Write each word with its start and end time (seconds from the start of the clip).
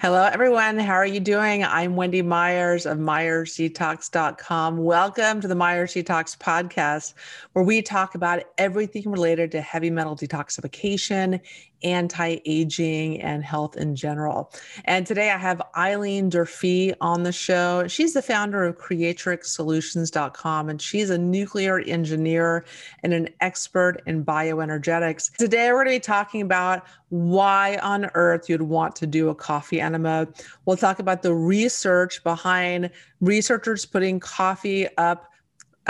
Hello, 0.00 0.24
everyone. 0.24 0.78
How 0.78 0.94
are 0.94 1.04
you 1.04 1.20
doing? 1.20 1.62
I'm 1.62 1.94
Wendy 1.94 2.22
Myers 2.22 2.86
of 2.86 2.96
MyersDetox.com. 2.96 4.78
Welcome 4.78 5.42
to 5.42 5.46
the 5.46 5.54
Myers 5.54 5.92
Detox 5.92 6.38
podcast, 6.38 7.12
where 7.52 7.66
we 7.66 7.82
talk 7.82 8.14
about 8.14 8.42
everything 8.56 9.10
related 9.10 9.52
to 9.52 9.60
heavy 9.60 9.90
metal 9.90 10.16
detoxification 10.16 11.38
anti-aging 11.82 13.20
and 13.20 13.44
health 13.44 13.76
in 13.76 13.96
general. 13.96 14.52
And 14.84 15.06
today 15.06 15.30
I 15.30 15.38
have 15.38 15.62
Eileen 15.76 16.28
Durfee 16.28 16.94
on 17.00 17.22
the 17.22 17.32
show. 17.32 17.86
She's 17.88 18.14
the 18.14 18.22
founder 18.22 18.64
of 18.64 18.78
creatrixsolutions.com 18.78 20.68
and 20.68 20.80
she's 20.80 21.10
a 21.10 21.18
nuclear 21.18 21.80
engineer 21.80 22.64
and 23.02 23.12
an 23.12 23.28
expert 23.40 24.02
in 24.06 24.24
bioenergetics. 24.24 25.36
Today 25.36 25.72
we're 25.72 25.84
going 25.84 25.86
to 25.86 26.00
be 26.00 26.00
talking 26.00 26.42
about 26.42 26.84
why 27.10 27.76
on 27.82 28.10
earth 28.14 28.48
you'd 28.48 28.62
want 28.62 28.96
to 28.96 29.06
do 29.06 29.28
a 29.28 29.34
coffee 29.34 29.80
enema. 29.80 30.28
We'll 30.64 30.76
talk 30.76 30.98
about 30.98 31.22
the 31.22 31.34
research 31.34 32.22
behind 32.22 32.90
researchers 33.20 33.84
putting 33.84 34.20
coffee 34.20 34.86
up 34.96 35.29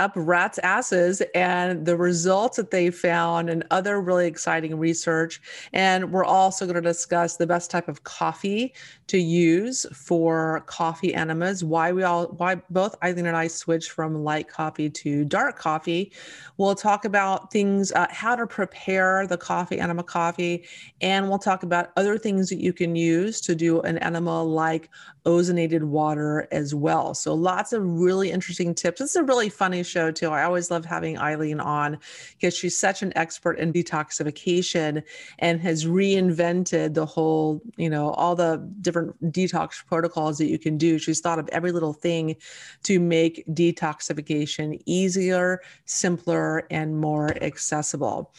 up 0.01 0.13
rats' 0.15 0.57
asses 0.59 1.21
and 1.35 1.85
the 1.85 1.95
results 1.95 2.57
that 2.57 2.71
they 2.71 2.89
found 2.89 3.49
and 3.49 3.63
other 3.69 4.01
really 4.01 4.25
exciting 4.25 4.77
research. 4.77 5.39
And 5.73 6.11
we're 6.11 6.25
also 6.25 6.65
going 6.65 6.75
to 6.75 6.81
discuss 6.81 7.37
the 7.37 7.45
best 7.45 7.69
type 7.69 7.87
of 7.87 8.03
coffee 8.03 8.73
to 9.07 9.19
use 9.19 9.85
for 9.93 10.63
coffee 10.65 11.13
enemas, 11.13 11.63
why 11.63 11.91
we 11.91 12.01
all, 12.01 12.27
why 12.37 12.55
both 12.69 12.95
Eileen 13.03 13.27
and 13.27 13.37
I 13.37 13.47
switched 13.47 13.91
from 13.91 14.23
light 14.23 14.47
coffee 14.47 14.89
to 14.89 15.23
dark 15.25 15.59
coffee. 15.59 16.11
We'll 16.57 16.75
talk 16.75 17.05
about 17.05 17.51
things, 17.51 17.91
uh, 17.91 18.07
how 18.09 18.35
to 18.35 18.47
prepare 18.47 19.27
the 19.27 19.37
coffee 19.37 19.79
enema 19.79 20.03
coffee, 20.03 20.65
and 21.01 21.29
we'll 21.29 21.39
talk 21.39 21.63
about 21.63 21.91
other 21.95 22.17
things 22.17 22.49
that 22.49 22.59
you 22.59 22.73
can 22.73 22.95
use 22.95 23.41
to 23.41 23.53
do 23.53 23.81
an 23.81 23.97
enema 23.99 24.41
like 24.43 24.89
ozonated 25.25 25.83
water 25.83 26.47
as 26.51 26.73
well. 26.73 27.13
So 27.13 27.33
lots 27.33 27.73
of 27.73 27.83
really 27.83 28.31
interesting 28.31 28.73
tips. 28.73 29.01
It's 29.01 29.15
a 29.15 29.23
really 29.23 29.49
funny 29.49 29.83
show 29.91 30.11
too. 30.11 30.29
I 30.29 30.43
always 30.43 30.71
love 30.71 30.85
having 30.85 31.17
Eileen 31.17 31.59
on 31.59 31.99
because 32.33 32.55
she's 32.55 32.77
such 32.77 33.01
an 33.01 33.11
expert 33.15 33.59
in 33.59 33.73
detoxification 33.73 35.03
and 35.39 35.59
has 35.61 35.85
reinvented 35.85 36.93
the 36.93 37.05
whole, 37.05 37.61
you 37.77 37.89
know, 37.89 38.11
all 38.11 38.35
the 38.35 38.67
different 38.81 39.21
detox 39.31 39.85
protocols 39.85 40.37
that 40.37 40.47
you 40.47 40.57
can 40.57 40.77
do. 40.77 40.97
She's 40.97 41.19
thought 41.19 41.39
of 41.39 41.49
every 41.49 41.71
little 41.71 41.93
thing 41.93 42.35
to 42.83 42.99
make 42.99 43.43
detoxification 43.47 44.81
easier, 44.85 45.61
simpler, 45.85 46.63
and 46.71 46.99
more 46.99 47.35
accessible. 47.43 48.33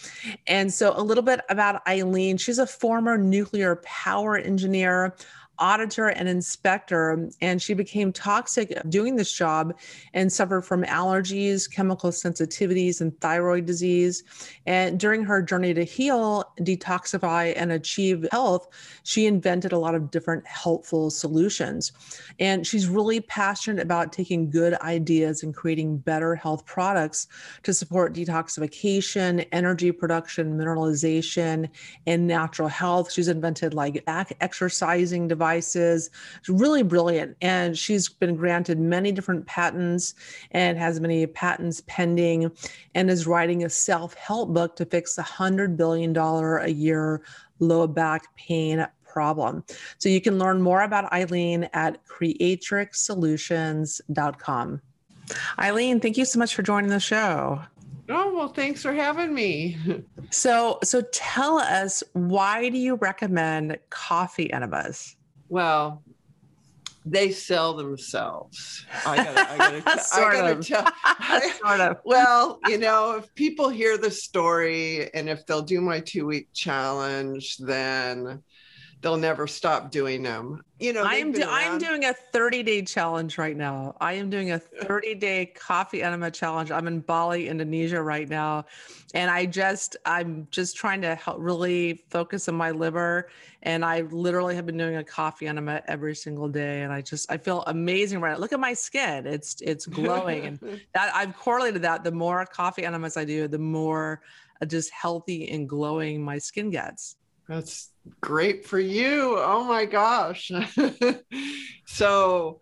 And 0.46 0.72
so 0.72 0.94
a 0.96 1.02
little 1.02 1.22
bit 1.22 1.40
about 1.48 1.86
Eileen. 1.86 2.36
She's 2.38 2.58
a 2.58 2.66
former 2.66 3.18
nuclear 3.18 3.76
power 3.84 4.36
engineer 4.36 5.14
auditor 5.58 6.08
and 6.08 6.28
inspector, 6.28 7.28
and 7.40 7.60
she 7.60 7.74
became 7.74 8.12
toxic 8.12 8.72
doing 8.88 9.16
this 9.16 9.32
job 9.32 9.78
and 10.14 10.32
suffered 10.32 10.62
from 10.62 10.82
allergies, 10.84 11.70
chemical 11.70 12.10
sensitivities, 12.10 13.00
and 13.00 13.18
thyroid 13.20 13.66
disease. 13.66 14.24
And 14.66 14.98
during 14.98 15.22
her 15.24 15.42
journey 15.42 15.74
to 15.74 15.84
heal, 15.84 16.44
detoxify, 16.60 17.52
and 17.56 17.70
achieve 17.70 18.26
health, 18.32 18.66
she 19.04 19.26
invented 19.26 19.72
a 19.72 19.78
lot 19.78 19.94
of 19.94 20.10
different 20.10 20.46
helpful 20.46 21.10
solutions. 21.10 21.92
And 22.38 22.66
she's 22.66 22.88
really 22.88 23.20
passionate 23.20 23.82
about 23.82 24.12
taking 24.12 24.50
good 24.50 24.74
ideas 24.80 25.42
and 25.42 25.54
creating 25.54 25.98
better 25.98 26.34
health 26.34 26.64
products 26.64 27.28
to 27.62 27.74
support 27.74 28.14
detoxification, 28.14 29.46
energy 29.52 29.92
production, 29.92 30.58
mineralization, 30.58 31.68
and 32.06 32.26
natural 32.26 32.68
health. 32.68 33.12
She's 33.12 33.28
invented 33.28 33.74
like 33.74 34.04
back 34.06 34.36
exercising 34.40 35.28
devices 35.28 35.41
devices. 35.42 36.08
It's 36.38 36.48
really 36.48 36.84
brilliant. 36.84 37.36
And 37.40 37.76
she's 37.76 38.08
been 38.08 38.36
granted 38.36 38.78
many 38.78 39.10
different 39.10 39.44
patents 39.46 40.14
and 40.52 40.78
has 40.78 41.00
many 41.00 41.26
patents 41.26 41.82
pending 41.88 42.52
and 42.94 43.10
is 43.10 43.26
writing 43.26 43.64
a 43.64 43.68
self 43.68 44.14
help 44.14 44.54
book 44.54 44.76
to 44.76 44.84
fix 44.84 45.16
the 45.16 45.22
$100 45.22 45.76
billion 45.76 46.16
a 46.16 46.68
year 46.68 47.22
low 47.58 47.88
back 47.88 48.32
pain 48.36 48.86
problem. 49.04 49.64
So 49.98 50.08
you 50.08 50.20
can 50.20 50.38
learn 50.38 50.62
more 50.62 50.82
about 50.82 51.12
Eileen 51.12 51.68
at 51.72 52.06
creatrixsolutions.com. 52.06 54.80
Eileen, 55.58 55.98
thank 56.00 56.16
you 56.16 56.24
so 56.24 56.38
much 56.38 56.54
for 56.54 56.62
joining 56.62 56.90
the 56.90 57.00
show. 57.00 57.60
Oh, 58.08 58.34
well, 58.34 58.48
thanks 58.48 58.82
for 58.82 58.92
having 58.92 59.34
me. 59.34 59.76
So, 60.30 60.78
so 60.82 61.02
tell 61.12 61.58
us 61.58 62.02
why 62.12 62.68
do 62.68 62.78
you 62.78 62.96
recommend 62.96 63.78
coffee 63.90 64.52
enemas? 64.52 65.16
Well, 65.52 66.02
they 67.04 67.30
sell 67.30 67.74
themselves. 67.74 68.86
I 69.04 69.16
gotta, 69.16 69.50
I 69.50 69.58
gotta, 69.58 70.00
sort 70.02 70.34
I 70.34 70.40
gotta 70.40 70.58
of. 70.58 70.66
tell. 70.66 71.50
sort 71.62 71.80
of. 71.80 71.98
Well, 72.06 72.58
you 72.68 72.78
know, 72.78 73.16
if 73.18 73.34
people 73.34 73.68
hear 73.68 73.98
the 73.98 74.10
story 74.10 75.12
and 75.12 75.28
if 75.28 75.44
they'll 75.44 75.60
do 75.60 75.82
my 75.82 76.00
two 76.00 76.24
week 76.24 76.48
challenge, 76.54 77.58
then 77.58 78.42
they'll 79.02 79.16
never 79.16 79.46
stop 79.46 79.90
doing 79.90 80.22
them. 80.22 80.62
You 80.78 80.92
know, 80.92 81.02
I'm 81.04 81.32
do, 81.32 81.44
I'm 81.46 81.78
doing 81.78 82.04
a 82.04 82.12
30 82.12 82.62
day 82.62 82.82
challenge 82.82 83.36
right 83.36 83.56
now. 83.56 83.96
I 84.00 84.14
am 84.14 84.30
doing 84.30 84.52
a 84.52 84.58
30 84.58 85.14
day 85.16 85.46
coffee 85.46 86.02
enema 86.02 86.30
challenge. 86.30 86.70
I'm 86.70 86.86
in 86.86 87.00
Bali, 87.00 87.48
Indonesia 87.48 88.00
right 88.02 88.28
now, 88.28 88.64
and 89.14 89.30
I 89.30 89.46
just 89.46 89.96
I'm 90.06 90.48
just 90.50 90.76
trying 90.76 91.02
to 91.02 91.14
help 91.14 91.36
really 91.40 92.04
focus 92.10 92.48
on 92.48 92.54
my 92.54 92.70
liver. 92.70 93.28
And 93.62 93.84
I 93.84 94.00
literally 94.00 94.56
have 94.56 94.66
been 94.66 94.78
doing 94.78 94.96
a 94.96 95.04
coffee 95.04 95.46
enema 95.46 95.82
every 95.86 96.16
single 96.16 96.48
day, 96.48 96.82
and 96.82 96.92
I 96.92 97.00
just 97.00 97.30
I 97.30 97.36
feel 97.36 97.62
amazing 97.66 98.20
right 98.20 98.32
now. 98.32 98.38
Look 98.38 98.52
at 98.52 98.60
my 98.60 98.72
skin; 98.72 99.26
it's 99.26 99.60
it's 99.60 99.86
glowing, 99.86 100.46
and 100.46 100.60
that 100.94 101.14
I've 101.14 101.36
correlated 101.36 101.82
that. 101.82 102.02
The 102.02 102.12
more 102.12 102.44
coffee 102.46 102.84
enemas 102.84 103.16
I 103.16 103.24
do, 103.24 103.46
the 103.46 103.58
more 103.58 104.20
uh, 104.60 104.66
just 104.66 104.90
healthy 104.90 105.48
and 105.50 105.68
glowing 105.68 106.24
my 106.24 106.38
skin 106.38 106.70
gets. 106.70 107.16
That's 107.52 107.90
great 108.22 108.64
for 108.66 108.80
you. 108.80 109.36
Oh 109.38 109.64
my 109.64 109.84
gosh. 109.84 110.50
so, 111.86 112.60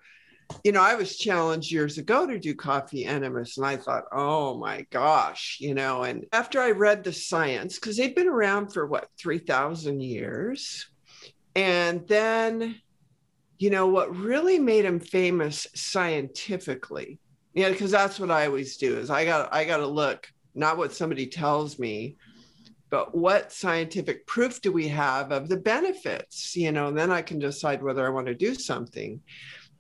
you 0.64 0.72
know, 0.72 0.82
I 0.82 0.96
was 0.96 1.16
challenged 1.16 1.70
years 1.70 1.96
ago 1.96 2.26
to 2.26 2.40
do 2.40 2.56
coffee 2.56 3.04
enemas, 3.04 3.56
and 3.56 3.64
I 3.64 3.76
thought, 3.76 4.04
oh 4.10 4.58
my 4.58 4.84
gosh, 4.90 5.58
you 5.60 5.74
know. 5.74 6.02
And 6.02 6.26
after 6.32 6.60
I 6.60 6.72
read 6.72 7.04
the 7.04 7.12
science, 7.12 7.78
because 7.78 7.96
they've 7.96 8.14
been 8.14 8.26
around 8.26 8.72
for 8.72 8.84
what, 8.86 9.06
3,000 9.16 10.00
years. 10.00 10.88
And 11.54 12.06
then, 12.08 12.74
you 13.58 13.70
know, 13.70 13.86
what 13.86 14.16
really 14.16 14.58
made 14.58 14.84
them 14.84 14.98
famous 14.98 15.68
scientifically, 15.72 17.20
yeah, 17.54 17.70
because 17.70 17.92
that's 17.92 18.18
what 18.18 18.32
I 18.32 18.46
always 18.46 18.76
do 18.76 18.98
is 18.98 19.08
I 19.08 19.24
got 19.24 19.52
I 19.54 19.64
got 19.64 19.78
to 19.78 19.86
look 19.86 20.28
not 20.54 20.76
what 20.76 20.92
somebody 20.92 21.26
tells 21.26 21.78
me, 21.78 22.16
but 22.90 23.14
what 23.14 23.52
scientific 23.52 24.26
proof 24.26 24.60
do 24.60 24.72
we 24.72 24.88
have 24.88 25.32
of 25.32 25.48
the 25.48 25.56
benefits? 25.56 26.56
You 26.56 26.72
know 26.72 26.88
and 26.88 26.98
then 26.98 27.10
i 27.10 27.22
can 27.22 27.38
decide 27.38 27.82
whether 27.82 28.06
i 28.06 28.10
want 28.10 28.26
to 28.26 28.34
do 28.34 28.54
something. 28.54 29.20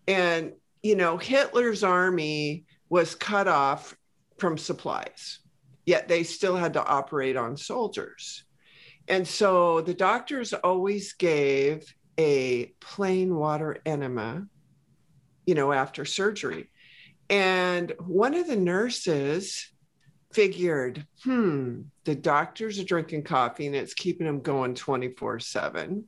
And 0.08 0.52
you 0.82 0.96
know 0.96 1.16
hitler's 1.16 1.84
army 1.84 2.64
was 2.88 3.14
cut 3.14 3.48
off 3.48 3.96
from 4.38 4.56
supplies 4.56 5.40
yet 5.86 6.08
they 6.08 6.22
still 6.22 6.56
had 6.56 6.74
to 6.74 6.84
operate 6.84 7.36
on 7.36 7.56
soldiers. 7.56 8.44
And 9.08 9.26
so 9.26 9.80
the 9.80 9.94
doctors 9.94 10.52
always 10.52 11.14
gave 11.14 11.92
a 12.16 12.66
plain 12.80 13.34
water 13.34 13.78
enema 13.84 14.46
you 15.46 15.54
know 15.56 15.72
after 15.72 16.04
surgery. 16.04 16.70
And 17.28 17.92
one 17.98 18.34
of 18.34 18.46
the 18.46 18.56
nurses 18.56 19.68
figured, 20.32 21.04
hmm, 21.24 21.82
the 22.10 22.16
doctors 22.16 22.76
are 22.80 22.84
drinking 22.84 23.22
coffee 23.22 23.68
and 23.68 23.76
it's 23.76 23.94
keeping 23.94 24.26
them 24.26 24.40
going 24.40 24.74
24 24.74 25.38
7. 25.38 26.04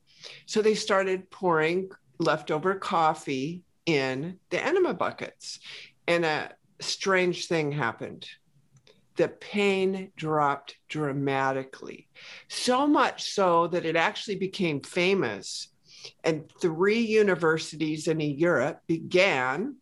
So 0.46 0.60
they 0.60 0.74
started 0.74 1.30
pouring 1.30 1.90
leftover 2.18 2.74
coffee 2.74 3.62
in 3.86 4.36
the 4.50 4.60
enema 4.60 4.94
buckets. 4.94 5.60
And 6.08 6.24
a 6.24 6.50
strange 6.80 7.46
thing 7.46 7.70
happened. 7.70 8.26
The 9.14 9.28
pain 9.28 10.10
dropped 10.16 10.76
dramatically, 10.88 12.08
so 12.48 12.88
much 12.88 13.30
so 13.30 13.68
that 13.68 13.84
it 13.84 13.94
actually 13.94 14.36
became 14.36 14.80
famous. 14.80 15.68
And 16.24 16.50
three 16.60 16.98
universities 16.98 18.08
in 18.08 18.18
Europe 18.18 18.80
began 18.88 19.76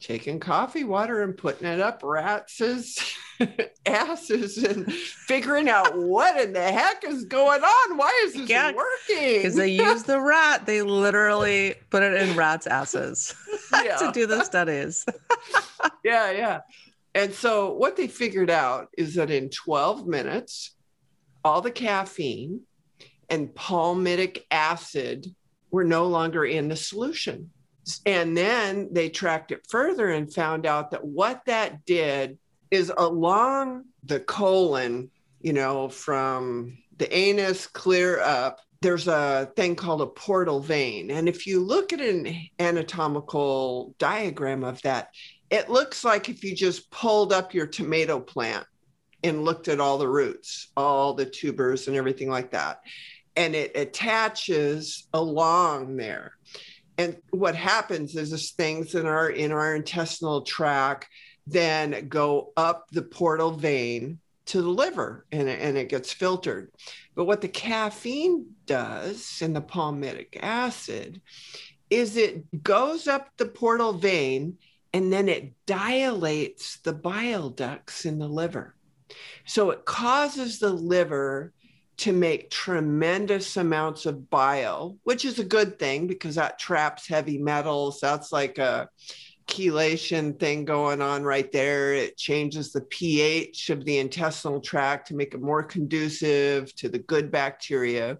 taking 0.00 0.40
coffee 0.40 0.84
water 0.84 1.22
and 1.22 1.36
putting 1.36 1.66
it 1.66 1.78
up 1.78 2.00
rats' 2.02 3.14
asses 3.86 4.58
and 4.58 4.90
figuring 4.92 5.68
out 5.68 5.96
what 5.96 6.40
in 6.40 6.52
the 6.52 6.62
heck 6.62 7.04
is 7.04 7.24
going 7.24 7.62
on. 7.62 7.96
Why 7.96 8.22
is 8.24 8.34
this 8.34 8.48
yeah, 8.48 8.72
working? 8.72 9.36
Because 9.36 9.54
they 9.54 9.68
use 9.68 10.02
the 10.04 10.20
rat. 10.20 10.66
They 10.66 10.82
literally 10.82 11.74
put 11.90 12.02
it 12.02 12.14
in 12.14 12.36
rats' 12.36 12.66
asses 12.66 13.34
to 13.72 14.10
do 14.12 14.26
the 14.26 14.42
studies. 14.42 15.04
yeah, 16.02 16.30
yeah. 16.30 16.60
And 17.14 17.32
so 17.34 17.74
what 17.74 17.96
they 17.96 18.08
figured 18.08 18.50
out 18.50 18.88
is 18.96 19.14
that 19.14 19.30
in 19.30 19.50
12 19.50 20.06
minutes, 20.06 20.74
all 21.44 21.60
the 21.60 21.70
caffeine 21.70 22.62
and 23.28 23.48
palmitic 23.48 24.44
acid 24.50 25.34
were 25.70 25.84
no 25.84 26.06
longer 26.06 26.44
in 26.44 26.68
the 26.68 26.76
solution. 26.76 27.50
And 28.06 28.36
then 28.36 28.88
they 28.92 29.08
tracked 29.08 29.52
it 29.52 29.66
further 29.68 30.10
and 30.10 30.32
found 30.32 30.66
out 30.66 30.90
that 30.90 31.04
what 31.04 31.42
that 31.46 31.84
did 31.84 32.38
is 32.70 32.92
along 32.96 33.84
the 34.04 34.20
colon, 34.20 35.10
you 35.40 35.52
know, 35.52 35.88
from 35.88 36.78
the 36.98 37.12
anus 37.16 37.66
clear 37.66 38.20
up, 38.20 38.60
there's 38.82 39.08
a 39.08 39.50
thing 39.56 39.74
called 39.76 40.00
a 40.00 40.06
portal 40.06 40.60
vein. 40.60 41.10
And 41.10 41.28
if 41.28 41.46
you 41.46 41.60
look 41.60 41.92
at 41.92 42.00
an 42.00 42.34
anatomical 42.58 43.94
diagram 43.98 44.64
of 44.64 44.80
that, 44.82 45.10
it 45.50 45.68
looks 45.68 46.04
like 46.04 46.28
if 46.28 46.44
you 46.44 46.54
just 46.54 46.90
pulled 46.90 47.32
up 47.32 47.52
your 47.52 47.66
tomato 47.66 48.20
plant 48.20 48.64
and 49.22 49.44
looked 49.44 49.68
at 49.68 49.80
all 49.80 49.98
the 49.98 50.08
roots, 50.08 50.68
all 50.76 51.12
the 51.12 51.26
tubers 51.26 51.88
and 51.88 51.96
everything 51.96 52.30
like 52.30 52.52
that. 52.52 52.80
And 53.36 53.54
it 53.54 53.72
attaches 53.76 55.08
along 55.12 55.96
there. 55.96 56.32
And 57.00 57.16
what 57.30 57.56
happens 57.56 58.14
is, 58.14 58.30
is 58.30 58.50
things 58.50 58.94
in 58.94 59.06
our 59.06 59.30
in 59.30 59.52
our 59.52 59.74
intestinal 59.74 60.42
tract 60.42 61.08
then 61.46 62.08
go 62.08 62.52
up 62.58 62.90
the 62.92 63.00
portal 63.00 63.52
vein 63.52 64.18
to 64.44 64.60
the 64.60 64.68
liver 64.68 65.24
and, 65.32 65.48
and 65.48 65.78
it 65.78 65.88
gets 65.88 66.12
filtered. 66.12 66.70
But 67.14 67.24
what 67.24 67.40
the 67.40 67.48
caffeine 67.48 68.48
does 68.66 69.40
and 69.40 69.56
the 69.56 69.62
palmitic 69.62 70.36
acid 70.42 71.22
is 71.88 72.18
it 72.18 72.62
goes 72.62 73.08
up 73.08 73.30
the 73.38 73.46
portal 73.46 73.94
vein 73.94 74.58
and 74.92 75.10
then 75.10 75.30
it 75.30 75.54
dilates 75.64 76.80
the 76.80 76.92
bile 76.92 77.48
ducts 77.48 78.04
in 78.04 78.18
the 78.18 78.28
liver. 78.28 78.74
So 79.46 79.70
it 79.70 79.86
causes 79.86 80.58
the 80.58 80.72
liver 80.72 81.54
to 82.00 82.12
make 82.12 82.50
tremendous 82.50 83.58
amounts 83.58 84.06
of 84.06 84.30
bile, 84.30 84.96
which 85.04 85.26
is 85.26 85.38
a 85.38 85.44
good 85.44 85.78
thing 85.78 86.06
because 86.06 86.34
that 86.36 86.58
traps 86.58 87.06
heavy 87.06 87.36
metals. 87.36 88.00
That's 88.00 88.32
like 88.32 88.56
a 88.56 88.88
chelation 89.46 90.38
thing 90.38 90.64
going 90.64 91.02
on 91.02 91.24
right 91.24 91.52
there. 91.52 91.92
It 91.92 92.16
changes 92.16 92.72
the 92.72 92.80
pH 92.80 93.68
of 93.68 93.84
the 93.84 93.98
intestinal 93.98 94.60
tract 94.60 95.08
to 95.08 95.14
make 95.14 95.34
it 95.34 95.42
more 95.42 95.62
conducive 95.62 96.74
to 96.76 96.88
the 96.88 97.00
good 97.00 97.30
bacteria. 97.30 98.16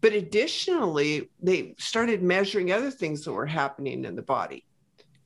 But 0.00 0.12
additionally, 0.12 1.30
they 1.42 1.74
started 1.78 2.22
measuring 2.22 2.70
other 2.70 2.92
things 2.92 3.24
that 3.24 3.32
were 3.32 3.44
happening 3.44 4.04
in 4.04 4.14
the 4.14 4.22
body. 4.22 4.64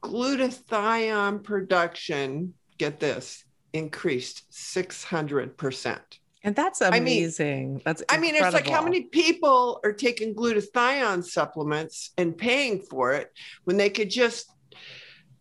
Glutathione 0.02 1.42
production, 1.44 2.54
get 2.78 2.98
this, 2.98 3.44
increased 3.74 4.50
600%. 4.52 5.98
And 6.44 6.54
that's 6.54 6.82
amazing. 6.82 7.64
I 7.64 7.68
mean, 7.68 7.82
that's 7.84 8.02
I 8.10 8.18
mean, 8.18 8.34
it's 8.34 8.52
like 8.52 8.68
how 8.68 8.84
many 8.84 9.04
people 9.04 9.80
are 9.82 9.94
taking 9.94 10.34
glutathione 10.34 11.24
supplements 11.24 12.10
and 12.18 12.36
paying 12.36 12.82
for 12.82 13.14
it 13.14 13.32
when 13.64 13.78
they 13.78 13.88
could 13.88 14.10
just 14.10 14.50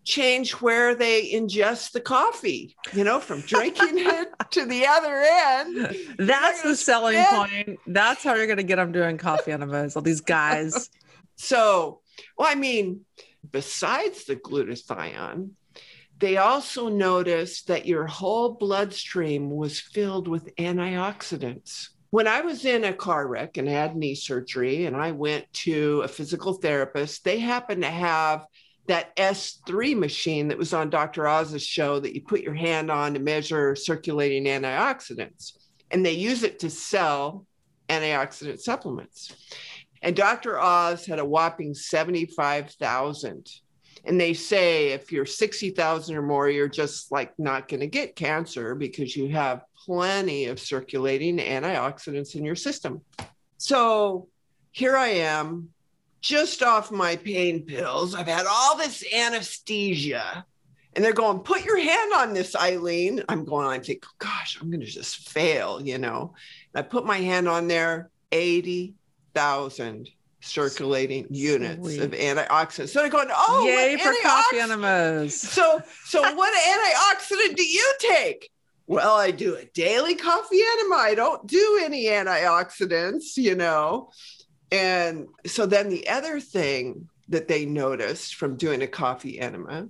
change 0.06 0.54
where 0.54 0.96
they 0.96 1.32
ingest 1.32 1.92
the 1.92 2.00
coffee, 2.00 2.76
you 2.94 3.04
know, 3.04 3.20
from 3.20 3.42
drinking 3.48 4.00
it 4.00 4.30
to 4.52 4.66
the 4.66 4.86
other 4.88 5.24
end. 5.28 5.98
That's 6.18 6.62
the 6.62 6.76
selling 6.76 7.22
spend. 7.22 7.50
point. 7.52 7.80
That's 7.88 8.24
how 8.24 8.36
you're 8.36 8.48
going 8.48 8.58
to 8.58 8.64
get 8.64 8.78
them 8.78 8.94
doing 8.94 9.18
coffee 9.18 9.52
enemas, 9.52 9.98
all 9.98 10.02
these 10.02 10.22
guys. 10.22 10.90
so, 11.36 12.00
well, 12.38 12.48
I 12.50 12.56
mean, 12.56 13.02
besides 13.52 14.24
the 14.26 14.38
glutathione, 14.38 15.50
they 16.20 16.38
also 16.38 16.90
noticed 16.90 17.68
that 17.68 17.86
your 17.86 18.08
whole 18.08 18.54
bloodstream 18.54 19.50
was 19.50 19.80
filled 19.80 20.28
with 20.28 20.56
antioxidants. 20.56 21.90
When 22.12 22.28
I 22.28 22.42
was 22.42 22.66
in 22.66 22.84
a 22.84 22.94
car 22.94 23.28
wreck 23.28 23.58
and 23.58 23.68
had 23.68 23.96
knee 23.96 24.16
surgery, 24.16 24.86
and 24.86 24.96
I 24.96 25.12
went 25.12 25.52
to 25.54 26.02
a 26.02 26.08
physical 26.08 26.54
therapist, 26.54 27.24
they 27.24 27.40
happened 27.40 27.82
to 27.82 27.90
have 27.90 28.46
that 28.88 29.16
S3 29.16 29.98
machine 29.98 30.50
that 30.50 30.58
was 30.58 30.74
on 30.74 30.90
Dr. 30.90 31.28
Oz's 31.28 31.66
show 31.66 32.00
that 32.00 32.14
you 32.14 32.22
put 32.22 32.42
your 32.42 32.54
hand 32.54 32.92
on 32.92 33.14
to 33.14 33.20
measure 33.20 33.76
circulating 33.76 34.46
antioxidants. 34.46 35.54
And 35.90 36.06
they 36.06 36.12
use 36.12 36.44
it 36.44 36.60
to 36.60 36.70
sell 36.70 37.46
antioxidant 37.90 38.60
supplements. 38.60 39.34
And 40.02 40.16
Dr. 40.16 40.60
Oz 40.60 41.06
had 41.06 41.20
a 41.20 41.26
whopping 41.26 41.74
75,000. 41.74 43.50
And 44.06 44.20
they 44.20 44.34
say 44.34 44.90
if 44.90 45.12
you're 45.12 45.26
60,000 45.26 46.16
or 46.16 46.22
more, 46.22 46.50
you're 46.50 46.68
just 46.68 47.12
like 47.12 47.38
not 47.40 47.68
going 47.68 47.80
to 47.80 47.88
get 47.88 48.16
cancer 48.16 48.76
because 48.76 49.16
you 49.16 49.30
have 49.30 49.64
plenty 49.86 50.46
of 50.46 50.60
circulating 50.60 51.38
antioxidants 51.38 52.36
in 52.36 52.44
your 52.44 52.56
system. 52.56 53.02
So 53.58 54.28
here 54.72 54.98
I 54.98 55.10
am 55.10 55.70
just 56.20 56.64
off 56.64 56.92
my 56.92 57.16
pain 57.16 57.64
pills. 57.64 58.16
I've 58.16 58.28
had 58.28 58.46
all 58.50 58.78
this 58.78 59.04
anesthesia. 59.14 60.46
And 60.96 61.04
they're 61.04 61.14
going, 61.14 61.40
put 61.40 61.66
your 61.66 61.80
hand 61.80 62.14
on 62.14 62.34
this, 62.34 62.56
Eileen. 62.56 63.24
I'm 63.28 63.46
going, 63.46 63.68
I 63.68 63.80
think, 63.80 64.06
gosh, 64.20 64.60
I'm 64.62 64.70
going 64.70 64.82
to 64.82 64.86
just 64.86 65.30
fail, 65.30 65.82
you 65.82 65.98
know. 65.98 66.34
And 66.74 66.86
I 66.86 66.88
put 66.88 67.06
my 67.06 67.18
hand 67.18 67.48
on 67.48 67.68
there, 67.68 68.12
80,000 68.32 70.10
circulating 70.44 71.28
Sweet. 71.28 71.38
units 71.38 71.98
of 71.98 72.12
antioxidants. 72.12 72.90
So 72.90 73.00
they're 73.00 73.10
going, 73.10 73.30
oh, 73.32 73.66
yay 73.66 73.98
for 73.98 74.14
coffee 74.22 74.60
enemas. 74.60 75.40
So, 75.40 75.82
so 76.06 76.22
what 76.36 76.54
antioxidant 76.54 77.56
do 77.56 77.64
you 77.64 77.94
take? 78.00 78.50
Well, 78.86 79.16
I 79.16 79.32
do 79.32 79.56
a 79.56 79.66
daily 79.66 80.16
coffee 80.16 80.60
enema. 80.62 80.96
I 80.96 81.16
don't 81.16 81.48
do 81.48 81.80
any 81.84 82.06
antioxidants, 82.06 83.38
you 83.38 83.56
know. 83.56 84.12
And 84.72 85.28
so 85.46 85.66
then 85.66 85.90
the 85.90 86.10
other 86.10 86.40
thing 86.40 87.08
that 87.30 87.48
they 87.48 87.66
noticed 87.66 88.36
from 88.36 88.58
doing 88.58 88.82
a 88.82 88.88
coffee 88.88 89.40
enema, 89.40 89.88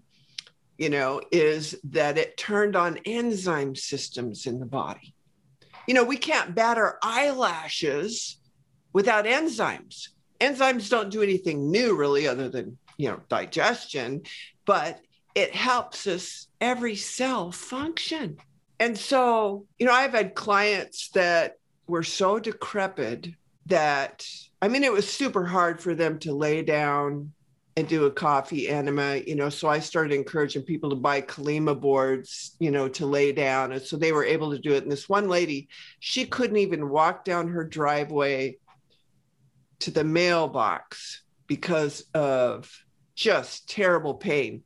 you 0.78 0.90
know, 0.90 1.22
is 1.32 1.76
that 1.86 2.18
it 2.18 2.38
turned 2.38 2.76
on 2.76 3.00
enzyme 3.06 3.76
systems 3.76 4.46
in 4.46 4.60
the 4.60 4.66
body. 4.66 5.16
You 5.88 5.96
know, 5.96 6.04
we 6.04 6.18
can't 6.18 6.54
bat 6.54 6.78
our 6.78 7.00
eyelashes 7.02 8.38
without 8.94 9.26
enzymes. 9.26 10.10
Enzymes 10.44 10.90
don't 10.90 11.10
do 11.10 11.22
anything 11.22 11.72
new 11.72 11.96
really 11.96 12.28
other 12.28 12.50
than, 12.50 12.78
you 12.98 13.10
know, 13.10 13.22
digestion, 13.30 14.24
but 14.66 15.00
it 15.36 15.56
helps 15.56 16.06
us 16.06 16.48
every 16.62 16.96
cell 16.96 17.52
function. 17.52 18.38
And 18.80 18.98
so, 18.98 19.66
you 19.80 19.86
know, 19.86 19.94
I've 19.94 20.12
had 20.12 20.36
clients 20.36 21.10
that 21.10 21.58
were 21.88 22.04
so 22.04 22.40
decrepit 22.40 23.30
that 23.68 24.28
I 24.62 24.70
mean, 24.70 24.86
it 24.86 24.94
was 24.94 25.10
super 25.10 25.44
hard 25.44 25.82
for 25.82 25.94
them 25.94 26.20
to 26.20 26.34
lay 26.34 26.62
down 26.62 27.34
and 27.76 27.86
do 27.86 28.06
a 28.06 28.12
coffee 28.12 28.70
enema, 28.70 29.18
you 29.18 29.36
know. 29.36 29.50
So 29.50 29.68
I 29.68 29.80
started 29.80 30.16
encouraging 30.16 30.62
people 30.62 30.90
to 30.90 30.96
buy 30.96 31.22
Colema 31.22 31.78
boards, 31.78 32.56
you 32.60 32.72
know, 32.72 32.88
to 32.88 33.06
lay 33.06 33.34
down. 33.34 33.74
And 33.74 33.82
so 33.82 33.98
they 33.98 34.14
were 34.14 34.24
able 34.24 34.52
to 34.52 34.60
do 34.60 34.74
it. 34.74 34.84
And 34.84 34.92
this 34.92 35.10
one 35.10 35.28
lady, 35.28 35.68
she 36.00 36.26
couldn't 36.26 36.56
even 36.56 36.90
walk 36.90 37.26
down 37.26 37.50
her 37.50 37.66
driveway 37.66 38.56
to 39.80 39.92
the 39.92 40.04
mailbox 40.04 41.24
because 41.48 42.06
of 42.14 42.72
just 43.16 43.70
terrible 43.70 44.14
pain. 44.14 44.64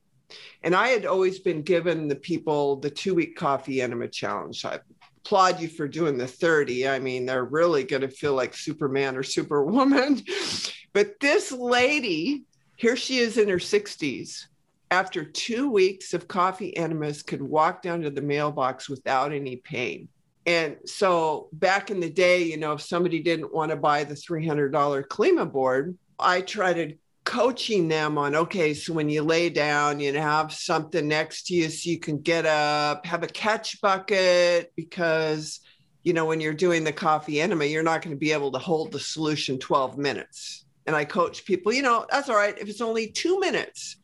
And 0.63 0.75
I 0.75 0.89
had 0.89 1.05
always 1.05 1.39
been 1.39 1.61
given 1.61 2.07
the 2.07 2.15
people 2.15 2.77
the 2.77 2.89
two 2.89 3.15
week 3.15 3.35
coffee 3.35 3.81
enema 3.81 4.07
challenge. 4.07 4.65
I 4.65 4.79
applaud 5.25 5.59
you 5.59 5.67
for 5.67 5.87
doing 5.87 6.17
the 6.17 6.27
30. 6.27 6.87
I 6.87 6.99
mean, 6.99 7.25
they're 7.25 7.43
really 7.43 7.83
going 7.83 8.01
to 8.01 8.09
feel 8.09 8.33
like 8.33 8.53
Superman 8.53 9.17
or 9.17 9.23
Superwoman. 9.23 10.21
but 10.93 11.19
this 11.19 11.51
lady, 11.51 12.43
here 12.75 12.95
she 12.95 13.17
is 13.17 13.37
in 13.37 13.49
her 13.49 13.57
60s. 13.57 14.45
After 14.89 15.25
two 15.25 15.69
weeks 15.69 16.13
of 16.13 16.29
coffee 16.29 16.75
enemas, 16.77 17.23
could 17.23 17.41
walk 17.41 17.81
down 17.81 18.01
to 18.01 18.09
the 18.09 18.21
mailbox 18.21 18.87
without 18.87 19.33
any 19.33 19.57
pain. 19.57 20.07
And 20.47 20.77
so 20.85 21.49
back 21.51 21.91
in 21.91 21.99
the 21.99 22.09
day, 22.09 22.41
you 22.43 22.57
know, 22.57 22.73
if 22.73 22.81
somebody 22.81 23.21
didn't 23.21 23.53
want 23.53 23.69
to 23.69 23.75
buy 23.75 24.03
the 24.05 24.15
$300 24.15 24.71
Colema 25.07 25.51
board, 25.51 25.97
I 26.17 26.41
tried 26.41 26.97
coaching 27.25 27.89
them 27.89 28.17
on 28.17 28.37
okay 28.37 28.73
so 28.73 28.93
when 28.93 29.09
you 29.09 29.21
lay 29.21 29.49
down 29.49 29.99
you 29.99 30.13
know 30.13 30.21
have 30.21 30.49
something 30.53 31.09
next 31.09 31.45
to 31.45 31.53
you 31.53 31.67
so 31.67 31.89
you 31.89 31.99
can 31.99 32.21
get 32.21 32.45
up 32.45 33.05
have 33.05 33.21
a 33.21 33.27
catch 33.27 33.81
bucket 33.81 34.71
because 34.77 35.59
you 36.03 36.13
know 36.13 36.23
when 36.23 36.39
you're 36.39 36.53
doing 36.53 36.85
the 36.85 36.93
coffee 36.93 37.41
enema 37.41 37.65
you're 37.65 37.83
not 37.83 38.01
going 38.01 38.15
to 38.15 38.17
be 38.17 38.31
able 38.31 38.49
to 38.49 38.57
hold 38.57 38.93
the 38.93 38.99
solution 38.99 39.59
12 39.59 39.97
minutes. 39.97 40.63
And 40.85 40.95
i 40.95 41.03
coach 41.03 41.43
people 41.43 41.73
you 41.73 41.81
know 41.81 42.05
that's 42.09 42.29
all 42.29 42.37
right. 42.37 42.57
If 42.57 42.69
it's 42.69 42.79
only 42.79 43.11
two 43.11 43.41
minutes 43.41 43.97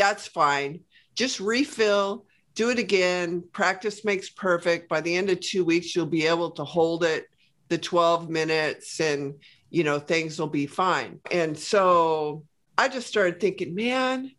that's 0.00 0.26
fine. 0.26 0.80
Just 1.14 1.40
refill 1.40 2.24
do 2.54 2.70
it 2.70 2.78
again. 2.78 3.42
Practice 3.52 4.04
makes 4.04 4.30
perfect. 4.30 4.88
By 4.88 5.00
the 5.00 5.16
end 5.16 5.30
of 5.30 5.40
two 5.40 5.64
weeks 5.64 5.94
you'll 5.94 6.06
be 6.06 6.26
able 6.26 6.50
to 6.52 6.64
hold 6.64 7.04
it 7.04 7.26
the 7.68 7.78
12 7.78 8.28
minutes 8.28 9.00
and 9.00 9.34
you 9.70 9.84
know 9.84 9.98
things 9.98 10.38
will 10.38 10.48
be 10.48 10.66
fine. 10.66 11.20
And 11.30 11.58
so 11.58 12.44
I 12.76 12.88
just 12.88 13.06
started 13.06 13.40
thinking, 13.40 13.74
man, 13.74 14.32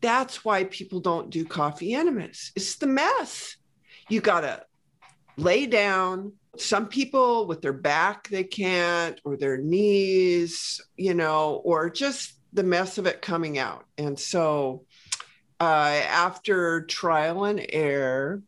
that's 0.00 0.44
why 0.44 0.64
people 0.64 1.00
don't 1.00 1.30
do 1.30 1.44
coffee 1.44 1.94
enemas. 1.94 2.52
It's 2.56 2.76
the 2.76 2.86
mess. 2.86 3.56
You 4.08 4.20
got 4.20 4.42
to 4.42 4.64
lay 5.36 5.66
down. 5.66 6.32
Some 6.56 6.88
people 6.88 7.46
with 7.46 7.62
their 7.62 7.72
back 7.72 8.28
they 8.28 8.44
can't 8.44 9.20
or 9.24 9.36
their 9.36 9.58
knees 9.58 10.80
you 10.96 11.14
know 11.14 11.60
or 11.64 11.90
just 11.90 12.34
the 12.52 12.62
mess 12.62 12.98
of 12.98 13.06
it 13.06 13.20
coming 13.20 13.58
out. 13.58 13.84
And 13.98 14.18
so 14.18 14.84
uh, 15.60 16.00
after 16.08 16.82
trial 16.86 17.44
and 17.44 17.64
error 17.70 18.42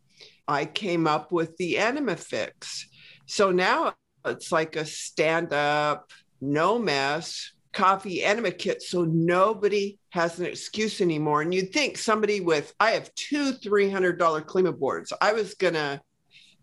i 0.49 0.65
came 0.65 1.07
up 1.07 1.33
with 1.33 1.57
the 1.57 1.79
enema 1.79 2.17
fix 2.17 2.89
so 3.27 3.51
now 3.51 3.95
it's 4.25 4.53
like 4.53 4.77
a 4.77 4.85
stand 4.85 5.53
up 5.53 6.11
no 6.41 6.79
mess 6.79 7.53
coffee 7.73 8.25
enema 8.25 8.51
kit 8.51 8.83
so 8.83 9.05
nobody 9.05 9.99
has 10.11 10.39
an 10.41 10.47
excuse 10.47 11.01
anymore 11.01 11.43
and 11.43 11.53
you'd 11.53 11.73
think 11.73 11.99
somebody 11.99 12.41
with 12.41 12.73
i 12.81 12.91
have 12.93 13.15
two 13.15 13.53
$300 13.53 14.19
Colema 14.19 14.77
boards 14.77 15.13
i 15.21 15.33
was 15.33 15.55
gonna 15.55 16.01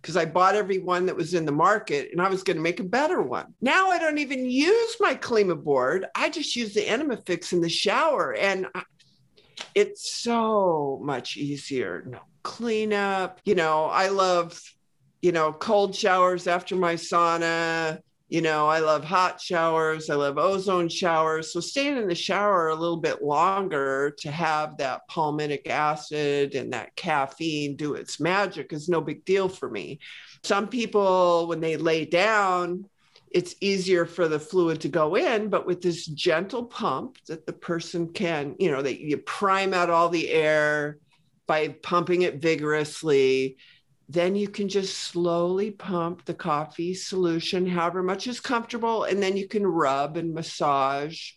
because 0.03 0.17
I 0.17 0.25
bought 0.25 0.55
every 0.55 0.79
one 0.79 1.05
that 1.05 1.15
was 1.15 1.33
in 1.33 1.45
the 1.45 1.53
market 1.53 2.09
and 2.11 2.21
I 2.21 2.27
was 2.27 2.43
going 2.43 2.57
to 2.57 2.61
make 2.61 2.81
a 2.81 2.83
better 2.83 3.21
one. 3.21 3.53
Now 3.61 3.89
I 3.89 3.97
don't 3.97 4.17
even 4.17 4.45
use 4.45 4.97
my 4.99 5.15
Colema 5.15 5.61
board. 5.61 6.05
I 6.13 6.29
just 6.29 6.57
use 6.57 6.73
the 6.73 6.85
Enema 6.85 7.15
Fix 7.25 7.53
in 7.53 7.61
the 7.61 7.69
shower 7.69 8.35
and 8.35 8.67
I, 8.75 8.83
it's 9.75 10.11
so 10.11 10.99
much 11.03 11.37
easier. 11.37 12.03
No 12.05 12.19
cleanup. 12.43 13.39
You 13.45 13.55
know, 13.55 13.85
I 13.85 14.09
love, 14.09 14.61
you 15.21 15.31
know, 15.31 15.53
cold 15.53 15.95
showers 15.95 16.47
after 16.47 16.75
my 16.75 16.95
sauna. 16.95 17.99
You 18.29 18.41
know, 18.41 18.67
I 18.67 18.79
love 18.79 19.03
hot 19.03 19.39
showers. 19.39 20.09
I 20.09 20.15
love 20.15 20.37
ozone 20.39 20.89
showers. 20.89 21.53
So 21.53 21.59
staying 21.59 21.97
in 21.97 22.07
the 22.07 22.15
shower 22.15 22.69
a 22.69 22.75
little 22.75 22.97
bit 22.97 23.21
longer 23.21 24.15
to 24.19 24.31
have 24.31 24.77
that 24.77 25.01
palmitic 25.09 25.67
acid 25.67 26.55
and 26.55 26.73
that 26.73 26.95
caffeine 26.95 27.75
do 27.75 27.93
its 27.93 28.19
magic 28.19 28.73
is 28.73 28.89
no 28.89 29.01
big 29.01 29.23
deal 29.23 29.47
for 29.47 29.69
me. 29.69 29.99
Some 30.43 30.67
people, 30.67 31.47
when 31.47 31.59
they 31.59 31.77
lay 31.77 32.05
down, 32.05 32.85
it's 33.33 33.55
easier 33.61 34.05
for 34.05 34.27
the 34.27 34.39
fluid 34.39 34.81
to 34.81 34.89
go 34.89 35.15
in, 35.15 35.49
but 35.49 35.65
with 35.65 35.81
this 35.81 36.05
gentle 36.05 36.65
pump 36.65 37.17
that 37.27 37.45
the 37.45 37.53
person 37.53 38.13
can, 38.13 38.55
you 38.59 38.71
know, 38.71 38.81
that 38.81 39.01
you 39.01 39.17
prime 39.17 39.73
out 39.73 39.89
all 39.89 40.09
the 40.09 40.29
air 40.29 40.97
by 41.47 41.69
pumping 41.69 42.21
it 42.21 42.41
vigorously 42.41 43.57
then 44.09 44.35
you 44.35 44.47
can 44.47 44.67
just 44.67 44.97
slowly 44.97 45.71
pump 45.71 46.25
the 46.25 46.33
coffee 46.33 46.93
solution, 46.93 47.65
however 47.65 48.03
much 48.03 48.27
is 48.27 48.39
comfortable. 48.39 49.05
And 49.05 49.21
then 49.21 49.37
you 49.37 49.47
can 49.47 49.65
rub 49.65 50.17
and 50.17 50.33
massage, 50.33 51.31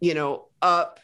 you 0.00 0.14
know, 0.14 0.48
up 0.60 1.00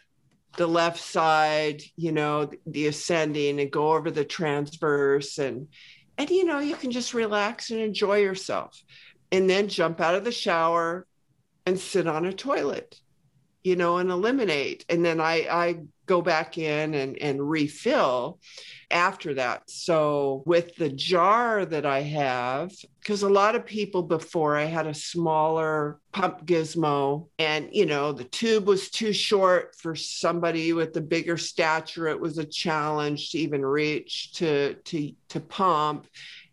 the 0.57 0.67
left 0.67 1.01
side, 1.01 1.83
you 1.97 2.11
know, 2.11 2.51
the 2.67 2.87
ascending 2.87 3.61
and 3.61 3.71
go 3.71 3.93
over 3.93 4.11
the 4.11 4.25
transverse. 4.25 5.39
And, 5.39 5.69
and, 6.17 6.31
you 6.31 6.45
know, 6.45 6.59
you 6.59 6.75
can 6.75 6.91
just 6.91 7.15
relax 7.15 7.71
and 7.71 7.81
enjoy 7.81 8.19
yourself. 8.19 8.83
And 9.31 9.49
then 9.49 9.69
jump 9.69 10.01
out 10.01 10.15
of 10.15 10.25
the 10.25 10.33
shower 10.33 11.07
and 11.67 11.79
sit 11.79 12.07
on 12.07 12.25
a 12.25 12.33
toilet, 12.33 12.99
you 13.63 13.77
know, 13.77 13.99
and 13.99 14.11
eliminate. 14.11 14.85
And 14.89 15.05
then 15.05 15.21
I, 15.21 15.47
I 15.51 15.81
go 16.07 16.23
back 16.23 16.59
in 16.59 16.95
and, 16.95 17.17
and 17.19 17.49
refill 17.49 18.41
after 18.91 19.35
that. 19.35 19.63
So, 19.71 20.43
with 20.47 20.75
the 20.77 20.89
jar 20.89 21.65
that 21.67 21.87
I 21.87 22.01
have, 22.01 22.73
because 23.01 23.23
a 23.23 23.29
lot 23.29 23.55
of 23.55 23.67
people 23.67 24.03
before 24.03 24.57
I 24.57 24.65
had 24.65 24.87
a 24.87 24.95
smaller 24.95 26.01
pump 26.13 26.47
gizmo, 26.47 27.29
and 27.39 27.69
you 27.71 27.87
know, 27.87 28.13
the 28.13 28.25
tube 28.25 28.67
was 28.67 28.91
too 28.91 29.13
short 29.13 29.77
for 29.77 29.95
somebody 29.95 30.73
with 30.73 30.97
a 30.97 31.03
bigger 31.03 31.37
stature. 31.37 32.09
It 32.09 32.21
was 32.21 32.39
a 32.39 32.45
challenge 32.45 33.31
to 33.31 33.39
even 33.39 33.65
reach 33.65 34.33
to, 34.35 34.75
to, 34.75 35.13
to 35.29 35.41
pump. 35.41 36.07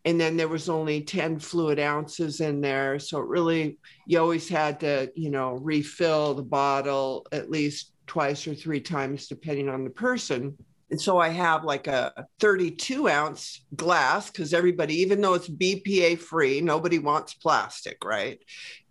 And 0.06 0.22
then 0.22 0.38
there 0.38 0.48
was 0.48 0.70
only 0.70 1.02
10 1.02 1.40
fluid 1.40 1.80
ounces 1.80 2.40
in 2.40 2.62
there. 2.62 3.00
So, 3.00 3.20
it 3.20 3.28
really, 3.28 3.80
you 4.06 4.20
always 4.20 4.48
had 4.48 4.80
to, 4.82 5.12
you 5.16 5.30
know, 5.30 5.54
refill 5.54 6.36
the 6.36 6.44
bottle 6.44 7.26
at 7.32 7.50
least 7.50 7.92
twice 8.08 8.48
or 8.48 8.56
three 8.56 8.82
times, 8.82 9.28
depending 9.28 9.68
on 9.68 9.84
the 9.84 9.90
person. 9.90 10.56
And 10.92 11.02
so 11.02 11.18
I 11.18 11.30
have 11.30 11.64
like 11.64 11.88
a 11.88 12.26
32 12.40 13.10
ounce 13.10 13.66
glass 13.76 14.30
because 14.30 14.54
everybody, 14.54 14.96
even 15.02 15.20
though 15.20 15.34
it's 15.34 15.50
BPA 15.50 16.20
free, 16.20 16.62
nobody 16.62 17.00
wants 17.00 17.34
plastic, 17.34 18.06
right? 18.06 18.40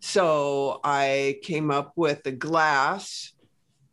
So 0.01 0.81
I 0.83 1.39
came 1.43 1.71
up 1.71 1.93
with 1.97 2.27
a 2.27 2.33
glass 2.33 3.33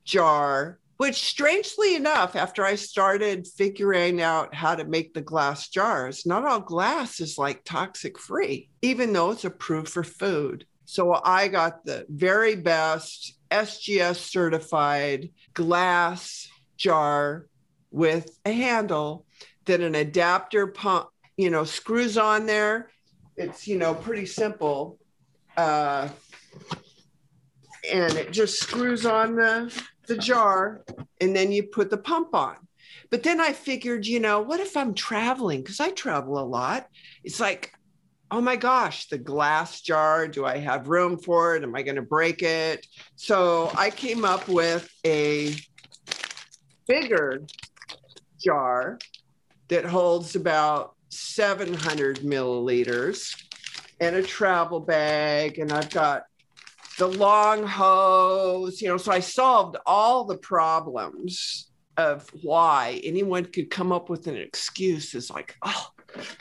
jar, 0.04 0.80
which 1.02 1.28
strangely 1.28 1.96
enough, 1.96 2.36
after 2.36 2.64
I 2.64 2.76
started 2.76 3.48
figuring 3.48 4.22
out 4.22 4.54
how 4.54 4.76
to 4.76 4.86
make 4.86 5.16
the 5.16 5.22
glass 5.22 5.68
jars, 5.68 6.28
not 6.28 6.46
all 6.46 6.60
glass 6.60 7.20
is 7.20 7.40
like 7.40 7.64
toxic 7.64 8.20
free, 8.20 8.70
even 8.84 9.12
though 9.12 9.32
it's 9.32 9.44
approved 9.44 9.90
for 9.90 10.04
food. 10.04 10.64
So 10.86 11.20
I 11.26 11.48
got 11.48 11.86
the 11.86 12.06
very 12.08 12.56
best 12.56 13.34
SGS 13.50 14.18
certified 14.18 15.32
glass 15.56 16.48
jar 16.78 17.48
with 17.90 18.38
a 18.46 18.52
handle 18.52 19.26
that 19.66 19.82
an 19.82 19.96
adapter 19.96 20.68
pump, 20.68 21.10
you 21.36 21.50
know, 21.50 21.64
screws 21.64 22.16
on 22.16 22.46
there. 22.46 22.92
It's, 23.38 23.68
you 23.68 23.80
know, 23.80 23.96
pretty 23.96 24.28
simple. 24.28 25.00
Uh, 25.58 26.10
and 27.92 28.14
it 28.14 28.32
just 28.32 28.60
screws 28.60 29.08
on 29.08 29.36
the, 29.36 29.84
the 30.12 30.18
jar 30.18 30.84
and 31.22 31.36
then 31.36 31.52
you 31.52 31.64
put 31.64 31.90
the 31.90 31.98
pump 31.98 32.36
on. 32.36 32.58
But 33.10 33.24
then 33.24 33.40
I 33.40 33.54
figured, 33.54 34.06
you 34.06 34.20
know, 34.20 34.42
what 34.42 34.60
if 34.60 34.76
I'm 34.76 34.94
traveling? 34.94 35.62
Because 35.62 35.80
I 35.80 35.92
travel 35.92 36.38
a 36.38 36.44
lot. 36.44 36.88
It's 37.24 37.40
like, 37.40 37.74
oh 38.30 38.42
my 38.42 38.56
gosh, 38.56 39.08
the 39.08 39.18
glass 39.18 39.82
jar, 39.82 40.28
do 40.28 40.46
I 40.46 40.58
have 40.58 40.88
room 40.88 41.18
for 41.18 41.56
it? 41.56 41.64
Am 41.64 41.76
I 41.76 41.82
going 41.82 41.96
to 41.96 42.02
break 42.02 42.42
it? 42.42 42.86
So 43.16 43.72
I 43.76 43.90
came 43.90 44.26
up 44.26 44.48
with 44.48 44.90
a 45.06 45.56
bigger 46.88 47.44
jar 48.40 49.00
that 49.70 49.86
holds 49.86 50.36
about 50.36 50.96
700 51.10 52.20
milliliters 52.20 53.42
and 54.00 54.16
a 54.16 54.24
travel 54.24 54.80
bag. 54.82 55.60
And 55.60 55.72
I've 55.72 55.90
got 55.90 56.24
the 57.02 57.08
long 57.08 57.66
hose, 57.66 58.80
you 58.80 58.88
know, 58.88 58.96
so 58.96 59.12
I 59.12 59.22
solved 59.22 59.76
all 59.88 60.24
the 60.24 60.38
problems 60.38 61.72
of 61.98 62.30
why 62.44 63.02
anyone 63.04 63.46
could 63.46 63.72
come 63.72 63.92
up 63.92 64.08
with 64.08 64.28
an 64.28 64.36
excuse 64.36 65.16
is 65.16 65.32
like, 65.32 65.58
oh, 65.64 65.88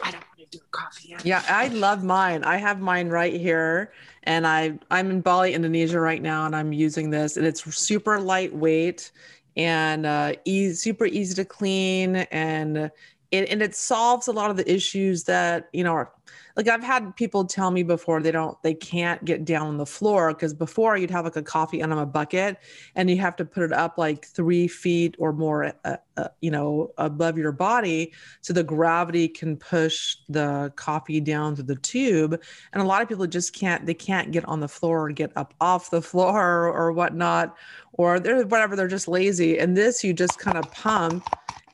I 0.03 0.11
don't 0.11 0.23
want 0.23 0.51
to 0.51 0.59
do 0.59 0.59
a 0.63 0.71
coffee. 0.71 1.17
Yeah, 1.25 1.43
I 1.49 1.69
love 1.69 2.05
mine. 2.05 2.45
I 2.45 2.59
have 2.59 2.79
mine 2.79 3.09
right 3.09 3.33
here, 3.33 3.93
and 4.25 4.47
I 4.47 4.79
I'm 4.91 5.11
in 5.11 5.23
Bali, 5.23 5.55
Indonesia 5.55 5.99
right 5.99 6.21
now, 6.21 6.45
and 6.45 6.55
I'm 6.55 6.75
using 6.75 7.09
this, 7.09 7.39
and 7.39 7.47
it's 7.47 7.65
super 7.75 8.21
lightweight 8.21 9.13
and 9.57 10.05
uh, 10.05 10.35
easy, 10.45 10.75
super 10.75 11.07
easy 11.07 11.37
to 11.37 11.45
clean, 11.47 12.17
and 12.17 12.91
it, 13.31 13.49
and 13.49 13.63
it 13.63 13.75
solves 13.75 14.29
a 14.29 14.33
lot 14.33 14.51
of 14.51 14.59
the 14.59 14.71
issues 14.71 15.25
that 15.25 15.71
you 15.73 15.85
know 15.85 15.95
are 15.95 16.13
like 16.61 16.69
I've 16.69 16.85
had 16.85 17.17
people 17.17 17.47
tell 17.47 17.71
me 17.71 17.83
before 17.83 18.21
they 18.21 18.31
don't 18.31 18.63
they 18.63 18.75
can't 18.75 19.25
get 19.25 19.47
down 19.47 19.67
on 19.67 19.77
the 19.79 19.87
floor 19.87 20.35
because 20.35 20.53
before 20.53 20.95
you'd 20.99 21.11
have 21.11 21.25
like 21.25 21.37
a 21.37 21.43
coffee 21.43 21.81
enema 21.81 22.05
bucket 22.05 22.59
and 22.95 23.09
you 23.09 23.17
have 23.17 23.35
to 23.37 23.47
put 23.47 23.63
it 23.63 23.73
up 23.73 23.97
like 23.97 24.27
three 24.27 24.69
feet 24.69 25.15
or 25.19 25.33
more 25.33 25.73
uh, 25.87 25.97
uh, 26.19 26.29
you 26.43 26.51
know 26.51 26.93
above 26.99 27.39
your 27.39 27.51
body 27.51 28.13
so 28.43 28.53
the 28.53 28.63
gravity 28.63 29.27
can 29.27 29.57
push 29.57 30.17
the 30.29 30.71
coffee 30.77 31.19
down 31.19 31.57
to 31.57 31.63
the 31.63 31.77
tube. 31.77 32.39
And 32.75 32.83
a 32.83 32.85
lot 32.85 33.01
of 33.01 33.09
people 33.09 33.27
just 33.27 33.55
can't 33.55 33.87
they 33.87 33.95
can't 33.95 34.31
get 34.31 34.45
on 34.45 34.61
the 34.61 34.69
floor 34.69 35.07
or 35.07 35.13
get 35.13 35.33
up 35.37 35.55
off 35.63 35.89
the 35.89 36.03
floor 36.03 36.67
or 36.67 36.93
whatnot 36.93 37.57
or 37.95 38.21
they're 38.21 38.45
whatever 38.45 38.77
they're 38.77 38.87
just 38.87 39.09
lazy. 39.09 39.59
And 39.59 39.79
this 39.79 40.05
you 40.05 40.13
just 40.13 40.39
kind 40.39 40.59
of 40.59 40.71
pump 40.73 41.25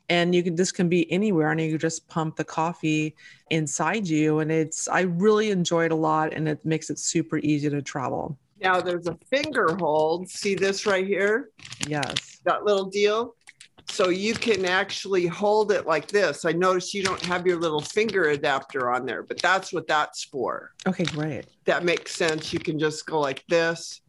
and 0.08 0.34
you 0.34 0.42
can 0.42 0.54
this 0.54 0.72
can 0.72 0.88
be 0.88 1.10
anywhere 1.10 1.50
and 1.50 1.60
you 1.60 1.78
just 1.78 2.06
pump 2.08 2.36
the 2.36 2.44
coffee 2.44 3.14
inside 3.50 4.06
you 4.06 4.40
and 4.40 4.50
it's 4.50 4.88
i 4.88 5.00
really 5.02 5.50
enjoy 5.50 5.84
it 5.84 5.92
a 5.92 5.96
lot 5.96 6.32
and 6.32 6.48
it 6.48 6.64
makes 6.64 6.90
it 6.90 6.98
super 6.98 7.38
easy 7.38 7.68
to 7.68 7.82
travel. 7.82 8.38
Now 8.60 8.80
there's 8.80 9.06
a 9.06 9.16
finger 9.28 9.76
hold. 9.78 10.28
See 10.28 10.54
this 10.54 10.86
right 10.86 11.06
here? 11.06 11.50
Yes. 11.86 12.40
That 12.44 12.64
little 12.64 12.86
deal? 12.86 13.34
So 13.88 14.08
you 14.08 14.34
can 14.34 14.64
actually 14.64 15.26
hold 15.26 15.70
it 15.70 15.86
like 15.86 16.08
this. 16.08 16.44
I 16.44 16.52
notice 16.52 16.92
you 16.94 17.02
don't 17.02 17.22
have 17.24 17.46
your 17.46 17.60
little 17.60 17.80
finger 17.80 18.30
adapter 18.30 18.90
on 18.90 19.06
there 19.06 19.22
but 19.22 19.40
that's 19.40 19.72
what 19.72 19.86
that's 19.86 20.24
for. 20.24 20.72
Okay 20.86 21.04
great. 21.04 21.46
That 21.64 21.84
makes 21.84 22.14
sense. 22.14 22.52
You 22.52 22.58
can 22.58 22.78
just 22.78 23.06
go 23.06 23.20
like 23.20 23.44
this. 23.48 24.00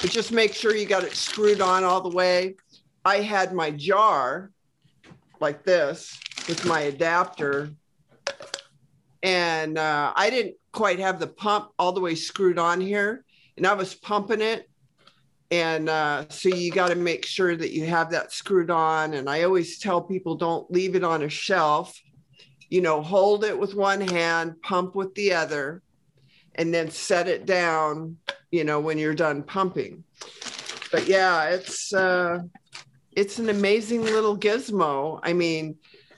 But 0.00 0.10
just 0.10 0.32
make 0.32 0.54
sure 0.54 0.74
you 0.74 0.86
got 0.86 1.04
it 1.04 1.14
screwed 1.14 1.60
on 1.60 1.84
all 1.84 2.00
the 2.00 2.14
way. 2.14 2.56
I 3.04 3.18
had 3.18 3.54
my 3.54 3.70
jar 3.70 4.50
like 5.40 5.64
this 5.64 6.18
with 6.48 6.64
my 6.64 6.80
adapter. 6.82 7.70
And 9.22 9.78
uh, 9.78 10.12
I 10.16 10.30
didn't 10.30 10.56
quite 10.72 10.98
have 10.98 11.20
the 11.20 11.26
pump 11.26 11.70
all 11.78 11.92
the 11.92 12.00
way 12.00 12.14
screwed 12.14 12.58
on 12.58 12.80
here. 12.80 13.24
And 13.56 13.66
I 13.66 13.74
was 13.74 13.94
pumping 13.94 14.40
it. 14.40 14.68
And 15.50 15.88
uh, 15.88 16.26
so 16.28 16.48
you 16.48 16.70
got 16.70 16.88
to 16.88 16.94
make 16.94 17.26
sure 17.26 17.56
that 17.56 17.72
you 17.72 17.84
have 17.86 18.10
that 18.12 18.32
screwed 18.32 18.70
on. 18.70 19.14
And 19.14 19.28
I 19.28 19.42
always 19.42 19.78
tell 19.78 20.00
people 20.00 20.36
don't 20.36 20.70
leave 20.70 20.94
it 20.94 21.04
on 21.04 21.22
a 21.22 21.28
shelf. 21.28 22.00
You 22.68 22.80
know, 22.80 23.02
hold 23.02 23.44
it 23.44 23.58
with 23.58 23.74
one 23.74 24.00
hand, 24.00 24.62
pump 24.62 24.94
with 24.94 25.14
the 25.14 25.34
other. 25.34 25.82
and 26.54 26.74
then 26.74 26.90
set 26.90 27.28
it 27.28 27.46
down, 27.46 28.16
you 28.50 28.64
know, 28.64 28.80
when 28.80 28.98
you're 28.98 29.14
done 29.14 29.42
pumping. 29.42 30.04
But 30.92 31.06
yeah, 31.06 31.50
it's 31.50 31.92
uh 31.92 32.40
it's 33.12 33.38
an 33.38 33.48
amazing 33.48 34.02
little 34.02 34.36
gizmo. 34.36 35.20
I 35.22 35.32
mean, 35.32 35.76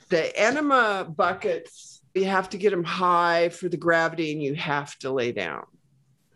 the 0.08 0.36
enema 0.38 1.06
buckets, 1.16 2.02
you 2.14 2.26
have 2.26 2.50
to 2.50 2.58
get 2.58 2.70
them 2.70 2.84
high 2.84 3.48
for 3.48 3.68
the 3.68 3.76
gravity 3.76 4.32
and 4.32 4.42
you 4.42 4.54
have 4.54 4.96
to 4.98 5.10
lay 5.10 5.32
down. 5.32 5.64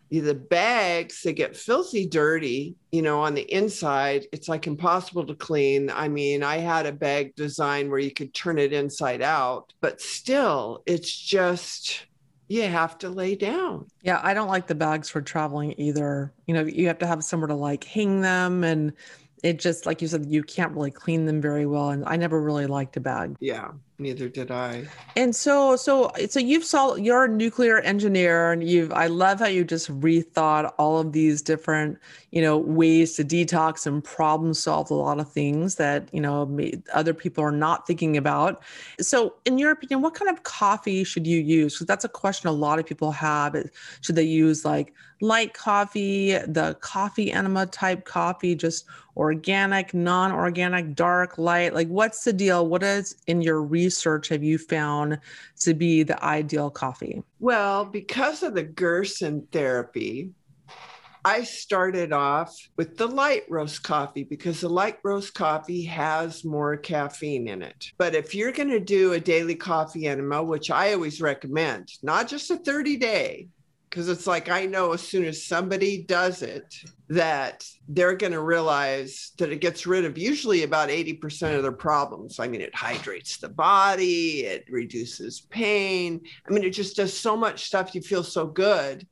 The 0.09 0.33
bags 0.33 1.21
they 1.21 1.33
get 1.33 1.57
filthy 1.57 2.07
dirty 2.07 2.77
you 2.93 3.01
know 3.01 3.19
on 3.19 3.33
the 3.33 3.41
inside. 3.41 4.25
It's 4.31 4.47
like 4.47 4.65
impossible 4.65 5.25
to 5.25 5.35
clean. 5.35 5.89
I 5.89 6.07
mean 6.07 6.43
i 6.43 6.57
had 6.57 6.85
a 6.85 6.93
bag 6.93 7.35
design 7.35 7.89
where 7.89 7.99
you 7.99 8.11
could 8.11 8.33
turn 8.33 8.57
it 8.57 8.71
inside 8.71 9.21
out 9.21 9.73
but 9.81 9.99
still 9.99 10.81
it's 10.85 11.13
just 11.13 12.05
you 12.47 12.63
have 12.63 12.97
to 12.99 13.09
lay 13.09 13.35
down. 13.35 13.87
Yeah 14.01 14.21
i 14.23 14.33
don't 14.33 14.47
like 14.47 14.67
the 14.67 14.75
bags 14.75 15.09
for 15.09 15.21
traveling 15.21 15.75
either. 15.77 16.33
You 16.45 16.53
know 16.53 16.63
you 16.63 16.87
have 16.87 16.99
to 16.99 17.07
have 17.07 17.21
somewhere 17.23 17.49
to 17.49 17.55
like 17.55 17.83
hang 17.83 18.21
them 18.21 18.63
and 18.63 18.93
it 19.43 19.59
just 19.59 19.85
like 19.85 20.01
you 20.01 20.07
said 20.07 20.25
you 20.27 20.43
can't 20.43 20.73
really 20.73 20.91
clean 20.91 21.25
them 21.25 21.41
very 21.41 21.65
well 21.65 21.89
and 21.89 22.03
i 22.05 22.15
never 22.15 22.41
really 22.41 22.67
liked 22.67 22.97
a 22.97 22.99
bag 22.99 23.35
yeah 23.39 23.71
neither 23.99 24.29
did 24.29 24.51
i. 24.51 24.85
And 25.15 25.35
so 25.35 25.75
so 25.75 26.11
so 26.29 26.39
you've 26.39 26.63
saw 26.63 26.95
you're 26.95 27.25
a 27.25 27.27
nuclear 27.27 27.79
engineer 27.79 28.51
and 28.51 28.67
you've 28.67 28.91
i 28.91 29.07
love 29.07 29.39
how 29.39 29.47
you 29.47 29.63
just 29.63 29.89
rethought 29.99 30.71
all 30.77 30.99
of 30.99 31.13
these 31.13 31.41
different 31.41 31.97
you 32.31 32.41
know 32.41 32.57
ways 32.57 33.15
to 33.15 33.23
detox 33.23 33.87
and 33.87 34.03
problem 34.03 34.53
solve 34.53 34.91
a 34.91 34.93
lot 34.93 35.19
of 35.19 35.31
things 35.31 35.75
that 35.75 36.07
you 36.13 36.21
know 36.21 36.59
other 36.93 37.13
people 37.13 37.43
are 37.43 37.51
not 37.51 37.87
thinking 37.87 38.17
about. 38.17 38.61
So 38.99 39.33
in 39.45 39.57
your 39.57 39.71
opinion 39.71 40.01
what 40.01 40.13
kind 40.13 40.29
of 40.29 40.43
coffee 40.43 41.03
should 41.03 41.25
you 41.25 41.39
use? 41.39 41.73
Because 41.73 41.87
that's 41.87 42.05
a 42.05 42.09
question 42.09 42.49
a 42.49 42.51
lot 42.51 42.79
of 42.79 42.85
people 42.85 43.11
have 43.11 43.55
should 44.01 44.15
they 44.15 44.23
use 44.23 44.63
like 44.63 44.93
light 45.19 45.55
coffee 45.55 46.33
the 46.33 46.77
coffee 46.81 47.31
enema 47.31 47.65
type 47.65 48.05
coffee 48.05 48.53
just 48.53 48.85
organic 49.15 49.95
non-organic 49.95 50.93
dark 50.93 51.37
light? 51.39 51.73
Like 51.73 51.87
what's 51.87 52.23
the 52.23 52.33
deal? 52.33 52.67
What 52.67 52.83
is 52.83 53.15
in 53.25 53.41
your 53.41 53.63
research 53.63 53.86
have 54.29 54.43
you 54.43 54.57
found 54.57 55.19
to 55.59 55.73
be 55.73 56.03
the 56.03 56.23
ideal 56.23 56.69
coffee 56.69 57.23
well 57.39 57.85
because 57.85 58.43
of 58.43 58.53
the 58.53 58.63
gerson 58.63 59.47
therapy 59.51 60.31
I 61.27 61.43
started 61.43 62.13
off 62.13 62.55
with 62.77 62.95
the 62.95 63.05
light 63.05 63.43
roast 63.49 63.83
coffee 63.83 64.23
because 64.23 64.61
the 64.61 64.69
light 64.69 64.97
roast 65.03 65.33
coffee 65.33 65.83
has 65.83 66.45
more 66.45 66.77
caffeine 66.77 67.49
in 67.49 67.61
it. 67.61 67.91
But 67.97 68.15
if 68.15 68.33
you're 68.33 68.53
going 68.53 68.69
to 68.69 68.79
do 68.79 69.11
a 69.11 69.19
daily 69.19 69.55
coffee 69.55 70.07
enema, 70.07 70.41
which 70.41 70.71
I 70.71 70.93
always 70.93 71.19
recommend, 71.19 71.89
not 72.01 72.29
just 72.29 72.49
a 72.49 72.55
30 72.55 72.95
day, 72.95 73.49
because 73.89 74.09
it's 74.09 74.27
like 74.27 74.49
I 74.49 74.65
know 74.65 74.91
as 74.91 75.01
soon 75.01 75.25
as 75.25 75.45
somebody 75.45 76.03
does 76.03 76.41
it 76.41 76.75
that 77.09 77.65
they're 77.87 78.15
going 78.15 78.33
to 78.33 78.41
realize 78.41 79.31
that 79.37 79.51
it 79.51 79.61
gets 79.61 79.87
rid 79.87 80.03
of 80.03 80.17
usually 80.17 80.63
about 80.63 80.89
80% 80.89 81.55
of 81.55 81.63
their 81.63 81.71
problems. 81.71 82.39
I 82.39 82.47
mean, 82.47 82.61
it 82.61 82.75
hydrates 82.75 83.37
the 83.37 83.49
body, 83.49 84.41
it 84.41 84.65
reduces 84.69 85.41
pain. 85.41 86.21
I 86.47 86.51
mean, 86.51 86.63
it 86.63 86.71
just 86.71 86.97
does 86.97 87.17
so 87.17 87.37
much 87.37 87.65
stuff. 87.65 87.95
You 87.95 88.01
feel 88.01 88.23
so 88.23 88.45
good, 88.45 89.07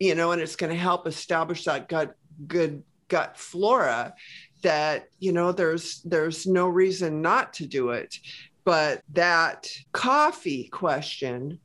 you 0.00 0.14
know, 0.14 0.32
and 0.32 0.42
it's 0.42 0.56
going 0.56 0.72
to 0.72 0.78
help 0.78 1.06
establish 1.06 1.64
that 1.64 1.88
gut, 1.88 2.16
good 2.48 2.82
gut 3.08 3.38
flora 3.38 4.14
that, 4.62 5.06
you 5.20 5.30
know, 5.30 5.52
there's, 5.52 6.02
there's 6.02 6.46
no 6.46 6.66
reason 6.66 7.22
not 7.22 7.52
to 7.54 7.66
do 7.66 7.90
it. 7.90 8.16
But 8.64 9.02
that 9.12 9.68
coffee 9.92 10.68
question 10.68 11.60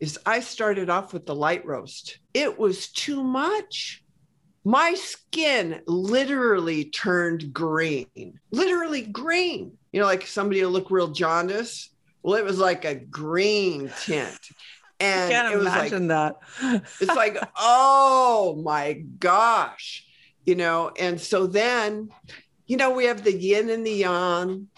is 0.00 0.18
I 0.24 0.40
started 0.40 0.90
off 0.90 1.12
with 1.12 1.26
the 1.26 1.34
light 1.34 1.64
roast. 1.66 2.18
It 2.34 2.58
was 2.58 2.88
too 2.88 3.22
much. 3.22 4.02
My 4.64 4.94
skin 4.94 5.80
literally 5.86 6.86
turned 6.86 7.52
green, 7.52 8.38
literally 8.50 9.02
green. 9.02 9.72
You 9.92 10.00
know, 10.00 10.06
like 10.06 10.26
somebody 10.26 10.62
will 10.62 10.70
look 10.70 10.90
real 10.90 11.08
jaundice. 11.08 11.90
Well, 12.22 12.36
it 12.36 12.44
was 12.44 12.58
like 12.58 12.84
a 12.84 12.94
green 12.94 13.90
tint. 14.00 14.38
And 15.00 15.32
I 15.32 15.34
can't 15.34 15.54
it 15.54 15.56
was 15.56 15.66
imagine 15.66 16.08
like, 16.08 16.34
that. 16.60 16.82
it's 17.00 17.14
like, 17.14 17.38
oh 17.56 18.60
my 18.62 19.04
gosh, 19.18 20.04
you 20.44 20.56
know. 20.56 20.90
And 20.98 21.20
so 21.20 21.46
then, 21.46 22.10
you 22.66 22.76
know, 22.76 22.90
we 22.90 23.04
have 23.04 23.24
the 23.24 23.32
yin 23.32 23.70
and 23.70 23.86
the 23.86 23.92
yang. 23.92 24.68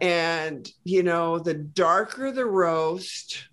And, 0.00 0.70
you 0.84 1.02
know, 1.02 1.38
the 1.38 1.52
darker 1.52 2.32
the 2.32 2.46
roast, 2.46 3.49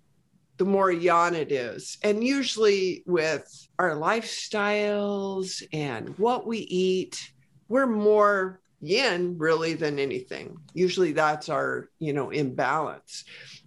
the 0.58 0.64
more 0.64 0.90
yang 0.90 1.34
it 1.34 1.52
is. 1.52 1.98
And 2.02 2.22
usually 2.22 3.02
with 3.06 3.46
our 3.78 3.92
lifestyles 3.92 5.62
and 5.72 6.18
what 6.18 6.46
we 6.46 6.58
eat, 6.58 7.32
we're 7.68 7.86
more 7.86 8.60
yin 8.80 9.38
really 9.38 9.74
than 9.74 9.98
anything. 9.98 10.56
Usually 10.74 11.12
that's 11.12 11.48
our, 11.48 11.88
you 12.00 12.12
know, 12.12 12.30
imbalance. 12.30 13.24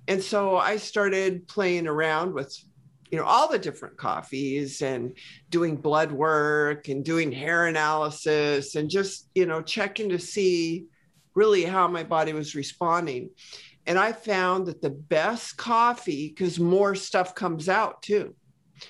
And 0.08 0.22
so 0.22 0.58
I 0.58 0.78
started 0.78 1.48
playing 1.48 1.88
around 1.88 2.34
with 2.34 2.56
you 3.12 3.18
know 3.18 3.26
all 3.26 3.50
the 3.50 3.60
different 3.60 3.98
coffees 3.98 4.82
and 4.82 5.18
doing 5.50 5.76
blood 5.76 6.14
work 6.14 6.88
and 6.88 7.04
doing 7.04 7.30
hair 7.30 7.68
analysis 7.68 8.76
and 8.76 8.90
just 8.90 9.28
you 9.36 9.46
know 9.46 9.62
checking 9.62 10.08
to 10.10 10.18
see 10.18 10.86
really 11.36 11.64
how 11.64 11.90
my 11.90 12.04
body 12.04 12.32
was 12.32 12.56
responding 12.56 13.30
and 13.86 13.98
I 13.98 14.12
found 14.12 14.68
that 14.68 14.82
the 14.82 14.90
best 14.90 15.58
coffee, 15.58 16.30
because 16.30 16.60
more 16.60 16.96
stuff 16.96 17.36
comes 17.36 17.68
out 17.70 18.02
too. 18.02 18.36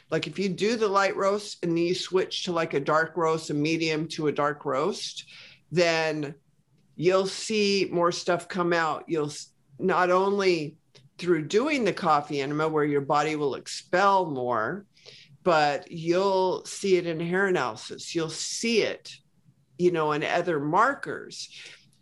Like 0.09 0.27
if 0.27 0.39
you 0.39 0.49
do 0.49 0.75
the 0.75 0.87
light 0.87 1.15
roast 1.15 1.63
and 1.63 1.71
then 1.71 1.85
you 1.85 1.95
switch 1.95 2.43
to 2.43 2.51
like 2.51 2.73
a 2.73 2.79
dark 2.79 3.17
roast, 3.17 3.49
a 3.49 3.53
medium 3.53 4.07
to 4.09 4.27
a 4.27 4.31
dark 4.31 4.65
roast, 4.65 5.25
then 5.71 6.35
you'll 6.95 7.27
see 7.27 7.89
more 7.91 8.11
stuff 8.11 8.47
come 8.47 8.73
out. 8.73 9.05
You'll 9.07 9.31
not 9.79 10.11
only 10.11 10.77
through 11.17 11.47
doing 11.47 11.83
the 11.83 11.93
coffee 11.93 12.41
enema 12.41 12.67
where 12.67 12.85
your 12.85 13.01
body 13.01 13.35
will 13.35 13.55
expel 13.55 14.25
more, 14.25 14.85
but 15.43 15.91
you'll 15.91 16.63
see 16.65 16.97
it 16.97 17.07
in 17.07 17.19
hair 17.19 17.47
analysis. 17.47 18.13
You'll 18.13 18.29
see 18.29 18.83
it, 18.83 19.11
you 19.77 19.91
know, 19.91 20.11
in 20.11 20.23
other 20.23 20.59
markers. 20.59 21.49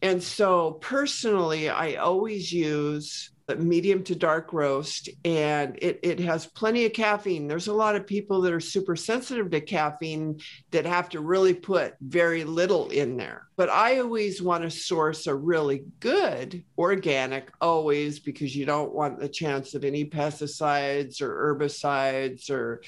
And 0.01 0.23
so 0.23 0.73
personally, 0.73 1.69
I 1.69 1.95
always 1.95 2.51
use 2.51 3.31
medium 3.57 4.03
to 4.03 4.15
dark 4.15 4.53
roast 4.53 5.09
and 5.25 5.77
it, 5.81 5.99
it 6.03 6.19
has 6.19 6.45
plenty 6.45 6.85
of 6.85 6.93
caffeine. 6.93 7.47
There's 7.47 7.67
a 7.67 7.73
lot 7.73 7.95
of 7.95 8.05
people 8.05 8.41
that 8.41 8.53
are 8.53 8.59
super 8.59 8.95
sensitive 8.95 9.49
to 9.51 9.61
caffeine 9.61 10.39
that 10.71 10.85
have 10.85 11.09
to 11.09 11.21
really 11.21 11.53
put 11.53 11.95
very 12.01 12.43
little 12.43 12.89
in 12.89 13.17
there. 13.17 13.47
But 13.55 13.69
I 13.69 13.99
always 13.99 14.41
want 14.41 14.63
to 14.63 14.69
source 14.69 15.27
a 15.27 15.35
really 15.35 15.83
good 15.99 16.63
organic, 16.77 17.51
always, 17.59 18.19
because 18.19 18.55
you 18.55 18.65
don't 18.65 18.93
want 18.93 19.19
the 19.19 19.29
chance 19.29 19.73
of 19.73 19.83
any 19.83 20.05
pesticides 20.05 21.21
or 21.21 21.55
herbicides 21.55 22.49
or 22.49 22.81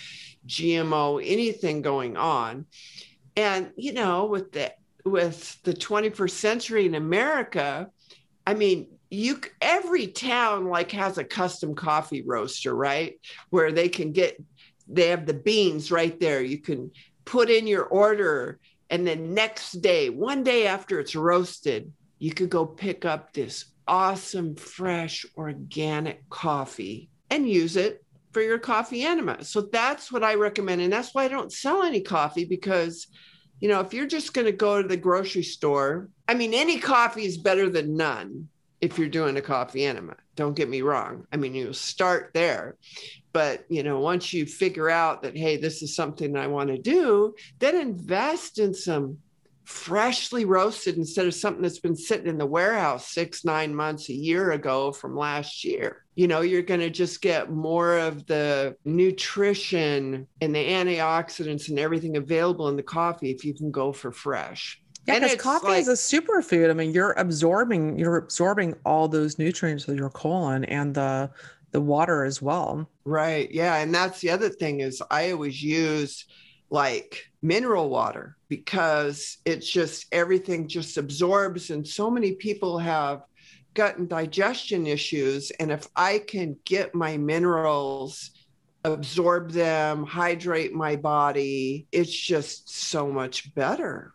GMO, 0.47 1.21
anything 1.25 1.81
going 1.81 2.17
on. 2.17 2.65
And, 3.35 3.71
you 3.77 3.93
know, 3.93 4.25
with 4.25 4.51
the 4.51 4.73
with 5.05 5.61
the 5.63 5.73
21st 5.73 6.31
century 6.31 6.85
in 6.85 6.95
America, 6.95 7.89
I 8.45 8.53
mean, 8.53 8.87
you 9.09 9.41
every 9.61 10.07
town 10.07 10.65
like 10.65 10.91
has 10.91 11.17
a 11.17 11.23
custom 11.23 11.75
coffee 11.75 12.21
roaster, 12.21 12.73
right? 12.73 13.19
Where 13.49 13.71
they 13.71 13.89
can 13.89 14.13
get 14.13 14.41
they 14.87 15.07
have 15.09 15.25
the 15.25 15.33
beans 15.33 15.91
right 15.91 16.19
there. 16.19 16.41
You 16.41 16.59
can 16.59 16.91
put 17.25 17.49
in 17.49 17.67
your 17.67 17.83
order 17.83 18.59
and 18.89 19.07
then 19.07 19.33
next 19.33 19.81
day, 19.81 20.09
one 20.09 20.43
day 20.43 20.67
after 20.67 20.99
it's 20.99 21.15
roasted, 21.15 21.91
you 22.19 22.33
could 22.33 22.49
go 22.49 22.65
pick 22.65 23.05
up 23.05 23.31
this 23.31 23.65
awesome 23.87 24.55
fresh 24.55 25.25
organic 25.37 26.29
coffee 26.29 27.09
and 27.29 27.49
use 27.49 27.77
it 27.77 28.03
for 28.33 28.41
your 28.41 28.59
coffee 28.59 29.03
enema. 29.03 29.43
So 29.43 29.61
that's 29.61 30.11
what 30.11 30.23
I 30.23 30.35
recommend 30.35 30.81
and 30.81 30.91
that's 30.91 31.13
why 31.13 31.23
I 31.23 31.29
don't 31.29 31.53
sell 31.53 31.83
any 31.83 32.01
coffee 32.01 32.45
because 32.45 33.07
you 33.61 33.69
know, 33.69 33.79
if 33.79 33.93
you're 33.93 34.07
just 34.07 34.33
going 34.33 34.45
to 34.45 34.51
go 34.51 34.81
to 34.81 34.87
the 34.87 34.97
grocery 34.97 35.43
store, 35.43 36.09
I 36.27 36.33
mean, 36.33 36.53
any 36.53 36.79
coffee 36.79 37.25
is 37.25 37.37
better 37.37 37.69
than 37.69 37.95
none 37.95 38.49
if 38.81 38.97
you're 38.97 39.07
doing 39.07 39.37
a 39.37 39.41
coffee 39.41 39.85
enema. 39.85 40.15
Don't 40.35 40.55
get 40.55 40.67
me 40.67 40.81
wrong. 40.81 41.27
I 41.31 41.37
mean, 41.37 41.53
you 41.53 41.71
start 41.71 42.31
there. 42.33 42.75
But, 43.33 43.65
you 43.69 43.83
know, 43.83 43.99
once 43.99 44.33
you 44.33 44.45
figure 44.45 44.89
out 44.89 45.21
that, 45.21 45.37
hey, 45.37 45.57
this 45.57 45.83
is 45.83 45.95
something 45.95 46.35
I 46.35 46.47
want 46.47 46.69
to 46.69 46.77
do, 46.77 47.35
then 47.59 47.75
invest 47.75 48.57
in 48.57 48.73
some 48.73 49.19
freshly 49.63 50.43
roasted 50.43 50.97
instead 50.97 51.27
of 51.27 51.33
something 51.35 51.61
that's 51.61 51.79
been 51.79 51.95
sitting 51.95 52.27
in 52.27 52.37
the 52.37 52.45
warehouse 52.45 53.07
six, 53.07 53.45
nine 53.45 53.73
months, 53.73 54.09
a 54.09 54.13
year 54.13 54.51
ago 54.51 54.91
from 54.91 55.15
last 55.15 55.63
year. 55.63 56.00
You 56.15 56.27
know, 56.27 56.41
you're 56.41 56.61
going 56.61 56.81
to 56.81 56.89
just 56.89 57.21
get 57.21 57.51
more 57.51 57.97
of 57.97 58.25
the 58.27 58.75
nutrition 58.83 60.27
and 60.41 60.53
the 60.53 60.69
antioxidants 60.69 61.69
and 61.69 61.79
everything 61.79 62.17
available 62.17 62.67
in 62.67 62.75
the 62.75 62.83
coffee 62.83 63.31
if 63.31 63.45
you 63.45 63.53
can 63.53 63.71
go 63.71 63.93
for 63.93 64.11
fresh. 64.11 64.81
Yeah, 65.07 65.19
because 65.19 65.35
coffee 65.37 65.67
like, 65.67 65.81
is 65.81 65.87
a 65.87 65.93
superfood. 65.93 66.69
I 66.69 66.73
mean, 66.73 66.91
you're 66.91 67.13
absorbing 67.13 67.97
you're 67.97 68.17
absorbing 68.17 68.75
all 68.85 69.07
those 69.07 69.39
nutrients 69.39 69.87
with 69.87 69.97
your 69.97 70.09
colon 70.09 70.63
and 70.65 70.93
the 70.93 71.31
the 71.71 71.81
water 71.81 72.23
as 72.23 72.41
well. 72.41 72.87
Right. 73.05 73.49
Yeah. 73.51 73.77
And 73.77 73.93
that's 73.93 74.19
the 74.19 74.29
other 74.29 74.49
thing 74.49 74.81
is 74.81 75.01
I 75.09 75.31
always 75.31 75.61
use 75.63 76.25
like 76.69 77.31
mineral 77.41 77.89
water 77.89 78.37
because 78.47 79.37
it's 79.45 79.69
just 79.69 80.05
everything 80.11 80.67
just 80.67 80.97
absorbs 80.97 81.69
and 81.69 81.87
so 81.87 82.09
many 82.09 82.33
people 82.33 82.77
have 82.77 83.23
gut 83.73 83.97
and 83.97 84.09
digestion 84.09 84.85
issues 84.87 85.51
and 85.59 85.71
if 85.71 85.87
I 85.95 86.19
can 86.19 86.57
get 86.65 86.95
my 86.95 87.17
minerals 87.17 88.31
absorb 88.83 89.51
them, 89.51 90.03
hydrate 90.05 90.73
my 90.73 90.95
body, 90.95 91.87
it's 91.91 92.11
just 92.11 92.69
so 92.69 93.07
much 93.11 93.53
better 93.53 94.13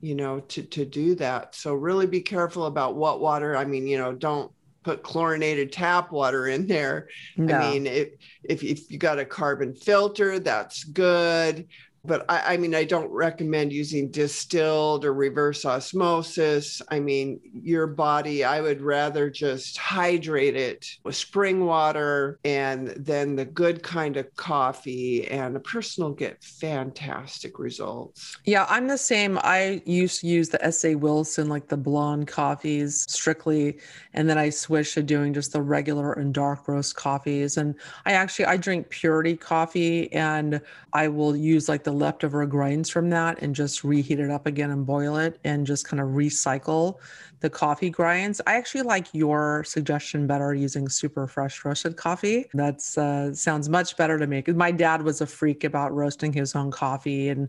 you 0.00 0.14
know 0.14 0.40
to 0.40 0.62
to 0.62 0.84
do 0.84 1.14
that. 1.16 1.54
So 1.54 1.74
really 1.74 2.06
be 2.06 2.20
careful 2.20 2.66
about 2.66 2.96
what 2.96 3.20
water 3.20 3.56
i 3.56 3.64
mean 3.64 3.86
you 3.86 3.98
know 3.98 4.12
don't 4.12 4.52
put 4.82 5.02
chlorinated 5.02 5.72
tap 5.72 6.12
water 6.12 6.46
in 6.46 6.66
there. 6.66 7.08
No. 7.36 7.54
i 7.54 7.70
mean 7.70 7.86
if, 7.86 8.08
if 8.44 8.62
if 8.62 8.90
you 8.90 8.98
got 8.98 9.18
a 9.18 9.24
carbon 9.24 9.74
filter 9.74 10.38
that's 10.38 10.84
good 10.84 11.66
but 12.06 12.24
I, 12.28 12.54
I, 12.54 12.56
mean, 12.56 12.74
I 12.74 12.84
don't 12.84 13.10
recommend 13.10 13.72
using 13.72 14.10
distilled 14.10 15.04
or 15.04 15.12
reverse 15.12 15.64
osmosis. 15.64 16.80
I 16.88 17.00
mean, 17.00 17.40
your 17.52 17.86
body, 17.86 18.44
I 18.44 18.60
would 18.60 18.80
rather 18.80 19.30
just 19.30 19.76
hydrate 19.76 20.56
it 20.56 20.86
with 21.04 21.16
spring 21.16 21.64
water 21.64 22.38
and 22.44 22.88
then 22.96 23.36
the 23.36 23.44
good 23.44 23.82
kind 23.82 24.16
of 24.16 24.34
coffee, 24.36 25.26
and 25.28 25.56
a 25.56 25.60
person 25.60 26.04
will 26.04 26.12
get 26.12 26.42
fantastic 26.42 27.58
results. 27.58 28.36
Yeah, 28.44 28.66
I'm 28.68 28.86
the 28.86 28.98
same. 28.98 29.38
I 29.42 29.82
used 29.84 30.20
to 30.20 30.26
use 30.26 30.48
the 30.48 30.64
S.A. 30.64 30.94
Wilson, 30.94 31.48
like 31.48 31.68
the 31.68 31.76
blonde 31.76 32.28
coffees 32.28 33.04
strictly, 33.08 33.78
and 34.14 34.28
then 34.28 34.38
I 34.38 34.50
switched 34.50 34.94
to 34.94 35.02
doing 35.02 35.34
just 35.34 35.52
the 35.52 35.62
regular 35.62 36.12
and 36.12 36.32
dark 36.32 36.68
roast 36.68 36.96
coffees. 36.96 37.56
And 37.56 37.74
I 38.04 38.12
actually, 38.12 38.46
I 38.46 38.56
drink 38.56 38.88
purity 38.90 39.36
coffee 39.36 40.12
and 40.12 40.60
I 40.92 41.08
will 41.08 41.36
use 41.36 41.68
like 41.68 41.84
the 41.84 41.92
leftover 41.96 42.44
grains 42.46 42.90
from 42.90 43.10
that 43.10 43.40
and 43.42 43.54
just 43.54 43.84
reheat 43.84 44.18
it 44.18 44.30
up 44.30 44.46
again 44.46 44.70
and 44.70 44.86
boil 44.86 45.16
it 45.16 45.38
and 45.44 45.66
just 45.66 45.86
kind 45.86 46.00
of 46.00 46.08
recycle 46.10 46.98
the 47.40 47.50
coffee 47.50 47.90
grinds. 47.90 48.40
I 48.46 48.54
actually 48.54 48.82
like 48.82 49.06
your 49.12 49.64
suggestion 49.64 50.26
better 50.26 50.54
using 50.54 50.88
super 50.88 51.26
fresh 51.26 51.64
roasted 51.64 51.96
coffee. 51.96 52.46
That 52.54 52.76
uh, 52.96 53.34
sounds 53.34 53.68
much 53.68 53.96
better 53.96 54.18
to 54.18 54.26
me. 54.26 54.42
My 54.48 54.70
dad 54.70 55.02
was 55.02 55.20
a 55.20 55.26
freak 55.26 55.64
about 55.64 55.94
roasting 55.94 56.32
his 56.32 56.54
own 56.54 56.70
coffee 56.70 57.28
and 57.28 57.48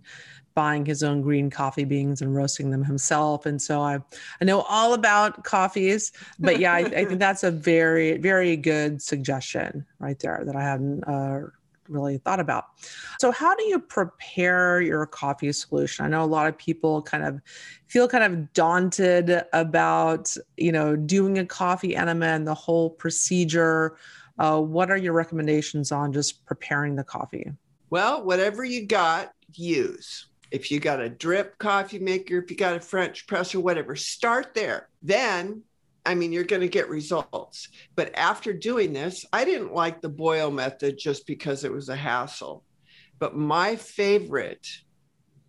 buying 0.58 0.84
his 0.84 1.04
own 1.04 1.22
green 1.22 1.52
coffee 1.52 1.86
beans 1.86 2.24
and 2.24 2.36
roasting 2.36 2.72
them 2.72 2.84
himself. 2.84 3.46
And 3.46 3.62
so 3.62 3.82
I, 3.82 4.00
I 4.42 4.46
know 4.46 4.62
all 4.62 4.94
about 4.94 5.44
coffees, 5.44 6.12
but 6.40 6.60
yeah, 6.60 6.74
I, 6.74 6.80
I 6.80 7.06
think 7.06 7.20
that's 7.26 7.44
a 7.44 7.52
very, 7.52 8.18
very 8.18 8.58
good 8.58 9.00
suggestion 9.00 9.86
right 10.00 10.18
there 10.18 10.42
that 10.44 10.56
I 10.56 10.64
hadn't 10.64 11.04
uh, 11.04 11.42
really 11.90 12.18
thought 12.18 12.40
about. 12.40 12.66
So, 13.20 13.32
how 13.32 13.56
do 13.56 13.64
you 13.64 13.80
prepare 13.80 14.82
your 14.82 15.06
coffee 15.06 15.52
solution? 15.52 16.06
I 16.06 16.10
know 16.10 16.24
a 16.24 16.26
lot 16.26 16.48
of 16.48 16.58
people 16.58 17.02
kind 17.02 17.24
of 17.24 17.40
feel 17.88 18.08
kind 18.08 18.24
of 18.24 18.54
daunted 18.54 19.44
about, 19.54 20.36
you 20.58 20.72
know, 20.72 20.96
doing 20.96 21.38
a 21.40 21.46
coffee 21.46 21.96
enema 21.96 22.28
and 22.28 22.48
the 22.48 22.54
whole 22.54 22.90
procedure. 22.90 23.98
Uh, 24.40 24.62
what 24.62 24.92
are 24.92 24.98
your 24.98 25.14
recommendations 25.14 25.92
on 25.92 26.14
just 26.14 26.46
preparing 26.46 26.96
the 26.96 27.04
coffee? 27.04 27.52
Well, 27.90 28.24
whatever 28.24 28.64
you 28.64 28.86
got, 28.86 29.34
use. 29.54 30.28
If 30.52 30.72
you 30.72 30.80
got 30.80 31.02
a 31.02 31.10
drip 31.10 31.58
coffee 31.58 32.00
maker, 32.00 32.38
if 32.38 32.50
you 32.50 32.58
got 32.58 32.76
a 32.76 32.80
French 32.80 33.28
press 33.28 33.54
or 33.54 33.60
whatever, 33.60 33.96
start 33.96 34.54
there. 34.54 34.90
Then 35.02 35.64
I 36.08 36.16
mean, 36.16 36.32
you're 36.32 36.46
going 36.46 36.62
to 36.62 36.70
get 36.70 36.90
results. 36.90 37.68
But 37.96 38.18
after 38.18 38.54
doing 38.54 38.94
this, 38.94 39.26
I 39.34 39.44
didn't 39.44 39.74
like 39.74 40.00
the 40.00 40.10
boil 40.10 40.50
method 40.50 40.98
just 40.98 41.28
because 41.28 41.66
it 41.66 41.72
was 41.72 41.90
a 41.90 41.96
hassle. 41.98 42.64
But 43.20 43.36
my 43.36 43.76
favorite, 43.76 44.66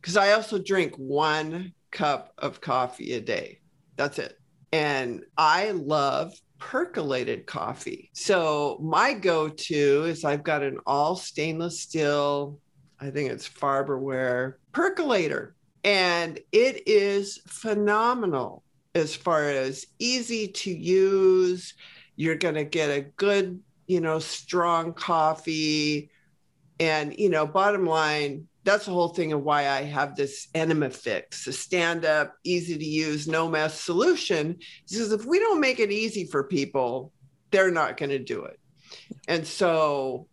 because 0.00 0.16
I 0.16 0.32
also 0.32 0.58
drink 0.58 0.94
one 0.96 1.74
cup 1.92 2.32
of 2.38 2.60
coffee 2.60 3.12
a 3.12 3.20
day. 3.20 3.60
That's 3.96 4.18
it. 4.18 4.36
And 4.72 5.22
I 5.36 5.70
love 5.70 6.34
percolated 6.58 7.46
coffee. 7.46 8.10
So 8.14 8.78
my 8.82 9.12
go 9.12 9.48
to 9.48 10.04
is 10.04 10.24
I've 10.24 10.42
got 10.42 10.64
an 10.64 10.78
all 10.86 11.14
stainless 11.14 11.80
steel, 11.80 12.58
I 13.00 13.10
think 13.10 13.30
it's 13.30 13.48
Farberware 13.48 14.54
percolator. 14.72 15.54
And 15.84 16.40
it 16.50 16.88
is 16.88 17.40
phenomenal 17.46 18.64
as 18.98 19.14
far 19.14 19.48
as 19.48 19.86
easy 19.98 20.48
to 20.48 20.70
use. 20.70 21.74
You're 22.16 22.36
going 22.36 22.56
to 22.56 22.64
get 22.64 22.90
a 22.90 23.02
good, 23.16 23.60
you 23.86 24.00
know, 24.00 24.18
strong 24.18 24.92
coffee. 24.92 26.10
And, 26.80 27.16
you 27.18 27.30
know, 27.30 27.46
bottom 27.46 27.86
line, 27.86 28.48
that's 28.64 28.84
the 28.84 28.92
whole 28.92 29.08
thing 29.08 29.32
of 29.32 29.42
why 29.42 29.68
I 29.68 29.82
have 29.82 30.14
this 30.14 30.48
enema 30.54 30.90
fix, 30.90 31.46
a 31.46 31.52
stand 31.52 32.04
up, 32.04 32.34
easy 32.44 32.76
to 32.76 32.84
use, 32.84 33.26
no 33.26 33.48
mess 33.48 33.80
solution. 33.80 34.58
Because 34.88 35.12
if 35.12 35.24
we 35.24 35.38
don't 35.38 35.60
make 35.60 35.80
it 35.80 35.90
easy 35.90 36.26
for 36.26 36.44
people, 36.44 37.12
they're 37.50 37.70
not 37.70 37.96
going 37.96 38.10
to 38.10 38.18
do 38.18 38.44
it. 38.44 38.60
And 39.26 39.46
so, 39.46 40.26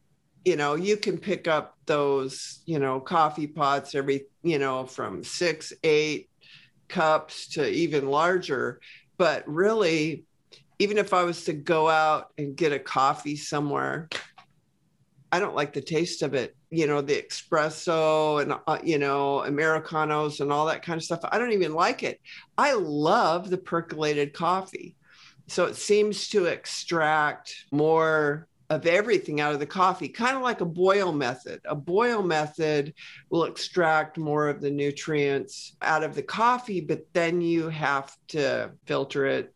you 0.43 0.55
know, 0.55 0.75
you 0.75 0.97
can 0.97 1.17
pick 1.17 1.47
up 1.47 1.77
those, 1.85 2.61
you 2.65 2.77
know, 2.77 2.99
coffee 2.99 3.47
pots 3.47 3.95
every, 3.95 4.25
you 4.43 4.59
know, 4.59 4.85
from 4.85 5.23
six, 5.23 5.71
eight, 5.83 6.29
cups 6.87 7.47
to 7.49 7.69
even 7.69 8.09
larger. 8.09 8.79
But 9.17 9.43
really, 9.47 10.25
even 10.79 10.97
if 10.97 11.13
I 11.13 11.23
was 11.23 11.45
to 11.45 11.53
go 11.53 11.89
out 11.89 12.31
and 12.37 12.55
get 12.55 12.73
a 12.73 12.79
coffee 12.79 13.35
somewhere, 13.35 14.09
I 15.31 15.39
don't 15.39 15.55
like 15.55 15.73
the 15.73 15.81
taste 15.81 16.21
of 16.21 16.33
it. 16.33 16.55
You 16.69 16.87
know, 16.87 17.01
the 17.01 17.21
espresso 17.21 18.41
and, 18.41 18.53
uh, 18.67 18.79
you 18.83 18.97
know, 18.97 19.39
Americanos 19.39 20.41
and 20.41 20.51
all 20.51 20.65
that 20.65 20.83
kind 20.83 20.97
of 20.97 21.03
stuff. 21.03 21.19
I 21.23 21.37
don't 21.37 21.53
even 21.53 21.73
like 21.73 22.03
it. 22.03 22.19
I 22.57 22.73
love 22.73 23.49
the 23.49 23.57
percolated 23.57 24.33
coffee. 24.33 24.95
So 25.47 25.65
it 25.65 25.75
seems 25.75 26.29
to 26.29 26.45
extract 26.45 27.65
more 27.71 28.47
of 28.69 28.87
everything 28.87 29.41
out 29.41 29.53
of 29.53 29.59
the 29.59 29.65
coffee, 29.65 30.09
kind 30.09 30.35
of 30.35 30.41
like 30.41 30.61
a 30.61 30.65
boil 30.65 31.11
method. 31.11 31.61
A 31.65 31.75
boil 31.75 32.23
method 32.23 32.93
will 33.29 33.43
extract 33.43 34.17
more 34.17 34.49
of 34.49 34.59
the 34.59 34.71
nutrients 34.71 35.75
out 35.81 36.03
of 36.03 36.15
the 36.15 36.23
coffee, 36.23 36.81
but 36.81 37.05
then 37.13 37.41
you 37.41 37.69
have 37.69 38.15
to 38.29 38.71
filter 38.85 39.25
it. 39.27 39.53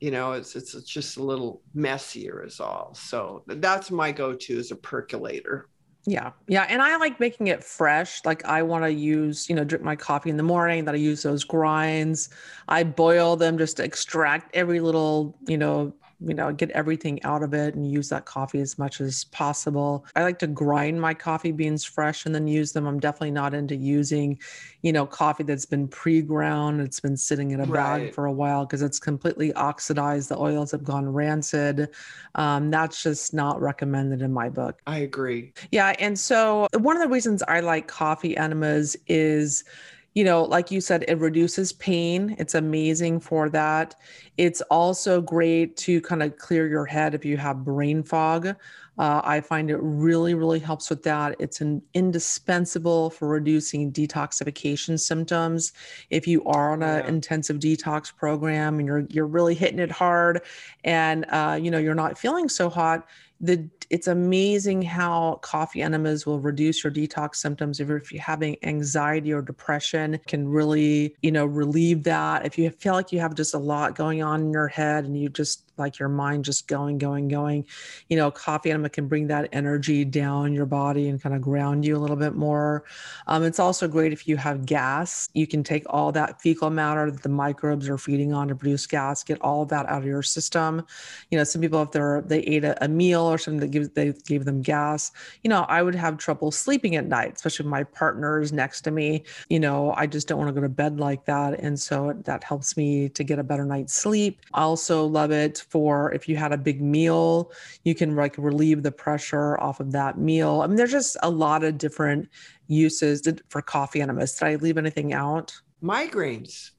You 0.00 0.10
know, 0.10 0.32
it's, 0.32 0.56
it's, 0.56 0.74
it's 0.74 0.88
just 0.88 1.18
a 1.18 1.22
little 1.22 1.62
messier, 1.74 2.42
is 2.44 2.58
all. 2.58 2.94
So 2.94 3.44
that's 3.46 3.90
my 3.90 4.10
go 4.10 4.34
to 4.34 4.58
as 4.58 4.70
a 4.70 4.76
percolator. 4.76 5.68
Yeah. 6.06 6.30
Yeah. 6.48 6.66
And 6.68 6.80
I 6.80 6.96
like 6.96 7.20
making 7.20 7.48
it 7.48 7.62
fresh. 7.62 8.24
Like 8.24 8.44
I 8.46 8.62
want 8.62 8.84
to 8.84 8.90
use, 8.90 9.48
you 9.50 9.54
know, 9.54 9.64
drink 9.64 9.84
my 9.84 9.94
coffee 9.94 10.30
in 10.30 10.38
the 10.38 10.42
morning, 10.42 10.86
that 10.86 10.94
I 10.94 10.98
use 10.98 11.22
those 11.22 11.44
grinds. 11.44 12.30
I 12.68 12.82
boil 12.84 13.36
them 13.36 13.58
just 13.58 13.76
to 13.76 13.84
extract 13.84 14.56
every 14.56 14.80
little, 14.80 15.36
you 15.46 15.58
know, 15.58 15.92
you 16.20 16.34
know, 16.34 16.52
get 16.52 16.70
everything 16.70 17.22
out 17.22 17.42
of 17.42 17.54
it 17.54 17.74
and 17.74 17.90
use 17.90 18.08
that 18.10 18.26
coffee 18.26 18.60
as 18.60 18.78
much 18.78 19.00
as 19.00 19.24
possible. 19.24 20.04
I 20.14 20.22
like 20.22 20.38
to 20.40 20.46
grind 20.46 21.00
my 21.00 21.14
coffee 21.14 21.52
beans 21.52 21.84
fresh 21.84 22.26
and 22.26 22.34
then 22.34 22.46
use 22.46 22.72
them. 22.72 22.86
I'm 22.86 23.00
definitely 23.00 23.30
not 23.30 23.54
into 23.54 23.74
using, 23.74 24.38
you 24.82 24.92
know, 24.92 25.06
coffee 25.06 25.44
that's 25.44 25.64
been 25.64 25.88
pre-ground. 25.88 26.80
It's 26.80 27.00
been 27.00 27.16
sitting 27.16 27.52
in 27.52 27.60
a 27.60 27.64
right. 27.64 28.04
bag 28.04 28.14
for 28.14 28.26
a 28.26 28.32
while 28.32 28.66
because 28.66 28.82
it's 28.82 28.98
completely 28.98 29.52
oxidized. 29.54 30.28
The 30.28 30.38
oils 30.38 30.70
have 30.72 30.84
gone 30.84 31.08
rancid. 31.08 31.88
Um, 32.34 32.70
that's 32.70 33.02
just 33.02 33.32
not 33.32 33.60
recommended 33.60 34.20
in 34.20 34.32
my 34.32 34.48
book. 34.50 34.80
I 34.86 34.98
agree. 34.98 35.52
Yeah. 35.70 35.94
And 35.98 36.18
so 36.18 36.66
one 36.78 36.96
of 36.96 37.02
the 37.02 37.08
reasons 37.08 37.42
I 37.48 37.60
like 37.60 37.88
coffee 37.88 38.36
enemas 38.36 38.96
is 39.06 39.64
you 40.14 40.24
know, 40.24 40.42
like 40.42 40.70
you 40.70 40.80
said, 40.80 41.04
it 41.06 41.18
reduces 41.18 41.72
pain. 41.72 42.34
It's 42.38 42.54
amazing 42.54 43.20
for 43.20 43.48
that. 43.50 43.94
It's 44.36 44.60
also 44.62 45.20
great 45.20 45.76
to 45.78 46.00
kind 46.00 46.22
of 46.22 46.36
clear 46.36 46.66
your 46.66 46.84
head 46.84 47.14
if 47.14 47.24
you 47.24 47.36
have 47.36 47.64
brain 47.64 48.02
fog. 48.02 48.56
Uh, 48.98 49.20
I 49.24 49.40
find 49.40 49.70
it 49.70 49.78
really, 49.80 50.34
really 50.34 50.58
helps 50.58 50.90
with 50.90 51.02
that. 51.04 51.34
It's 51.38 51.62
an 51.62 51.80
indispensable 51.94 53.08
for 53.08 53.28
reducing 53.28 53.90
detoxification 53.92 55.00
symptoms. 55.00 55.72
If 56.10 56.26
you 56.26 56.44
are 56.44 56.72
on 56.72 56.82
an 56.82 57.04
yeah. 57.04 57.08
intensive 57.08 57.58
detox 57.58 58.14
program 58.14 58.78
and 58.78 58.86
you're 58.86 59.06
you're 59.08 59.26
really 59.26 59.54
hitting 59.54 59.78
it 59.78 59.90
hard, 59.90 60.42
and 60.84 61.24
uh, 61.30 61.58
you 61.58 61.70
know 61.70 61.78
you're 61.78 61.94
not 61.94 62.18
feeling 62.18 62.50
so 62.50 62.68
hot, 62.68 63.06
the 63.40 63.68
it's 63.88 64.06
amazing 64.06 64.82
how 64.82 65.40
coffee 65.42 65.82
enemas 65.82 66.24
will 66.24 66.38
reduce 66.38 66.84
your 66.84 66.92
detox 66.92 67.36
symptoms 67.36 67.80
if 67.80 67.88
you're, 67.88 67.96
if 67.96 68.12
you're 68.12 68.22
having 68.22 68.56
anxiety 68.62 69.32
or 69.32 69.42
depression 69.42 70.20
can 70.26 70.46
really 70.46 71.16
you 71.22 71.32
know 71.32 71.46
relieve 71.46 72.04
that. 72.04 72.46
If 72.46 72.58
you 72.58 72.70
feel 72.70 72.94
like 72.94 73.12
you 73.12 73.20
have 73.20 73.34
just 73.34 73.54
a 73.54 73.58
lot 73.58 73.96
going 73.96 74.22
on 74.22 74.42
in 74.42 74.52
your 74.52 74.68
head 74.68 75.04
and 75.04 75.18
you 75.20 75.28
just 75.28 75.69
like 75.80 75.98
your 75.98 76.08
mind 76.08 76.44
just 76.44 76.68
going, 76.68 76.98
going, 76.98 77.26
going. 77.26 77.66
You 78.08 78.16
know, 78.16 78.30
coffee 78.30 78.70
enema 78.70 78.88
can 78.88 79.08
bring 79.08 79.26
that 79.28 79.48
energy 79.52 80.04
down 80.04 80.52
your 80.52 80.66
body 80.66 81.08
and 81.08 81.20
kind 81.20 81.34
of 81.34 81.40
ground 81.42 81.84
you 81.84 81.96
a 81.96 81.98
little 81.98 82.16
bit 82.16 82.34
more. 82.34 82.84
Um, 83.26 83.42
it's 83.42 83.58
also 83.58 83.88
great 83.88 84.12
if 84.12 84.28
you 84.28 84.36
have 84.36 84.66
gas. 84.66 85.28
You 85.34 85.46
can 85.46 85.64
take 85.64 85.84
all 85.88 86.12
that 86.12 86.40
fecal 86.40 86.70
matter 86.70 87.10
that 87.10 87.22
the 87.22 87.28
microbes 87.28 87.88
are 87.88 87.98
feeding 87.98 88.32
on 88.32 88.48
to 88.48 88.54
produce 88.54 88.86
gas, 88.86 89.24
get 89.24 89.40
all 89.40 89.62
of 89.62 89.68
that 89.70 89.86
out 89.88 90.02
of 90.02 90.06
your 90.06 90.22
system. 90.22 90.86
You 91.30 91.38
know, 91.38 91.44
some 91.44 91.60
people 91.60 91.82
if 91.82 91.90
they're 91.90 92.22
they 92.22 92.40
ate 92.40 92.64
a, 92.64 92.84
a 92.84 92.88
meal 92.88 93.22
or 93.22 93.38
something 93.38 93.60
that 93.60 93.70
gives 93.70 93.88
they 93.90 94.12
gave 94.26 94.44
them 94.44 94.62
gas, 94.62 95.12
you 95.42 95.50
know, 95.50 95.62
I 95.68 95.82
would 95.82 95.94
have 95.94 96.18
trouble 96.18 96.50
sleeping 96.50 96.96
at 96.96 97.06
night, 97.06 97.34
especially 97.34 97.64
if 97.64 97.70
my 97.70 97.84
partner 97.84 98.40
is 98.40 98.52
next 98.52 98.82
to 98.82 98.90
me. 98.90 99.24
You 99.48 99.60
know, 99.60 99.92
I 99.96 100.06
just 100.06 100.28
don't 100.28 100.38
want 100.38 100.48
to 100.48 100.54
go 100.54 100.60
to 100.60 100.68
bed 100.68 101.00
like 101.00 101.24
that. 101.24 101.58
And 101.60 101.78
so 101.78 102.14
that 102.24 102.44
helps 102.44 102.76
me 102.76 103.08
to 103.10 103.24
get 103.24 103.38
a 103.38 103.42
better 103.42 103.64
night's 103.64 103.94
sleep. 103.94 104.40
I 104.52 104.62
also 104.62 105.06
love 105.06 105.30
it 105.30 105.58
for 105.70 106.12
if 106.12 106.28
you 106.28 106.36
had 106.36 106.52
a 106.52 106.58
big 106.58 106.82
meal, 106.82 107.52
you 107.84 107.94
can 107.94 108.16
like 108.16 108.36
relieve 108.36 108.82
the 108.82 108.92
pressure 108.92 109.58
off 109.60 109.80
of 109.80 109.92
that 109.92 110.18
meal. 110.18 110.60
I 110.62 110.66
mean, 110.66 110.76
there's 110.76 110.92
just 110.92 111.16
a 111.22 111.30
lot 111.30 111.64
of 111.64 111.78
different 111.78 112.28
uses 112.66 113.22
for 113.48 113.62
coffee 113.62 114.02
enemas. 114.02 114.34
Did 114.34 114.48
I 114.48 114.54
leave 114.56 114.76
anything 114.76 115.12
out? 115.12 115.54
Migraines. 115.82 116.70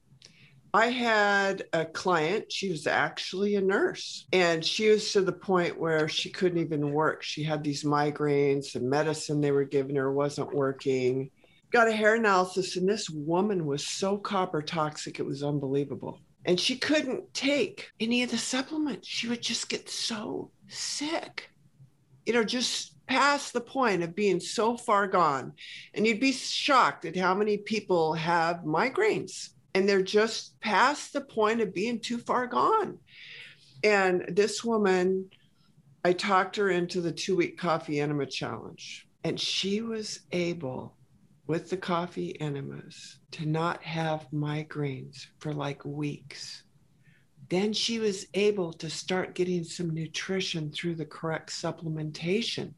I 0.74 0.86
had 0.86 1.64
a 1.74 1.84
client, 1.84 2.50
she 2.50 2.70
was 2.70 2.86
actually 2.86 3.56
a 3.56 3.60
nurse, 3.60 4.26
and 4.32 4.64
she 4.64 4.88
was 4.88 5.12
to 5.12 5.20
the 5.20 5.30
point 5.32 5.78
where 5.78 6.08
she 6.08 6.30
couldn't 6.30 6.62
even 6.62 6.92
work. 6.92 7.22
She 7.22 7.42
had 7.42 7.62
these 7.62 7.84
migraines, 7.84 8.72
the 8.72 8.80
medicine 8.80 9.42
they 9.42 9.50
were 9.50 9.64
giving 9.64 9.96
her 9.96 10.10
wasn't 10.10 10.54
working. 10.54 11.30
Got 11.72 11.88
a 11.88 11.92
hair 11.92 12.14
analysis, 12.14 12.76
and 12.76 12.88
this 12.88 13.10
woman 13.10 13.66
was 13.66 13.86
so 13.86 14.16
copper 14.16 14.62
toxic, 14.62 15.20
it 15.20 15.26
was 15.26 15.42
unbelievable. 15.42 16.20
And 16.44 16.58
she 16.58 16.76
couldn't 16.76 17.32
take 17.34 17.92
any 18.00 18.22
of 18.22 18.30
the 18.30 18.38
supplements. 18.38 19.06
She 19.06 19.28
would 19.28 19.42
just 19.42 19.68
get 19.68 19.88
so 19.88 20.50
sick, 20.68 21.50
you 22.26 22.32
know, 22.32 22.42
just 22.44 22.94
past 23.06 23.52
the 23.52 23.60
point 23.60 24.02
of 24.02 24.16
being 24.16 24.40
so 24.40 24.76
far 24.76 25.06
gone. 25.06 25.52
And 25.94 26.06
you'd 26.06 26.20
be 26.20 26.32
shocked 26.32 27.04
at 27.04 27.16
how 27.16 27.34
many 27.34 27.58
people 27.58 28.14
have 28.14 28.64
migraines 28.64 29.50
and 29.74 29.88
they're 29.88 30.02
just 30.02 30.58
past 30.60 31.12
the 31.12 31.20
point 31.20 31.60
of 31.60 31.74
being 31.74 31.98
too 31.98 32.18
far 32.18 32.46
gone. 32.46 32.98
And 33.82 34.24
this 34.28 34.62
woman, 34.62 35.30
I 36.04 36.12
talked 36.12 36.56
her 36.56 36.70
into 36.70 37.00
the 37.00 37.12
two 37.12 37.36
week 37.36 37.58
coffee 37.58 38.00
enema 38.00 38.26
challenge, 38.26 39.06
and 39.24 39.40
she 39.40 39.80
was 39.80 40.20
able 40.32 40.94
with 41.52 41.68
the 41.68 41.76
coffee 41.76 42.40
enemas 42.40 43.18
to 43.30 43.44
not 43.44 43.82
have 43.82 44.26
migraines 44.32 45.26
for 45.38 45.52
like 45.52 45.84
weeks. 45.84 46.62
Then 47.50 47.74
she 47.74 47.98
was 47.98 48.24
able 48.32 48.72
to 48.72 48.88
start 48.88 49.34
getting 49.34 49.62
some 49.62 49.90
nutrition 49.90 50.72
through 50.72 50.94
the 50.94 51.04
correct 51.04 51.50
supplementation. 51.50 52.72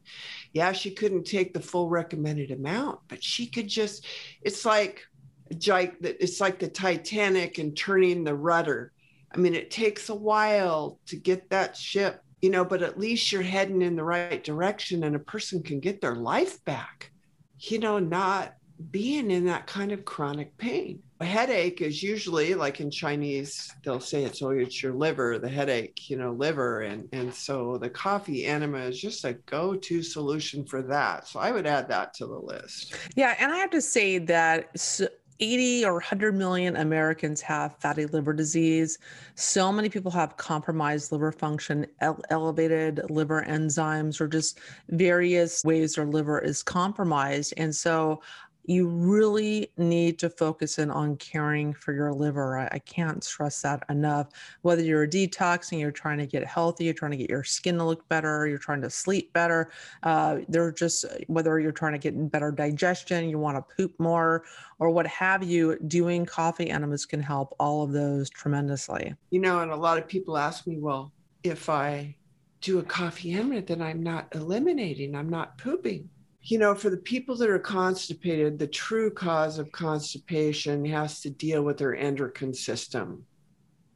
Yeah, 0.51 0.73
she 0.73 0.91
couldn't 0.91 1.23
take 1.23 1.53
the 1.53 1.61
full 1.61 1.87
recommended 1.87 2.51
amount, 2.51 2.99
but 3.07 3.23
she 3.23 3.47
could 3.47 3.69
just, 3.69 4.05
it's 4.41 4.65
like, 4.65 5.03
it's 5.49 6.41
like 6.41 6.59
the 6.59 6.67
Titanic 6.67 7.59
and 7.59 7.77
turning 7.77 8.25
the 8.25 8.35
rudder. 8.35 8.91
I 9.33 9.37
mean, 9.37 9.55
it 9.55 9.71
takes 9.71 10.09
a 10.09 10.15
while 10.15 10.99
to 11.05 11.15
get 11.15 11.49
that 11.51 11.77
ship, 11.77 12.21
you 12.41 12.49
know, 12.49 12.65
but 12.65 12.83
at 12.83 12.99
least 12.99 13.31
you're 13.31 13.41
heading 13.41 13.81
in 13.81 13.95
the 13.95 14.03
right 14.03 14.43
direction 14.43 15.05
and 15.05 15.15
a 15.15 15.19
person 15.19 15.63
can 15.63 15.79
get 15.79 16.01
their 16.01 16.15
life 16.15 16.61
back, 16.65 17.13
you 17.57 17.79
know, 17.79 17.99
not 17.99 18.53
being 18.91 19.31
in 19.31 19.45
that 19.45 19.67
kind 19.67 19.91
of 19.91 20.05
chronic 20.05 20.55
pain. 20.57 21.01
A 21.21 21.25
headache 21.25 21.81
is 21.81 22.03
usually 22.03 22.55
like 22.55 22.81
in 22.81 22.91
Chinese, 22.91 23.73
they'll 23.83 24.01
say 24.01 24.25
it's 24.25 24.41
oh, 24.41 24.49
it's 24.49 24.83
your 24.83 24.93
liver, 24.93 25.39
the 25.39 25.47
headache, 25.49 26.09
you 26.09 26.17
know, 26.17 26.33
liver. 26.33 26.81
And, 26.81 27.07
and 27.13 27.33
so 27.33 27.77
the 27.77 27.89
coffee 27.89 28.45
enema 28.45 28.79
is 28.79 28.99
just 28.99 29.23
a 29.23 29.33
go 29.45 29.75
to 29.75 30.03
solution 30.03 30.65
for 30.65 30.81
that. 30.83 31.27
So 31.27 31.39
I 31.39 31.51
would 31.51 31.65
add 31.65 31.87
that 31.87 32.13
to 32.15 32.25
the 32.25 32.37
list. 32.37 32.95
Yeah. 33.15 33.35
And 33.39 33.51
I 33.51 33.57
have 33.57 33.71
to 33.71 33.81
say 33.81 34.17
that. 34.19 34.77
So- 34.77 35.07
80 35.39 35.85
or 35.85 35.93
100 35.95 36.33
million 36.35 36.77
Americans 36.77 37.41
have 37.41 37.75
fatty 37.79 38.05
liver 38.05 38.31
disease. 38.31 38.97
So 39.35 39.71
many 39.71 39.89
people 39.89 40.11
have 40.11 40.37
compromised 40.37 41.11
liver 41.11 41.31
function, 41.31 41.85
ele- 41.99 42.23
elevated 42.29 43.01
liver 43.09 43.43
enzymes, 43.45 44.21
or 44.21 44.27
just 44.27 44.59
various 44.89 45.61
ways 45.65 45.95
their 45.95 46.05
liver 46.05 46.39
is 46.39 46.63
compromised. 46.63 47.53
And 47.57 47.75
so 47.75 48.21
you 48.67 48.87
really 48.87 49.71
need 49.77 50.17
to 50.19 50.29
focus 50.29 50.79
in 50.79 50.89
on 50.89 51.17
caring 51.17 51.73
for 51.73 51.93
your 51.93 52.13
liver. 52.13 52.57
I, 52.57 52.69
I, 52.71 52.79
can't 52.79 53.23
stress 53.23 53.61
that 53.61 53.83
enough. 53.89 54.29
Whether 54.61 54.83
you're 54.83 55.07
detoxing, 55.07 55.79
you're 55.79 55.91
trying 55.91 56.17
to 56.17 56.25
get 56.25 56.45
healthy, 56.45 56.85
you're 56.85 56.93
trying 56.93 57.11
to 57.11 57.17
get 57.17 57.29
your 57.29 57.43
skin 57.43 57.77
to 57.77 57.83
look 57.83 58.07
better, 58.09 58.47
you're 58.47 58.57
trying 58.57 58.81
to 58.81 58.89
sleep 58.89 59.33
better. 59.33 59.71
Uh, 60.03 60.39
they're 60.49 60.71
just 60.71 61.05
whether 61.27 61.59
you're 61.59 61.71
trying 61.71 61.93
to 61.93 61.99
get 61.99 62.31
better 62.31 62.51
digestion, 62.51 63.29
you 63.29 63.37
want 63.37 63.57
to 63.57 63.75
poop 63.75 63.93
more, 63.99 64.43
or 64.79 64.89
what 64.89 65.07
have 65.07 65.43
you. 65.43 65.77
Doing 65.87 66.25
coffee 66.25 66.69
enemas 66.69 67.05
can 67.05 67.21
help 67.21 67.55
all 67.59 67.83
of 67.83 67.91
those 67.91 68.29
tremendously. 68.29 69.13
You 69.29 69.39
know, 69.39 69.59
and 69.59 69.71
a 69.71 69.75
lot 69.75 69.97
of 69.97 70.07
people 70.07 70.37
ask 70.37 70.65
me, 70.65 70.77
well, 70.79 71.11
if 71.43 71.69
I 71.69 72.15
do 72.61 72.79
a 72.79 72.83
coffee 72.83 73.33
enema, 73.33 73.61
then 73.61 73.81
I'm 73.81 74.01
not 74.01 74.27
eliminating, 74.33 75.15
I'm 75.15 75.29
not 75.29 75.57
pooping 75.57 76.09
you 76.47 76.59
know, 76.59 76.75
for 76.75 76.91
the 76.91 76.97
people 76.97 77.35
that 77.35 77.49
are 77.49 77.57
constipated, 77.57 78.59
the 78.59 78.67
true 78.67 79.09
cause 79.09 79.57
of 79.57 79.71
constipation 79.71 80.85
has 80.85 81.19
to 81.21 81.29
deal 81.31 81.63
with 81.63 81.77
their 81.77 81.95
endocrine 81.95 82.53
system. 82.53 83.25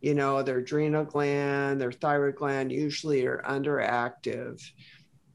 You 0.02 0.16
know, 0.16 0.42
their 0.42 0.58
adrenal 0.58 1.04
gland, 1.04 1.80
their 1.80 1.92
thyroid 1.92 2.36
gland 2.36 2.72
usually 2.72 3.24
are 3.28 3.44
underactive. 3.48 4.64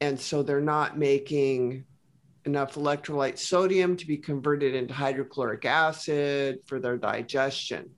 And 0.00 0.18
so 0.18 0.42
they're 0.42 0.60
not 0.60 0.98
making 0.98 1.84
enough 2.46 2.74
electrolyte 2.74 3.38
sodium 3.38 3.96
to 3.96 4.06
be 4.06 4.16
converted 4.16 4.74
into 4.74 4.92
hydrochloric 4.92 5.64
acid 5.64 6.58
for 6.66 6.80
their 6.80 6.96
digestion. 6.96 7.88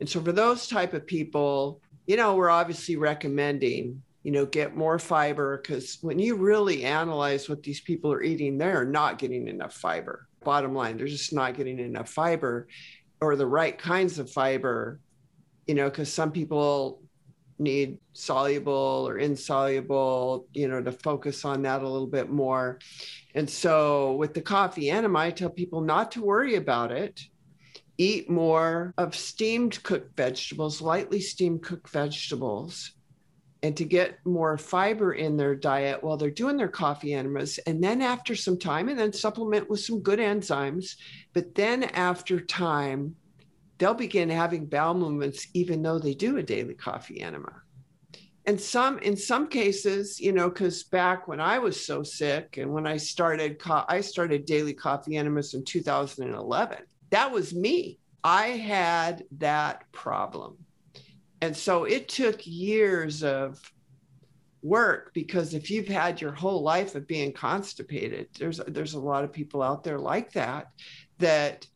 And 0.00 0.08
so 0.08 0.20
for 0.20 0.32
those 0.32 0.66
type 0.66 0.94
of 0.94 1.06
people, 1.06 1.80
you 2.06 2.16
know, 2.16 2.34
we're 2.34 2.50
obviously 2.50 2.96
recommending 2.96 4.02
you 4.24 4.32
know, 4.32 4.46
get 4.46 4.74
more 4.74 4.98
fiber 4.98 5.58
because 5.58 5.98
when 6.00 6.18
you 6.18 6.34
really 6.36 6.84
analyze 6.84 7.48
what 7.48 7.62
these 7.62 7.82
people 7.82 8.10
are 8.10 8.22
eating, 8.22 8.56
they're 8.56 8.86
not 8.86 9.18
getting 9.18 9.46
enough 9.46 9.74
fiber. 9.74 10.26
Bottom 10.42 10.74
line, 10.74 10.96
they're 10.96 11.06
just 11.06 11.34
not 11.34 11.54
getting 11.54 11.78
enough 11.78 12.08
fiber 12.08 12.66
or 13.20 13.36
the 13.36 13.46
right 13.46 13.76
kinds 13.76 14.18
of 14.18 14.30
fiber, 14.30 14.98
you 15.66 15.74
know, 15.74 15.90
because 15.90 16.10
some 16.10 16.32
people 16.32 17.02
need 17.58 17.98
soluble 18.14 19.04
or 19.06 19.18
insoluble, 19.18 20.48
you 20.54 20.68
know, 20.68 20.82
to 20.82 20.90
focus 20.90 21.44
on 21.44 21.60
that 21.62 21.82
a 21.82 21.88
little 21.88 22.06
bit 22.06 22.30
more. 22.30 22.78
And 23.34 23.48
so 23.48 24.14
with 24.14 24.32
the 24.32 24.40
coffee 24.40 24.90
enema, 24.90 25.18
I 25.18 25.30
tell 25.32 25.50
people 25.50 25.82
not 25.82 26.12
to 26.12 26.22
worry 26.22 26.54
about 26.54 26.92
it. 26.92 27.20
Eat 27.98 28.30
more 28.30 28.94
of 28.96 29.14
steamed 29.14 29.82
cooked 29.82 30.16
vegetables, 30.16 30.80
lightly 30.80 31.20
steamed 31.20 31.62
cooked 31.62 31.90
vegetables 31.90 32.92
and 33.64 33.74
to 33.78 33.84
get 33.86 34.18
more 34.26 34.58
fiber 34.58 35.14
in 35.14 35.38
their 35.38 35.54
diet 35.54 36.04
while 36.04 36.18
they're 36.18 36.30
doing 36.30 36.58
their 36.58 36.68
coffee 36.68 37.14
enemas. 37.14 37.58
And 37.66 37.82
then 37.82 38.02
after 38.02 38.36
some 38.36 38.58
time, 38.58 38.90
and 38.90 38.98
then 38.98 39.10
supplement 39.10 39.70
with 39.70 39.80
some 39.80 40.00
good 40.00 40.18
enzymes. 40.18 40.96
But 41.32 41.54
then 41.54 41.84
after 41.84 42.40
time, 42.40 43.16
they'll 43.78 43.94
begin 43.94 44.28
having 44.28 44.66
bowel 44.66 44.92
movements 44.92 45.46
even 45.54 45.80
though 45.80 45.98
they 45.98 46.12
do 46.12 46.36
a 46.36 46.42
daily 46.42 46.74
coffee 46.74 47.22
enema. 47.22 47.62
And 48.44 48.60
some, 48.60 48.98
in 48.98 49.16
some 49.16 49.48
cases, 49.48 50.20
you 50.20 50.32
know, 50.32 50.50
because 50.50 50.84
back 50.84 51.26
when 51.26 51.40
I 51.40 51.58
was 51.58 51.86
so 51.86 52.02
sick 52.02 52.58
and 52.58 52.70
when 52.70 52.86
I 52.86 52.98
started, 52.98 53.58
co- 53.58 53.86
I 53.88 54.02
started 54.02 54.44
daily 54.44 54.74
coffee 54.74 55.16
enemas 55.16 55.54
in 55.54 55.64
2011. 55.64 56.80
That 57.08 57.32
was 57.32 57.54
me. 57.54 57.98
I 58.22 58.48
had 58.48 59.24
that 59.38 59.90
problem 59.90 60.58
and 61.44 61.56
so 61.56 61.84
it 61.84 62.08
took 62.08 62.46
years 62.46 63.22
of 63.22 63.60
work 64.62 65.10
because 65.14 65.52
if 65.52 65.70
you've 65.70 65.88
had 65.88 66.20
your 66.20 66.32
whole 66.32 66.62
life 66.62 66.94
of 66.94 67.06
being 67.06 67.32
constipated 67.32 68.28
there's 68.38 68.58
there's 68.68 68.94
a 68.94 69.00
lot 69.00 69.24
of 69.24 69.32
people 69.32 69.62
out 69.62 69.84
there 69.84 69.98
like 69.98 70.32
that 70.32 70.68
that 71.18 71.66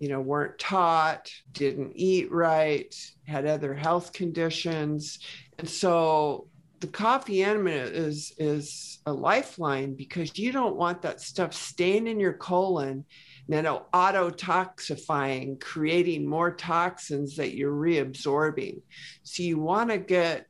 you 0.00 0.08
know 0.08 0.20
weren't 0.20 0.58
taught 0.58 1.30
didn't 1.52 1.92
eat 1.94 2.30
right 2.32 2.94
had 3.26 3.46
other 3.46 3.74
health 3.74 4.12
conditions. 4.12 5.18
And 5.58 5.68
so 5.68 6.48
the 6.80 6.86
coffee 6.86 7.42
enema 7.42 7.70
is 7.70 8.34
is 8.38 8.98
a 9.06 9.12
lifeline 9.12 9.94
because 9.94 10.38
you 10.38 10.52
don't 10.52 10.76
want 10.76 11.02
that 11.02 11.20
stuff 11.20 11.54
staying 11.54 12.06
in 12.06 12.20
your 12.20 12.34
colon 12.34 13.04
nano 13.48 13.86
autotoxifying, 13.92 15.60
creating 15.60 16.28
more 16.28 16.52
toxins 16.52 17.36
that 17.36 17.54
you're 17.54 17.72
reabsorbing. 17.72 18.80
So 19.22 19.42
you 19.42 19.58
want 19.58 19.90
to 19.90 19.98
get 19.98 20.46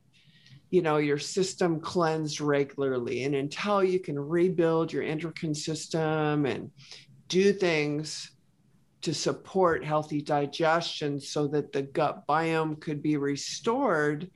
you 0.71 0.81
know 0.81 0.97
your 0.97 1.19
system 1.19 1.79
cleansed 1.79 2.41
regularly 2.41 3.23
and 3.23 3.35
until 3.35 3.83
you 3.83 3.99
can 3.99 4.19
rebuild 4.19 4.91
your 4.91 5.03
endocrine 5.03 5.55
system 5.55 6.45
and 6.45 6.71
do 7.27 7.53
things 7.53 8.31
to 9.01 9.13
support 9.13 9.85
healthy 9.85 10.21
digestion 10.21 11.19
so 11.19 11.47
that 11.47 11.71
the 11.71 11.83
gut 11.83 12.25
biome 12.27 12.79
could 12.81 13.03
be 13.03 13.15
restored 13.15 14.29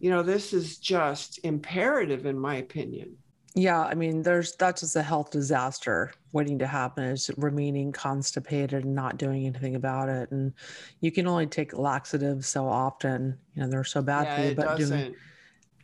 you 0.00 0.08
know, 0.08 0.22
this 0.22 0.54
is 0.54 0.78
just 0.78 1.40
imperative, 1.44 2.24
in 2.24 2.38
my 2.38 2.56
opinion. 2.56 3.18
Yeah, 3.54 3.82
I 3.82 3.94
mean, 3.94 4.22
there's 4.22 4.54
that's 4.56 4.82
just 4.82 4.94
a 4.94 5.02
health 5.02 5.30
disaster 5.30 6.12
waiting 6.32 6.58
to 6.60 6.66
happen 6.66 7.02
is 7.04 7.30
remaining 7.36 7.90
constipated 7.90 8.84
and 8.84 8.94
not 8.94 9.16
doing 9.16 9.46
anything 9.46 9.74
about 9.74 10.08
it. 10.08 10.30
And 10.30 10.52
you 11.00 11.10
can 11.10 11.26
only 11.26 11.46
take 11.46 11.76
laxatives 11.76 12.46
so 12.46 12.66
often. 12.66 13.36
You 13.54 13.62
know, 13.62 13.68
they're 13.68 13.84
so 13.84 14.02
bad 14.02 14.24
yeah, 14.24 14.36
for 14.36 14.42
you. 14.42 14.48
It 14.48 14.56
but 14.56 14.78
doesn't. 14.78 14.98
doing 14.98 15.14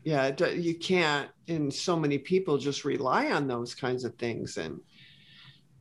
yeah, 0.07 0.27
it, 0.27 0.59
you 0.59 0.77
can't. 0.77 1.29
And 1.49 1.75
so 1.75 1.97
many 1.97 2.17
people 2.17 2.59
just 2.59 2.85
rely 2.85 3.33
on 3.33 3.49
those 3.49 3.75
kinds 3.75 4.05
of 4.05 4.15
things, 4.15 4.57
and 4.57 4.79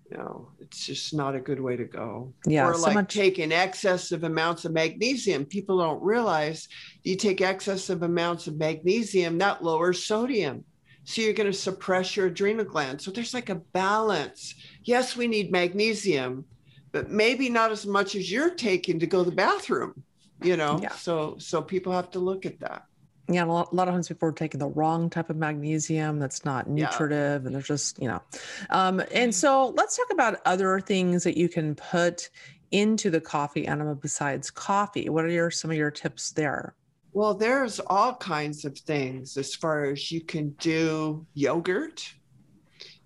you 0.09 0.17
know, 0.17 0.47
it's 0.59 0.83
just 0.83 1.13
not 1.13 1.35
a 1.35 1.39
good 1.39 1.61
way 1.61 1.75
to 1.75 1.83
go. 1.83 2.33
Yeah, 2.43 2.67
or 2.67 2.73
so 2.73 2.81
like 2.81 2.95
much- 2.95 3.13
taking 3.13 3.51
excessive 3.51 4.23
amounts 4.23 4.65
of 4.65 4.71
magnesium. 4.71 5.45
People 5.45 5.77
don't 5.77 6.01
realize 6.01 6.67
you 7.03 7.15
take 7.15 7.39
excessive 7.39 8.01
amounts 8.01 8.47
of 8.47 8.57
magnesium, 8.57 9.37
that 9.37 9.63
lowers 9.63 10.03
sodium. 10.03 10.65
So 11.05 11.21
you're 11.21 11.33
going 11.33 11.51
to 11.51 11.57
suppress 11.57 12.15
your 12.17 12.25
adrenal 12.27 12.65
gland. 12.65 13.01
So 13.01 13.11
there's 13.11 13.33
like 13.33 13.49
a 13.49 13.55
balance. 13.55 14.53
Yes, 14.83 15.15
we 15.15 15.27
need 15.27 15.51
magnesium, 15.51 16.45
but 16.91 17.09
maybe 17.09 17.47
not 17.49 17.71
as 17.71 17.85
much 17.85 18.15
as 18.15 18.31
you're 18.31 18.53
taking 18.55 18.99
to 18.99 19.07
go 19.07 19.23
to 19.23 19.29
the 19.29 19.35
bathroom. 19.35 20.03
You 20.41 20.57
know, 20.57 20.79
Yeah. 20.81 20.89
so 20.89 21.37
so 21.39 21.61
people 21.61 21.93
have 21.93 22.11
to 22.11 22.19
look 22.19 22.45
at 22.45 22.59
that. 22.59 22.83
yeah, 23.27 23.43
a 23.43 23.47
lot, 23.47 23.71
a 23.71 23.75
lot 23.75 23.87
of 23.87 23.93
times 23.95 24.07
people 24.07 24.29
are 24.29 24.31
taking 24.31 24.59
the 24.59 24.67
wrong 24.67 25.09
type 25.09 25.29
of 25.31 25.35
magnesium 25.37 26.19
that's 26.19 26.43
not 26.45 26.67
Yeah. 26.67 26.85
nutritive 26.85 27.45
and 27.45 27.55
they're 27.55 27.61
just, 27.61 27.99
you 27.99 28.07
know. 28.07 28.21
Um, 28.69 29.01
and 29.11 29.33
so 29.33 29.69
let's 29.77 29.95
talk 29.97 30.07
about 30.11 30.41
other 30.45 30.79
things 30.79 31.23
that 31.23 31.35
you 31.37 31.49
can 31.49 31.73
put 31.75 32.29
into 32.71 33.09
the 33.09 33.21
coffee 33.21 33.65
enema 33.65 33.95
besides 33.95 34.51
coffee. 34.51 35.09
What 35.09 35.23
are 35.25 35.29
your 35.29 35.49
some 35.49 35.71
of 35.71 35.77
your 35.77 35.89
tips 35.91 36.31
there? 36.31 36.75
Well, 37.15 37.33
there's 37.33 37.79
all 37.79 38.13
kinds 38.15 38.65
of 38.65 38.77
things 38.77 39.37
as 39.37 39.55
far 39.55 39.85
as 39.85 40.11
you 40.11 40.19
can 40.19 40.49
do 40.59 41.25
yogurt, 41.33 42.13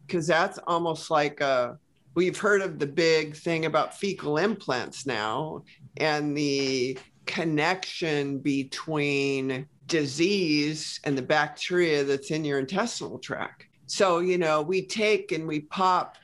because 0.08 0.26
that's 0.26 0.58
almost 0.66 1.12
like 1.12 1.42
a, 1.42 1.78
we've 2.16 2.40
heard 2.40 2.64
of 2.64 2.80
the 2.80 2.88
big 2.88 3.36
thing 3.36 3.66
about 3.66 3.96
fecal 3.96 4.40
implants 4.40 5.06
now 5.06 5.62
and 5.98 6.36
the 6.36 6.98
connection 7.28 8.40
between 8.40 9.68
disease 9.86 11.00
and 11.04 11.16
the 11.16 11.22
bacteria 11.22 12.04
that's 12.04 12.32
in 12.32 12.44
your 12.44 12.58
intestinal 12.58 13.20
tract. 13.20 13.68
So, 13.86 14.22
you 14.22 14.40
know, 14.40 14.64
we 14.64 14.88
take 14.88 15.34
and 15.34 15.48
we 15.48 15.60
pop 15.60 16.16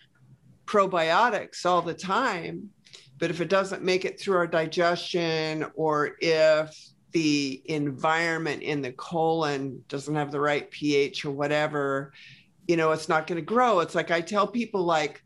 probiotics 0.66 1.68
all 1.68 1.84
the 1.84 1.94
time, 1.94 2.68
but 3.20 3.30
if 3.30 3.42
it 3.42 3.50
doesn't 3.50 3.84
make 3.84 4.06
it 4.06 4.20
through 4.20 4.38
our 4.38 4.48
digestion 4.48 5.68
or 5.76 6.16
if 6.20 6.76
the 7.16 7.62
environment 7.64 8.62
in 8.62 8.82
the 8.82 8.92
colon 8.92 9.82
doesn't 9.88 10.16
have 10.16 10.34
the 10.34 10.40
right 10.42 10.70
pH 10.70 11.24
or 11.24 11.32
whatever, 11.32 12.12
you 12.68 12.76
know, 12.76 12.92
it's 12.92 13.08
not 13.08 13.26
going 13.26 13.38
to 13.38 13.42
grow. 13.42 13.80
It's 13.80 13.96
like 13.96 14.12
I 14.12 14.20
tell 14.20 14.46
people, 14.46 14.84
like, 14.84 15.24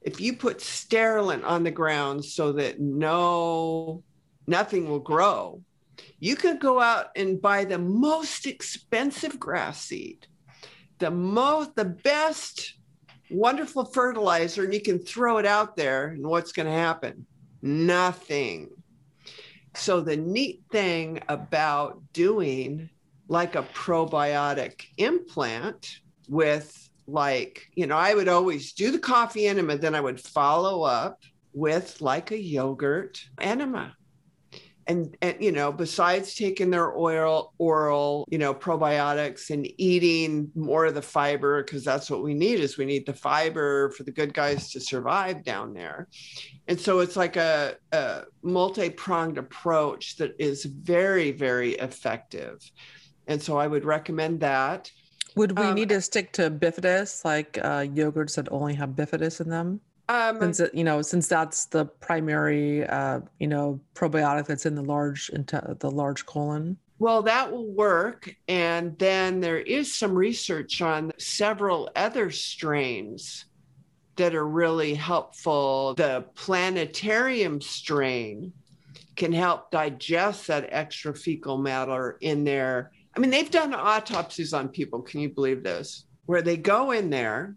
if 0.00 0.18
you 0.18 0.34
put 0.34 0.62
sterilant 0.62 1.44
on 1.44 1.62
the 1.62 1.70
ground 1.70 2.24
so 2.24 2.52
that 2.52 2.80
no, 2.80 4.02
nothing 4.46 4.88
will 4.88 5.00
grow, 5.00 5.60
you 6.20 6.36
could 6.36 6.58
go 6.58 6.80
out 6.80 7.08
and 7.16 7.42
buy 7.42 7.66
the 7.66 7.78
most 7.78 8.46
expensive 8.46 9.38
grass 9.38 9.82
seed, 9.82 10.26
the 11.00 11.10
most, 11.10 11.76
the 11.76 11.84
best, 11.84 12.78
wonderful 13.30 13.84
fertilizer, 13.84 14.64
and 14.64 14.72
you 14.72 14.80
can 14.80 15.00
throw 15.00 15.36
it 15.36 15.44
out 15.44 15.76
there. 15.76 16.08
And 16.08 16.26
what's 16.26 16.52
going 16.52 16.64
to 16.64 16.72
happen? 16.72 17.26
Nothing. 17.60 18.70
So, 19.76 20.00
the 20.00 20.16
neat 20.16 20.62
thing 20.70 21.20
about 21.28 22.00
doing 22.12 22.90
like 23.28 23.54
a 23.54 23.62
probiotic 23.62 24.84
implant 24.96 26.00
with, 26.28 26.90
like, 27.06 27.68
you 27.74 27.86
know, 27.86 27.96
I 27.96 28.14
would 28.14 28.28
always 28.28 28.72
do 28.72 28.90
the 28.90 28.98
coffee 28.98 29.46
enema, 29.46 29.76
then 29.76 29.94
I 29.94 30.00
would 30.00 30.20
follow 30.20 30.82
up 30.82 31.22
with 31.52 32.00
like 32.00 32.30
a 32.30 32.38
yogurt 32.38 33.24
enema. 33.40 33.96
And, 34.88 35.16
and 35.20 35.36
you 35.40 35.50
know, 35.50 35.72
besides 35.72 36.34
taking 36.34 36.70
their 36.70 36.96
oil, 36.96 37.52
oral, 37.58 38.24
you 38.30 38.38
know, 38.38 38.54
probiotics 38.54 39.50
and 39.50 39.66
eating 39.78 40.48
more 40.54 40.86
of 40.86 40.94
the 40.94 41.02
fiber, 41.02 41.64
because 41.64 41.82
that's 41.82 42.08
what 42.08 42.22
we 42.22 42.34
need 42.34 42.60
is 42.60 42.78
we 42.78 42.84
need 42.84 43.04
the 43.04 43.12
fiber 43.12 43.90
for 43.90 44.04
the 44.04 44.12
good 44.12 44.32
guys 44.32 44.70
to 44.70 44.80
survive 44.80 45.42
down 45.42 45.74
there. 45.74 46.06
And 46.68 46.78
so 46.78 47.00
it's 47.00 47.16
like 47.16 47.36
a, 47.36 47.76
a 47.90 48.22
multi-pronged 48.42 49.38
approach 49.38 50.16
that 50.18 50.36
is 50.38 50.64
very, 50.64 51.32
very 51.32 51.72
effective. 51.72 52.70
And 53.26 53.42
so 53.42 53.56
I 53.56 53.66
would 53.66 53.84
recommend 53.84 54.38
that. 54.40 54.90
Would 55.34 55.58
we 55.58 55.64
Um, 55.64 55.74
need 55.74 55.88
to 55.88 56.00
stick 56.00 56.32
to 56.34 56.48
bifidus, 56.48 57.24
like 57.24 57.58
uh, 57.58 57.80
yogurts 57.80 58.36
that 58.36 58.50
only 58.52 58.74
have 58.74 58.90
bifidus 58.90 59.40
in 59.40 59.50
them? 59.50 59.80
Um, 60.08 60.38
Since 60.40 60.60
it, 60.60 60.74
you 60.74 60.84
know, 60.84 61.02
since 61.02 61.26
that's 61.26 61.66
the 61.66 61.86
primary, 61.86 62.86
uh, 62.86 63.20
you 63.40 63.48
know, 63.48 63.80
probiotic 63.94 64.46
that's 64.46 64.64
in 64.64 64.76
the 64.76 64.82
large 64.82 65.30
into 65.30 65.76
the 65.80 65.90
large 65.90 66.24
colon. 66.26 66.76
Well, 66.98 67.22
that 67.22 67.50
will 67.50 67.66
work. 67.66 68.34
And 68.48 68.98
then 68.98 69.40
there 69.40 69.58
is 69.58 69.94
some 69.94 70.14
research 70.14 70.80
on 70.80 71.12
several 71.18 71.90
other 71.96 72.30
strains 72.30 73.46
that 74.16 74.34
are 74.34 74.46
really 74.46 74.94
helpful. 74.94 75.94
The 75.94 76.24
plantarum 76.36 77.60
strain 77.60 78.52
can 79.16 79.32
help 79.32 79.70
digest 79.70 80.46
that 80.46 80.68
extra 80.70 81.14
fecal 81.14 81.58
matter 81.58 82.16
in 82.20 82.44
there. 82.44 82.92
I 83.14 83.20
mean, 83.20 83.30
they've 83.30 83.50
done 83.50 83.74
autopsies 83.74 84.54
on 84.54 84.68
people. 84.68 85.02
Can 85.02 85.20
you 85.20 85.30
believe 85.30 85.62
this? 85.62 86.04
Where 86.26 86.42
they 86.42 86.56
go 86.56 86.92
in 86.92 87.10
there, 87.10 87.56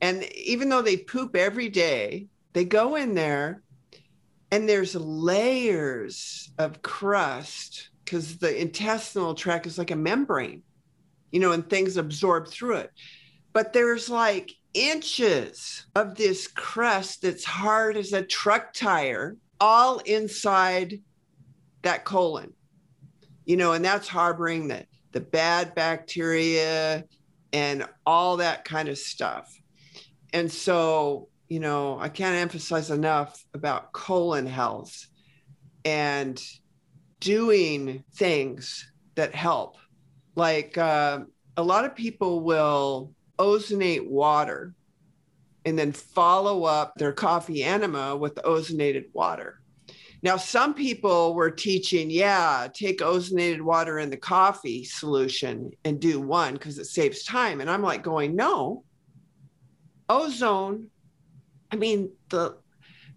and 0.00 0.24
even 0.34 0.68
though 0.68 0.82
they 0.82 0.96
poop 0.96 1.34
every 1.36 1.68
day, 1.68 2.28
they 2.52 2.64
go 2.64 2.96
in 2.96 3.14
there 3.14 3.62
and 4.50 4.68
there's 4.68 4.94
layers 4.94 6.50
of 6.58 6.82
crust 6.82 7.90
because 8.04 8.38
the 8.38 8.60
intestinal 8.60 9.34
tract 9.34 9.66
is 9.66 9.76
like 9.76 9.90
a 9.90 9.96
membrane, 9.96 10.62
you 11.30 11.40
know, 11.40 11.52
and 11.52 11.68
things 11.68 11.96
absorb 11.96 12.48
through 12.48 12.76
it. 12.76 12.90
But 13.52 13.72
there's 13.72 14.08
like 14.08 14.52
inches 14.72 15.86
of 15.94 16.14
this 16.14 16.46
crust 16.46 17.22
that's 17.22 17.44
hard 17.44 17.96
as 17.96 18.12
a 18.12 18.22
truck 18.22 18.72
tire, 18.72 19.36
all 19.60 19.98
inside 19.98 21.00
that 21.82 22.04
colon, 22.04 22.52
you 23.44 23.56
know, 23.56 23.72
and 23.72 23.84
that's 23.84 24.08
harboring 24.08 24.68
the, 24.68 24.86
the 25.12 25.20
bad 25.20 25.74
bacteria 25.74 27.04
and 27.52 27.86
all 28.06 28.38
that 28.38 28.64
kind 28.64 28.88
of 28.88 28.96
stuff. 28.96 29.54
And 30.32 30.50
so, 30.50 31.28
you 31.48 31.60
know, 31.60 31.98
I 31.98 32.08
can't 32.08 32.36
emphasize 32.36 32.90
enough 32.90 33.42
about 33.54 33.92
colon 33.92 34.46
health 34.46 35.06
and 35.84 36.40
doing 37.20 38.04
things 38.14 38.90
that 39.14 39.34
help. 39.34 39.76
Like 40.34 40.76
uh, 40.78 41.20
a 41.56 41.62
lot 41.62 41.84
of 41.84 41.96
people 41.96 42.40
will 42.40 43.12
ozonate 43.38 44.08
water 44.08 44.74
and 45.64 45.78
then 45.78 45.92
follow 45.92 46.64
up 46.64 46.94
their 46.96 47.12
coffee 47.12 47.64
enema 47.64 48.16
with 48.16 48.36
ozonated 48.36 49.06
water. 49.12 49.60
Now, 50.22 50.36
some 50.36 50.74
people 50.74 51.34
were 51.34 51.50
teaching, 51.50 52.10
yeah, 52.10 52.66
take 52.72 52.98
ozonated 52.98 53.60
water 53.60 54.00
in 54.00 54.10
the 54.10 54.16
coffee 54.16 54.82
solution 54.82 55.70
and 55.84 56.00
do 56.00 56.20
one 56.20 56.54
because 56.54 56.78
it 56.78 56.86
saves 56.86 57.22
time. 57.22 57.60
And 57.60 57.70
I'm 57.70 57.82
like, 57.82 58.02
going, 58.02 58.34
no, 58.34 58.82
ozone. 60.08 60.88
I 61.70 61.76
mean, 61.76 62.10
the 62.28 62.58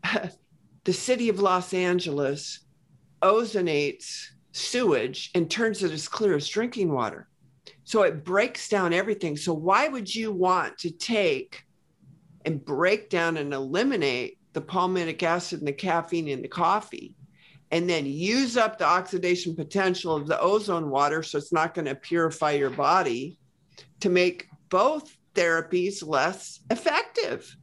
the 0.84 0.94
city 0.94 1.30
of 1.30 1.40
Los 1.40 1.74
Angeles 1.74 2.60
ozonates 3.22 4.26
sewage 4.52 5.32
and 5.36 5.50
turns 5.50 5.84
it 5.84 5.92
as 5.92 6.08
clear 6.08 6.36
as 6.36 6.48
drinking 6.48 6.92
water. 6.92 7.28
So 7.84 8.04
it 8.04 8.24
breaks 8.24 8.68
down 8.70 8.94
everything. 8.94 9.38
So 9.38 9.54
why 9.54 9.88
would 9.88 10.14
you 10.14 10.32
want 10.32 10.78
to 10.80 10.92
take 10.92 11.64
and 12.46 12.64
break 12.64 13.10
down 13.10 13.38
and 13.38 13.54
eliminate 13.54 14.40
the 14.54 14.62
palmitic 14.62 15.24
acid 15.24 15.60
and 15.60 15.68
the 15.68 15.74
caffeine 15.74 16.28
in 16.28 16.42
the 16.42 16.48
coffee 16.48 17.16
and 17.72 17.90
then 17.90 18.06
use 18.06 18.58
up 18.58 18.78
the 18.78 18.86
oxidation 18.86 19.56
potential 19.56 20.16
of 20.16 20.28
the 20.28 20.40
ozone 20.40 20.90
water 20.90 21.24
so 21.24 21.38
it's 21.38 21.54
not 21.54 21.74
going 21.74 21.86
to 21.86 21.96
purify 21.96 22.52
your 22.52 22.70
body 22.70 23.40
to 24.02 24.10
make 24.10 24.48
both 24.70 25.18
therapies 25.34 26.06
less 26.06 26.60
effective. 26.70 27.56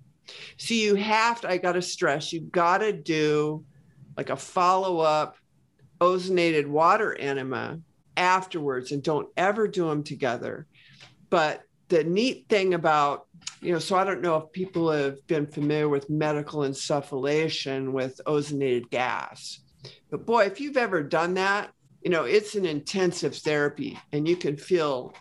So 0.57 0.75
you 0.75 0.95
have 0.97 1.41
to, 1.43 1.51
I 1.51 1.57
got 1.57 1.73
to 1.73 1.83
stress, 1.83 2.33
you 2.33 2.41
got 2.41 2.79
to 2.79 2.93
do 2.93 3.65
like 4.17 4.31
a 4.31 4.37
follow 4.37 4.99
up 4.99 5.37
ozonated 6.01 6.67
water 6.67 7.15
enema 7.15 7.81
afterwards 8.17 8.93
and 8.93 9.03
don't 9.03 9.29
ever 9.37 9.69
do 9.69 9.89
them 9.89 10.03
together. 10.03 10.67
But 11.31 11.63
the 11.89 12.05
neat 12.05 12.47
thing 12.49 12.75
about, 12.75 13.27
you 13.61 13.73
know, 13.73 13.79
so 13.79 13.97
I 13.97 14.05
don't 14.05 14.21
know 14.21 14.37
if 14.37 14.53
people 14.53 14.91
have 14.91 15.27
been 15.27 15.47
familiar 15.47 15.89
with 15.89 16.11
medical 16.11 16.61
insufflation 16.61 17.93
with 17.93 18.21
ozonated 18.27 18.91
gas. 18.91 19.61
But 20.11 20.27
boy, 20.27 20.45
if 20.45 20.61
you've 20.61 20.77
ever 20.77 21.03
done 21.03 21.35
that, 21.35 21.71
you 22.03 22.11
know, 22.11 22.25
it's 22.25 22.55
an 22.55 22.67
intensive 22.67 23.37
therapy 23.37 23.99
and 24.13 24.29
you 24.29 24.37
can 24.37 24.57
feel, 24.57 25.15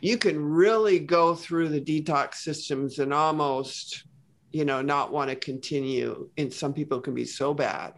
you 0.00 0.18
can 0.18 0.42
really 0.42 0.98
go 0.98 1.34
through 1.34 1.68
the 1.68 1.80
detox 1.80 2.36
systems 2.36 2.98
and 2.98 3.12
almost, 3.12 4.04
you 4.52 4.64
know, 4.64 4.82
not 4.82 5.12
want 5.12 5.30
to 5.30 5.36
continue. 5.36 6.28
And 6.36 6.52
some 6.52 6.72
people 6.72 7.00
can 7.00 7.14
be 7.14 7.24
so 7.24 7.54
bad. 7.54 7.94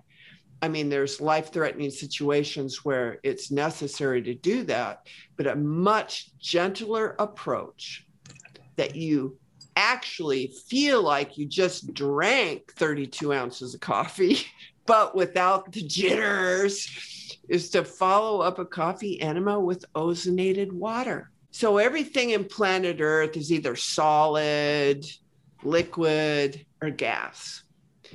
I 0.63 0.69
mean, 0.69 0.89
there's 0.89 1.21
life 1.21 1.53
threatening 1.53 1.91
situations 1.91 2.85
where 2.85 3.19
it's 3.23 3.51
necessary 3.51 4.21
to 4.23 4.35
do 4.35 4.63
that, 4.65 5.07
but 5.37 5.47
a 5.47 5.57
much 5.57 6.37
gentler 6.39 7.17
approach 7.19 8.07
that 8.77 8.95
you 8.95 9.39
actually 9.77 10.53
feel 10.69 11.03
like 11.03 11.39
you 11.39 11.47
just 11.47 11.95
drank 11.95 12.73
32 12.75 13.33
ounces 13.33 13.75
of 13.75 13.81
coffee, 13.81 14.39
but 14.87 15.15
without 15.15 15.73
the 15.73 15.83
jitters, 15.83 17.39
is 17.49 17.71
to 17.71 17.85
follow 17.85 18.41
up 18.41 18.59
a 18.59 18.65
coffee 18.65 19.21
enema 19.21 19.59
with 19.59 19.85
ozonated 19.95 20.71
water. 20.71 21.31
So 21.51 21.79
everything 21.79 22.31
in 22.31 22.45
planet 22.45 22.99
Earth 23.01 23.37
is 23.37 23.53
either 23.53 23.77
solid, 23.77 25.05
liquid, 25.63 26.65
or 26.81 26.91
gas. 26.91 27.65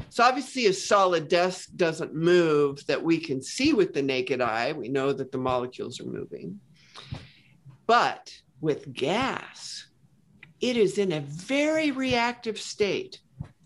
So 0.09 0.23
obviously, 0.23 0.65
a 0.65 0.73
solid 0.73 1.27
desk 1.27 1.69
doesn't 1.75 2.13
move 2.13 2.85
that 2.87 3.01
we 3.01 3.17
can 3.17 3.41
see 3.41 3.73
with 3.73 3.93
the 3.93 4.01
naked 4.01 4.41
eye. 4.41 4.73
We 4.73 4.89
know 4.89 5.13
that 5.13 5.31
the 5.31 5.37
molecules 5.37 5.99
are 6.01 6.05
moving. 6.05 6.59
But 7.87 8.33
with 8.61 8.91
gas, 8.93 9.87
it 10.59 10.77
is 10.77 10.97
in 10.97 11.11
a 11.11 11.21
very 11.21 11.91
reactive 11.91 12.59
state. 12.59 13.19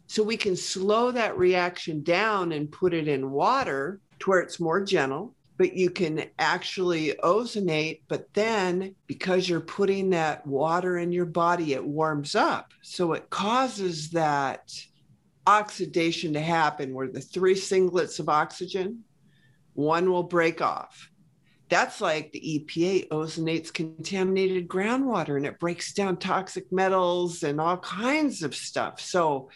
So 0.08 0.24
we 0.24 0.38
can 0.38 0.56
slow 0.56 1.12
that 1.12 1.38
reaction 1.38 2.04
down 2.04 2.52
and 2.52 2.72
put 2.72 2.94
it 2.94 3.08
in 3.08 3.32
water 3.32 4.02
to 4.20 4.30
where 4.30 4.40
it's 4.40 4.60
more 4.60 4.84
gentle, 4.84 5.36
but 5.60 5.74
you 5.74 5.90
can 5.90 6.24
actually 6.40 7.14
ozonate. 7.22 8.00
But 8.08 8.34
then 8.34 8.96
because 9.08 9.48
you're 9.48 9.60
putting 9.60 10.12
that 10.12 10.48
water 10.48 10.98
in 10.98 11.12
your 11.12 11.26
body, 11.26 11.74
it 11.74 11.86
warms 11.86 12.34
up. 12.34 12.72
So 12.82 13.12
it 13.12 13.30
causes 13.30 14.10
that 14.12 14.72
oxidation 15.46 16.34
to 16.34 16.40
happen 16.40 16.94
where 16.94 17.10
the 17.10 17.20
three 17.20 17.56
singlets 17.56 18.20
of 18.20 18.30
oxygen, 18.30 19.04
one 19.74 20.10
will 20.10 20.24
break 20.24 20.62
off. 20.62 21.10
That's 21.68 22.00
like 22.00 22.32
the 22.32 22.66
EPA 22.66 23.10
ozonates 23.10 23.72
contaminated 23.72 24.70
groundwater 24.70 25.36
and 25.36 25.46
it 25.46 25.60
breaks 25.60 25.92
down 25.94 26.18
toxic 26.18 26.72
metals 26.72 27.44
and 27.44 27.60
all 27.60 27.78
kinds 27.78 28.44
of 28.44 28.56
stuff. 28.56 29.02
So 29.02 29.50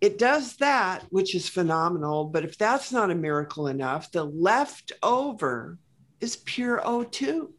it 0.00 0.18
does 0.18 0.56
that, 0.56 1.04
which 1.10 1.34
is 1.34 1.48
phenomenal. 1.48 2.24
But 2.24 2.44
if 2.44 2.58
that's 2.58 2.92
not 2.92 3.10
a 3.10 3.14
miracle 3.14 3.68
enough, 3.68 4.10
the 4.12 4.24
leftover 4.24 5.78
is 6.20 6.36
pure 6.36 6.80
O2. 6.84 7.50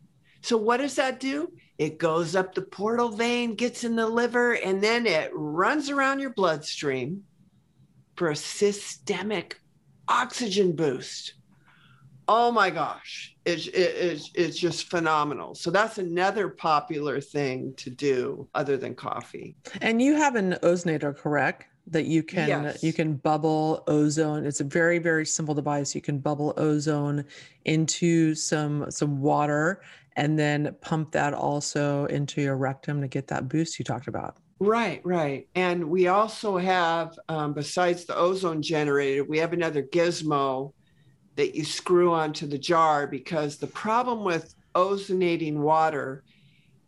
So 0.42 0.58
what 0.58 0.78
does 0.78 0.96
that 0.96 1.20
do? 1.20 1.52
It 1.78 2.00
goes 2.00 2.36
up 2.36 2.54
the 2.56 2.62
portal 2.62 3.10
vein, 3.10 3.56
gets 3.56 3.84
in 3.84 3.96
the 3.96 4.08
liver, 4.08 4.54
and 4.54 4.82
then 4.82 5.06
it 5.06 5.32
runs 5.34 5.90
around 5.90 6.20
your 6.20 6.32
bloodstream 6.32 7.24
for 8.16 8.30
a 8.30 8.36
systemic 8.36 9.60
oxygen 10.08 10.76
boost. 10.76 11.34
Oh 12.28 12.52
my 12.52 12.70
gosh, 12.70 13.36
it's, 13.46 13.68
it's, 13.68 14.32
it's 14.34 14.58
just 14.58 14.90
phenomenal. 14.90 15.56
So 15.56 15.72
that's 15.72 15.98
another 15.98 16.50
popular 16.50 17.22
thing 17.22 17.74
to 17.78 17.90
do 17.90 18.50
other 18.54 18.76
than 18.76 18.96
coffee. 18.96 19.56
And 19.82 20.02
you 20.02 20.16
have 20.16 20.36
an 20.36 20.54
ozonator, 20.64 21.16
correct? 21.16 21.66
That 21.90 22.06
you 22.06 22.22
can 22.22 22.50
yes. 22.50 22.84
you 22.84 22.92
can 22.92 23.16
bubble 23.16 23.84
ozone. 23.88 24.46
It's 24.46 24.60
a 24.60 24.66
very 24.66 25.00
very 25.00 25.26
simple 25.26 25.56
device. 25.56 25.96
You 25.96 26.02
can 26.02 26.20
bubble 26.20 26.54
ozone 26.58 27.24
into 27.66 28.36
some 28.36 28.92
some 28.92 29.22
water 29.22 29.82
and 30.18 30.38
then 30.38 30.76
pump 30.82 31.12
that 31.12 31.34
also 31.34 32.06
into 32.06 32.42
your 32.42 32.58
rectum 32.58 33.02
to 33.02 33.08
get 33.08 33.28
that 33.28 33.48
boost 33.48 33.80
you 33.80 33.86
talked 33.86 34.08
about. 34.08 34.38
Right, 34.60 35.00
right. 35.06 35.48
And 35.54 35.88
we 35.88 36.08
also 36.08 36.58
have, 36.58 37.18
um, 37.30 37.54
besides 37.54 38.06
the 38.06 38.18
ozone 38.18 38.64
generator, 38.64 39.24
we 39.24 39.38
have 39.38 39.54
another 39.54 39.84
gizmo 39.84 40.74
that 41.36 41.56
you 41.56 41.64
screw 41.64 42.12
onto 42.12 42.48
the 42.48 42.58
jar 42.58 43.06
because 43.06 43.58
the 43.58 43.68
problem 43.68 44.24
with 44.24 44.56
ozonating 44.74 45.58
water 45.58 46.24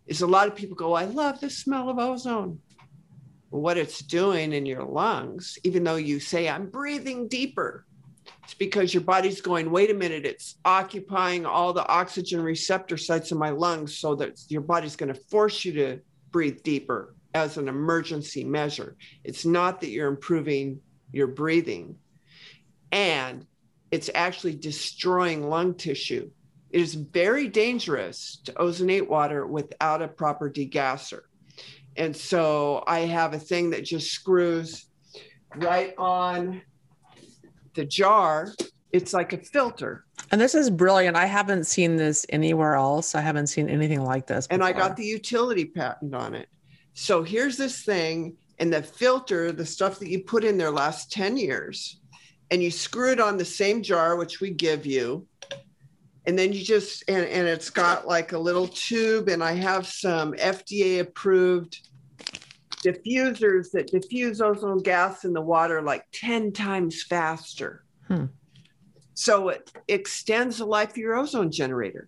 is 0.07 0.21
a 0.21 0.27
lot 0.27 0.47
of 0.47 0.55
people 0.55 0.75
go, 0.75 0.93
I 0.93 1.05
love 1.05 1.39
the 1.39 1.51
smell 1.51 1.89
of 1.89 1.99
ozone. 1.99 2.59
What 3.49 3.77
it's 3.77 3.99
doing 3.99 4.53
in 4.53 4.65
your 4.65 4.83
lungs, 4.83 5.57
even 5.63 5.83
though 5.83 5.95
you 5.95 6.19
say, 6.19 6.47
I'm 6.47 6.69
breathing 6.69 7.27
deeper, 7.27 7.85
it's 8.43 8.53
because 8.53 8.93
your 8.93 9.01
body's 9.01 9.41
going, 9.41 9.71
wait 9.71 9.91
a 9.91 9.93
minute, 9.93 10.25
it's 10.25 10.55
occupying 10.65 11.45
all 11.45 11.73
the 11.73 11.87
oxygen 11.87 12.41
receptor 12.41 12.97
sites 12.97 13.31
in 13.31 13.37
my 13.37 13.49
lungs 13.49 13.97
so 13.97 14.15
that 14.15 14.39
your 14.49 14.61
body's 14.61 14.95
going 14.95 15.13
to 15.13 15.19
force 15.29 15.65
you 15.65 15.73
to 15.73 15.99
breathe 16.31 16.61
deeper 16.63 17.15
as 17.33 17.57
an 17.57 17.67
emergency 17.67 18.43
measure. 18.43 18.95
It's 19.23 19.45
not 19.45 19.81
that 19.81 19.89
you're 19.89 20.07
improving 20.07 20.81
your 21.11 21.27
breathing. 21.27 21.95
And 22.91 23.45
it's 23.91 24.09
actually 24.13 24.55
destroying 24.55 25.49
lung 25.49 25.75
tissue. 25.75 26.29
It 26.71 26.81
is 26.81 26.93
very 26.93 27.47
dangerous 27.47 28.39
to 28.45 28.53
ozonate 28.53 29.07
water 29.07 29.45
without 29.45 30.01
a 30.01 30.07
proper 30.07 30.49
degasser. 30.49 31.21
And 31.99 32.15
so 32.15 32.81
I 32.87 33.01
have 33.01 33.33
a 33.33 33.39
thing 33.39 33.71
that 33.71 33.83
just 33.83 34.11
screws 34.11 34.85
right 35.57 35.93
on 35.97 36.61
the 37.73 37.83
jar. 37.83 38.53
It's 38.93 39.13
like 39.13 39.33
a 39.33 39.37
filter. 39.37 40.05
And 40.31 40.39
this 40.39 40.55
is 40.55 40.69
brilliant. 40.69 41.17
I 41.17 41.25
haven't 41.25 41.65
seen 41.65 41.97
this 41.97 42.25
anywhere 42.29 42.75
else. 42.75 43.15
I 43.15 43.21
haven't 43.21 43.47
seen 43.47 43.67
anything 43.67 44.01
like 44.01 44.27
this. 44.27 44.47
Before. 44.47 44.55
And 44.55 44.63
I 44.63 44.71
got 44.71 44.95
the 44.95 45.03
utility 45.03 45.65
patent 45.65 46.15
on 46.15 46.35
it. 46.35 46.47
So 46.93 47.21
here's 47.21 47.57
this 47.57 47.83
thing, 47.83 48.37
and 48.59 48.71
the 48.71 48.81
filter, 48.81 49.51
the 49.51 49.65
stuff 49.65 49.99
that 49.99 50.09
you 50.09 50.23
put 50.23 50.45
in 50.45 50.57
there 50.57 50.71
lasts 50.71 51.13
10 51.13 51.35
years, 51.35 51.99
and 52.49 52.63
you 52.63 52.71
screw 52.71 53.11
it 53.11 53.19
on 53.19 53.37
the 53.37 53.45
same 53.45 53.83
jar, 53.83 54.15
which 54.15 54.39
we 54.39 54.51
give 54.51 54.85
you. 54.85 55.27
And 56.25 56.37
then 56.37 56.53
you 56.53 56.63
just, 56.63 57.03
and, 57.09 57.25
and 57.25 57.47
it's 57.47 57.69
got 57.69 58.07
like 58.07 58.31
a 58.31 58.37
little 58.37 58.67
tube, 58.67 59.27
and 59.27 59.43
I 59.43 59.53
have 59.53 59.85
some 59.85 60.33
FDA 60.33 61.01
approved 61.01 61.88
diffusers 62.83 63.71
that 63.71 63.87
diffuse 63.87 64.41
ozone 64.41 64.79
gas 64.79 65.25
in 65.25 65.33
the 65.33 65.41
water 65.41 65.81
like 65.81 66.05
10 66.13 66.51
times 66.53 67.03
faster. 67.03 67.83
Hmm. 68.07 68.25
So 69.13 69.49
it 69.49 69.71
extends 69.87 70.57
the 70.57 70.65
life 70.65 70.91
of 70.91 70.97
your 70.97 71.15
ozone 71.15 71.51
generator. 71.51 72.07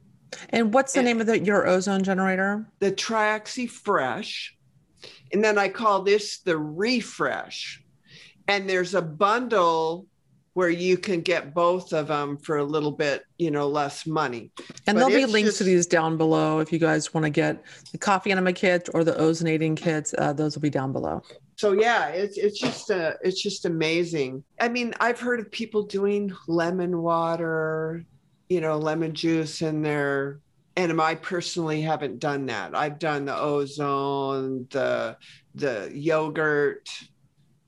And 0.49 0.73
what's 0.73 0.93
the 0.93 0.99
and 0.99 1.07
name 1.07 1.19
of 1.19 1.27
the, 1.27 1.39
your 1.39 1.67
ozone 1.67 2.03
generator? 2.03 2.65
The 2.79 2.91
Trioxy 2.91 3.69
Fresh. 3.69 4.57
And 5.33 5.43
then 5.43 5.57
I 5.57 5.67
call 5.67 6.03
this 6.03 6.39
the 6.39 6.57
refresh. 6.57 7.83
And 8.47 8.69
there's 8.69 8.95
a 8.95 9.01
bundle 9.01 10.07
where 10.53 10.69
you 10.69 10.97
can 10.97 11.21
get 11.21 11.53
both 11.53 11.93
of 11.93 12.07
them 12.07 12.37
for 12.37 12.57
a 12.57 12.63
little 12.63 12.91
bit, 12.91 13.25
you 13.37 13.51
know, 13.51 13.67
less 13.67 14.05
money. 14.05 14.51
And 14.85 14.97
but 14.97 15.07
there'll 15.07 15.25
be 15.25 15.25
links 15.25 15.49
just, 15.49 15.57
to 15.59 15.63
these 15.63 15.87
down 15.87 16.17
below 16.17 16.59
if 16.59 16.73
you 16.73 16.79
guys 16.79 17.13
want 17.13 17.23
to 17.25 17.29
get 17.29 17.63
the 17.91 17.97
coffee 17.97 18.31
enema 18.31 18.51
kit 18.53 18.89
or 18.93 19.03
the 19.03 19.13
ozonating 19.13 19.77
kits. 19.77 20.13
Uh, 20.17 20.33
those 20.33 20.55
will 20.55 20.61
be 20.61 20.69
down 20.69 20.91
below. 20.91 21.21
So 21.55 21.73
yeah, 21.73 22.07
it's 22.07 22.37
it's 22.37 22.59
just 22.59 22.91
uh, 22.91 23.13
it's 23.21 23.41
just 23.41 23.65
amazing. 23.65 24.43
I 24.59 24.67
mean, 24.67 24.93
I've 24.99 25.19
heard 25.19 25.39
of 25.39 25.51
people 25.51 25.83
doing 25.83 26.33
lemon 26.47 27.01
water, 27.01 28.03
you 28.49 28.61
know, 28.61 28.77
lemon 28.77 29.13
juice 29.13 29.61
in 29.61 29.81
their 29.81 30.39
and 30.75 31.01
I 31.01 31.15
personally 31.15 31.81
haven't 31.81 32.19
done 32.19 32.45
that. 32.47 32.75
I've 32.75 32.99
done 32.99 33.25
the 33.25 33.37
ozone, 33.37 34.67
the 34.71 35.17
the 35.55 35.91
yogurt, 35.93 36.89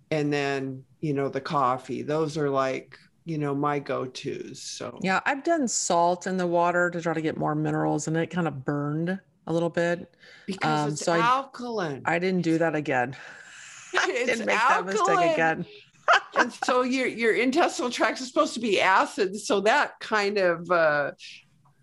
and 0.09 0.31
then 0.31 0.84
you 1.04 1.14
know 1.14 1.28
the 1.28 1.41
coffee. 1.41 2.01
Those 2.01 2.38
are 2.38 2.49
like 2.49 2.97
you 3.26 3.38
know 3.38 3.54
my 3.54 3.78
go-to's. 3.78 4.62
So 4.62 4.97
yeah, 5.01 5.20
I've 5.26 5.43
done 5.43 5.68
salt 5.68 6.28
in 6.28 6.38
the 6.38 6.47
water 6.47 6.89
to 6.89 7.01
try 7.01 7.14
to 7.14 7.22
get 7.22 7.38
more 7.38 7.56
minerals, 7.56 8.08
and 8.08 8.16
it 8.16 8.28
kind 8.28 8.47
of 8.47 8.64
burned 8.64 9.20
a 9.45 9.54
little 9.54 9.70
bit 9.70 10.16
because 10.47 10.86
um, 10.86 10.89
it's 10.93 11.04
so 11.04 11.14
alkaline. 11.14 12.04
I, 12.06 12.16
I, 12.16 12.20
didn't 12.20 12.43
do 12.43 12.58
that 12.58 12.74
again. 12.74 13.18
I 13.99 14.08
didn't 14.08 14.45
make 14.45 14.58
alkaline. 14.58 14.86
that 14.86 14.93
mistake 14.93 15.34
again. 15.34 15.66
and 16.39 16.54
so 16.66 16.84
your 16.84 17.08
your 17.08 17.34
intestinal 17.34 17.91
tract 17.91 18.22
is 18.22 18.28
supposed 18.30 18.54
to 18.54 18.62
be 18.62 18.80
acid, 18.80 19.38
so 19.38 19.60
that 19.60 19.99
kind 19.99 20.38
of 20.38 20.72
uh, 20.72 21.12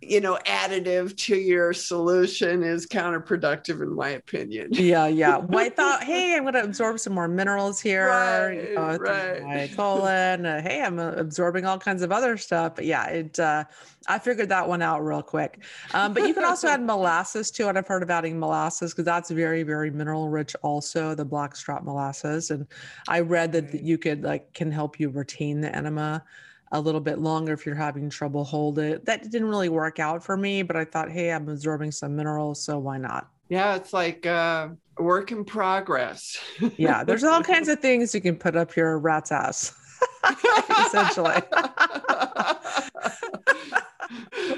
you 0.03 0.21
know 0.21 0.39
additive 0.47 1.15
to 1.17 1.37
your 1.37 1.73
solution 1.73 2.63
is 2.63 2.87
counterproductive 2.87 3.83
in 3.83 3.95
my 3.95 4.11
opinion. 4.11 4.69
Yeah 4.73 5.07
yeah. 5.07 5.37
Well, 5.37 5.65
i 5.65 5.69
thought 5.69 6.03
hey 6.11 6.35
i'm 6.35 6.43
going 6.43 6.55
to 6.55 6.63
absorb 6.63 6.99
some 6.99 7.13
more 7.13 7.29
minerals 7.29 7.81
here. 7.81 8.09
Right, 8.09 8.71
you 8.71 8.75
know, 8.75 8.97
right. 8.97 9.43
my 9.43 9.71
colon 9.77 10.47
uh, 10.47 10.63
hey 10.63 10.83
i'm 10.83 10.99
uh, 10.99 11.13
absorbing 11.13 11.67
all 11.67 11.79
kinds 11.79 12.03
of 12.03 12.13
other 12.13 12.37
stuff. 12.39 12.77
But 12.77 12.87
yeah 12.87 13.07
it 13.09 13.39
uh, 13.39 13.65
i 14.09 14.19
figured 14.19 14.49
that 14.49 14.67
one 14.67 14.81
out 14.81 15.05
real 15.05 15.23
quick. 15.23 15.63
Um, 15.93 16.15
but 16.15 16.27
you 16.27 16.33
can 16.33 16.45
also 16.45 16.69
add 16.69 16.83
molasses 16.87 17.51
to 17.53 17.69
it 17.69 17.77
i've 17.77 17.87
heard 17.87 18.03
of 18.03 18.11
adding 18.11 18.39
molasses 18.39 18.93
because 18.93 19.05
that's 19.05 19.31
very 19.31 19.63
very 19.63 19.91
mineral 19.91 20.29
rich 20.29 20.57
also 20.63 21.15
the 21.15 21.25
blackstrap 21.25 21.83
molasses 21.85 22.51
and 22.51 22.67
i 23.09 23.21
read 23.21 23.53
that 23.53 23.83
you 23.83 23.99
could 23.99 24.23
like 24.23 24.53
can 24.55 24.71
help 24.73 24.99
you 24.99 25.11
retain 25.11 25.61
the 25.61 25.75
enema 25.77 26.25
a 26.73 26.81
little 26.81 27.01
bit 27.01 27.19
longer 27.19 27.53
if 27.53 27.67
you're 27.67 27.75
having 27.75 28.09
trouble 28.09 28.45
hold 28.45 28.79
it. 28.79 29.05
That 29.05 29.31
didn't 29.31 29.49
really 29.49 29.69
work 29.69 29.99
out 29.99 30.23
for 30.23 30.37
me, 30.37 30.63
but 30.63 30.77
I 30.77 30.85
thought, 30.85 31.11
hey, 31.11 31.33
I'm 31.33 31.49
absorbing 31.49 31.91
some 31.91 32.15
minerals, 32.15 32.63
so 32.63 32.79
why 32.79 32.99
not? 32.99 33.29
Yeah, 33.49 33.75
it's 33.75 33.93
like 33.93 34.27
uh, 34.27 34.69
a 34.97 35.03
work 35.03 35.33
in 35.33 35.45
progress. 35.45 36.39
yeah, 36.77 37.03
there's 37.03 37.25
all 37.25 37.43
kinds 37.43 37.69
of 37.69 37.81
things 37.81 38.15
you 38.15 38.21
can 38.21 38.37
put 38.37 38.55
up 38.57 38.77
your 38.77 38.99
rat's 38.99 39.33
ass, 39.33 39.75
essentially. 40.87 41.43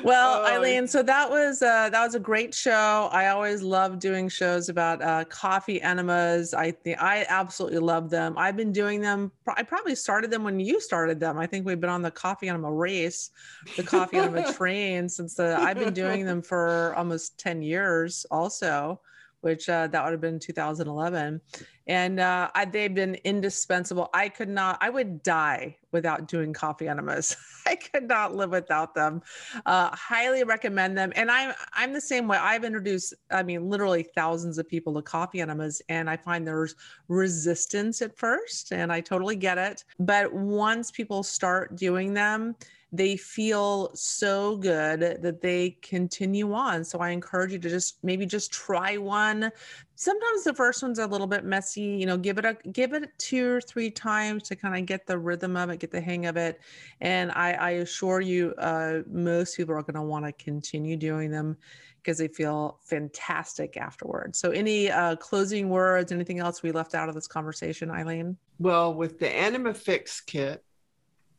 well, 0.02 0.40
oh, 0.40 0.46
Eileen, 0.46 0.86
so 0.86 1.02
that 1.02 1.30
was 1.30 1.62
uh, 1.62 1.88
that 1.90 2.04
was 2.04 2.14
a 2.14 2.20
great 2.20 2.54
show. 2.54 3.08
I 3.12 3.28
always 3.28 3.62
love 3.62 3.98
doing 3.98 4.28
shows 4.28 4.68
about 4.68 5.02
uh, 5.02 5.24
coffee 5.24 5.80
enemas. 5.82 6.54
I 6.54 6.70
think 6.70 7.02
I 7.02 7.26
absolutely 7.28 7.78
love 7.78 8.10
them. 8.10 8.34
I've 8.36 8.56
been 8.56 8.72
doing 8.72 9.00
them. 9.00 9.32
I 9.48 9.62
probably 9.62 9.94
started 9.94 10.30
them 10.30 10.44
when 10.44 10.58
you 10.58 10.80
started 10.80 11.20
them. 11.20 11.38
I 11.38 11.46
think 11.46 11.66
we've 11.66 11.80
been 11.80 11.90
on 11.90 12.02
the 12.02 12.10
coffee 12.10 12.48
enema 12.48 12.72
race, 12.72 13.30
the 13.76 13.82
coffee 13.82 14.18
enema 14.18 14.52
train 14.54 15.08
since 15.08 15.34
the. 15.34 15.56
I've 15.58 15.78
been 15.78 15.94
doing 15.94 16.24
them 16.24 16.42
for 16.42 16.94
almost 16.96 17.38
ten 17.38 17.62
years, 17.62 18.26
also 18.30 19.00
which 19.42 19.68
uh, 19.68 19.88
that 19.88 20.02
would 20.02 20.12
have 20.12 20.20
been 20.20 20.38
2011 20.38 21.40
and 21.86 22.20
uh, 22.20 22.50
I, 22.54 22.64
they've 22.64 22.94
been 22.94 23.16
indispensable. 23.24 24.08
I 24.14 24.28
could 24.28 24.48
not 24.48 24.78
i 24.80 24.90
would 24.90 25.22
die 25.22 25.76
without 25.90 26.26
doing 26.28 26.52
coffee 26.52 26.88
enemas. 26.88 27.36
I 27.66 27.76
could 27.76 28.08
not 28.08 28.34
live 28.34 28.50
without 28.50 28.94
them. 28.94 29.22
Uh, 29.66 29.90
highly 29.92 30.42
recommend 30.44 30.96
them. 30.96 31.12
And 31.16 31.30
i'm 31.30 31.54
i'm 31.72 31.92
the 31.92 32.00
same 32.00 32.28
way. 32.28 32.38
I've 32.38 32.64
introduced 32.64 33.14
i 33.30 33.42
mean 33.42 33.68
literally 33.68 34.02
thousands 34.02 34.58
of 34.58 34.68
people 34.68 34.94
to 34.94 35.02
coffee 35.02 35.40
enemas 35.40 35.82
and 35.88 36.08
i 36.08 36.16
find 36.16 36.46
there's 36.46 36.74
resistance 37.08 38.02
at 38.02 38.16
first 38.16 38.72
and 38.72 38.92
i 38.92 39.00
totally 39.00 39.36
get 39.36 39.58
it. 39.58 39.84
But 39.98 40.32
once 40.32 40.90
people 40.90 41.22
start 41.22 41.76
doing 41.76 42.14
them 42.14 42.56
they 42.92 43.16
feel 43.16 43.90
so 43.94 44.56
good 44.58 45.00
that 45.22 45.40
they 45.40 45.70
continue 45.80 46.52
on. 46.52 46.84
So 46.84 46.98
I 46.98 47.08
encourage 47.10 47.52
you 47.52 47.58
to 47.58 47.68
just 47.70 47.96
maybe 48.04 48.26
just 48.26 48.52
try 48.52 48.98
one. 48.98 49.50
Sometimes 49.94 50.44
the 50.44 50.52
first 50.52 50.82
one's 50.82 50.98
a 50.98 51.06
little 51.06 51.26
bit 51.26 51.44
messy, 51.44 51.80
you 51.80 52.04
know, 52.04 52.18
give 52.18 52.36
it 52.36 52.44
a 52.44 52.56
give 52.70 52.92
it 52.92 53.08
two 53.18 53.48
or 53.48 53.60
three 53.62 53.90
times 53.90 54.42
to 54.44 54.56
kind 54.56 54.76
of 54.76 54.84
get 54.84 55.06
the 55.06 55.18
rhythm 55.18 55.56
of 55.56 55.70
it, 55.70 55.80
get 55.80 55.90
the 55.90 56.02
hang 56.02 56.26
of 56.26 56.36
it. 56.36 56.60
And 57.00 57.32
I, 57.32 57.52
I 57.52 57.70
assure 57.70 58.20
you, 58.20 58.52
uh, 58.58 59.00
most 59.10 59.56
people 59.56 59.74
are 59.74 59.82
going 59.82 59.94
to 59.94 60.02
want 60.02 60.26
to 60.26 60.32
continue 60.32 60.96
doing 60.96 61.30
them 61.30 61.56
because 62.02 62.18
they 62.18 62.28
feel 62.28 62.78
fantastic 62.82 63.76
afterwards. 63.76 64.38
So, 64.38 64.50
any 64.50 64.90
uh, 64.90 65.16
closing 65.16 65.70
words, 65.70 66.12
anything 66.12 66.40
else 66.40 66.62
we 66.62 66.72
left 66.72 66.94
out 66.94 67.08
of 67.08 67.14
this 67.14 67.28
conversation, 67.28 67.90
Eileen? 67.90 68.36
Well, 68.58 68.92
with 68.92 69.18
the 69.18 69.30
Anima 69.30 69.72
Fix 69.72 70.20
kit, 70.20 70.62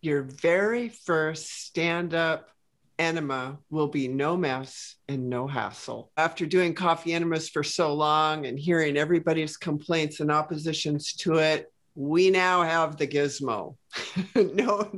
your 0.03 0.23
very 0.23 0.89
first 0.89 1.65
stand 1.65 2.13
up 2.13 2.49
enema 2.99 3.57
will 3.69 3.87
be 3.87 4.07
no 4.07 4.37
mess 4.37 4.95
and 5.07 5.29
no 5.29 5.47
hassle. 5.47 6.11
After 6.17 6.45
doing 6.45 6.73
coffee 6.73 7.13
enemas 7.13 7.49
for 7.49 7.63
so 7.63 7.93
long 7.93 8.45
and 8.45 8.59
hearing 8.59 8.97
everybody's 8.97 9.57
complaints 9.57 10.19
and 10.19 10.31
oppositions 10.31 11.13
to 11.13 11.35
it, 11.35 11.71
we 11.95 12.29
now 12.29 12.63
have 12.63 12.97
the 12.97 13.07
gizmo. 13.07 13.75
no, 14.35 14.91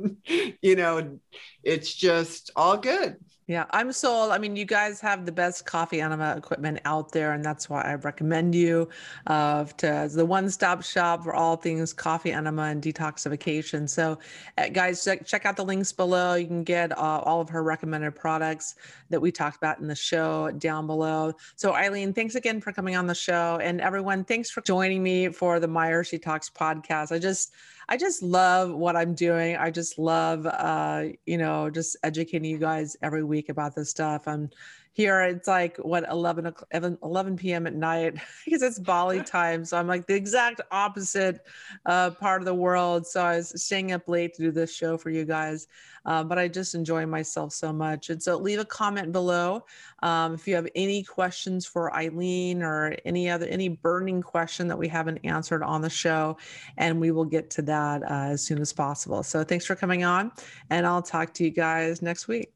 you 0.62 0.76
know, 0.76 1.18
it's 1.62 1.94
just 1.94 2.50
all 2.56 2.76
good. 2.76 3.16
Yeah, 3.48 3.66
I'm 3.70 3.92
sold. 3.92 4.32
I 4.32 4.38
mean, 4.38 4.56
you 4.56 4.64
guys 4.64 5.00
have 5.02 5.24
the 5.24 5.30
best 5.30 5.64
coffee 5.66 6.00
enema 6.00 6.34
equipment 6.36 6.80
out 6.84 7.12
there, 7.12 7.32
and 7.32 7.44
that's 7.44 7.70
why 7.70 7.80
I 7.82 7.94
recommend 7.94 8.56
you 8.56 8.88
uh, 9.28 9.62
to 9.64 10.10
the 10.12 10.26
one-stop 10.26 10.82
shop 10.82 11.22
for 11.22 11.32
all 11.32 11.54
things 11.54 11.92
coffee 11.92 12.32
enema 12.32 12.62
and 12.62 12.82
detoxification. 12.82 13.88
So, 13.88 14.18
uh, 14.58 14.68
guys, 14.70 15.04
check, 15.04 15.24
check, 15.24 15.46
out 15.46 15.54
the 15.56 15.64
links 15.64 15.92
below. 15.92 16.34
You 16.34 16.48
can 16.48 16.64
get 16.64 16.90
uh, 16.98 17.20
all 17.24 17.40
of 17.40 17.48
her 17.50 17.62
recommended 17.62 18.16
products 18.16 18.74
that 19.10 19.20
we 19.20 19.30
talked 19.30 19.58
about 19.58 19.78
in 19.78 19.86
the 19.86 19.94
show 19.94 20.50
down 20.58 20.88
below. 20.88 21.32
So, 21.54 21.72
Eileen, 21.72 22.12
thanks 22.12 22.34
again 22.34 22.60
for 22.60 22.72
coming 22.72 22.96
on 22.96 23.06
the 23.06 23.14
show, 23.14 23.60
and 23.62 23.80
everyone, 23.80 24.24
thanks 24.24 24.50
for 24.50 24.60
joining 24.62 25.04
me 25.04 25.28
for 25.28 25.60
the 25.60 25.68
Myers 25.68 26.10
Detox 26.10 26.50
podcast. 26.52 27.12
I 27.12 27.20
just 27.20 27.52
I 27.88 27.96
just 27.96 28.22
love 28.22 28.72
what 28.74 28.96
I'm 28.96 29.14
doing. 29.14 29.56
I 29.56 29.70
just 29.70 29.96
love, 29.98 30.44
uh, 30.46 31.04
you 31.24 31.38
know, 31.38 31.70
just 31.70 31.96
educating 32.02 32.50
you 32.50 32.58
guys 32.58 32.96
every 33.00 33.22
week 33.36 33.50
about 33.50 33.74
this 33.74 33.90
stuff. 33.90 34.26
I'm 34.26 34.48
here. 34.96 35.20
It's 35.20 35.46
like 35.46 35.76
what 35.76 36.08
11 36.10 36.54
11 36.72 37.36
p.m. 37.36 37.66
at 37.66 37.74
night 37.74 38.14
because 38.46 38.62
it's 38.62 38.78
Bali 38.78 39.22
time. 39.36 39.62
So 39.66 39.76
I'm 39.76 39.86
like 39.86 40.06
the 40.06 40.14
exact 40.14 40.62
opposite 40.70 41.40
uh, 41.84 42.10
part 42.12 42.40
of 42.40 42.46
the 42.46 42.54
world. 42.54 43.06
So 43.06 43.22
I 43.22 43.36
was 43.36 43.62
staying 43.62 43.92
up 43.92 44.08
late 44.08 44.32
to 44.34 44.42
do 44.42 44.50
this 44.50 44.74
show 44.74 44.96
for 44.96 45.10
you 45.10 45.26
guys. 45.26 45.68
Uh, 46.06 46.24
but 46.24 46.38
I 46.38 46.48
just 46.48 46.74
enjoy 46.74 47.04
myself 47.04 47.52
so 47.52 47.72
much. 47.72 48.08
And 48.08 48.22
so 48.22 48.38
leave 48.38 48.60
a 48.60 48.64
comment 48.64 49.12
below 49.12 49.66
um, 50.02 50.34
if 50.34 50.48
you 50.48 50.54
have 50.54 50.68
any 50.74 51.02
questions 51.02 51.66
for 51.66 51.94
Eileen 51.94 52.62
or 52.62 52.94
any 53.04 53.28
other 53.28 53.46
any 53.46 53.68
burning 53.68 54.22
question 54.22 54.68
that 54.68 54.78
we 54.78 54.88
haven't 54.88 55.18
answered 55.24 55.62
on 55.62 55.82
the 55.82 55.90
show, 55.90 56.38
and 56.78 57.00
we 57.00 57.10
will 57.10 57.24
get 57.24 57.50
to 57.50 57.62
that 57.62 58.02
uh, 58.04 58.30
as 58.32 58.42
soon 58.42 58.60
as 58.60 58.72
possible. 58.72 59.22
So 59.22 59.42
thanks 59.42 59.66
for 59.66 59.74
coming 59.74 60.04
on, 60.04 60.30
and 60.70 60.86
I'll 60.86 61.02
talk 61.02 61.34
to 61.34 61.44
you 61.44 61.50
guys 61.50 62.00
next 62.00 62.28
week. 62.28 62.55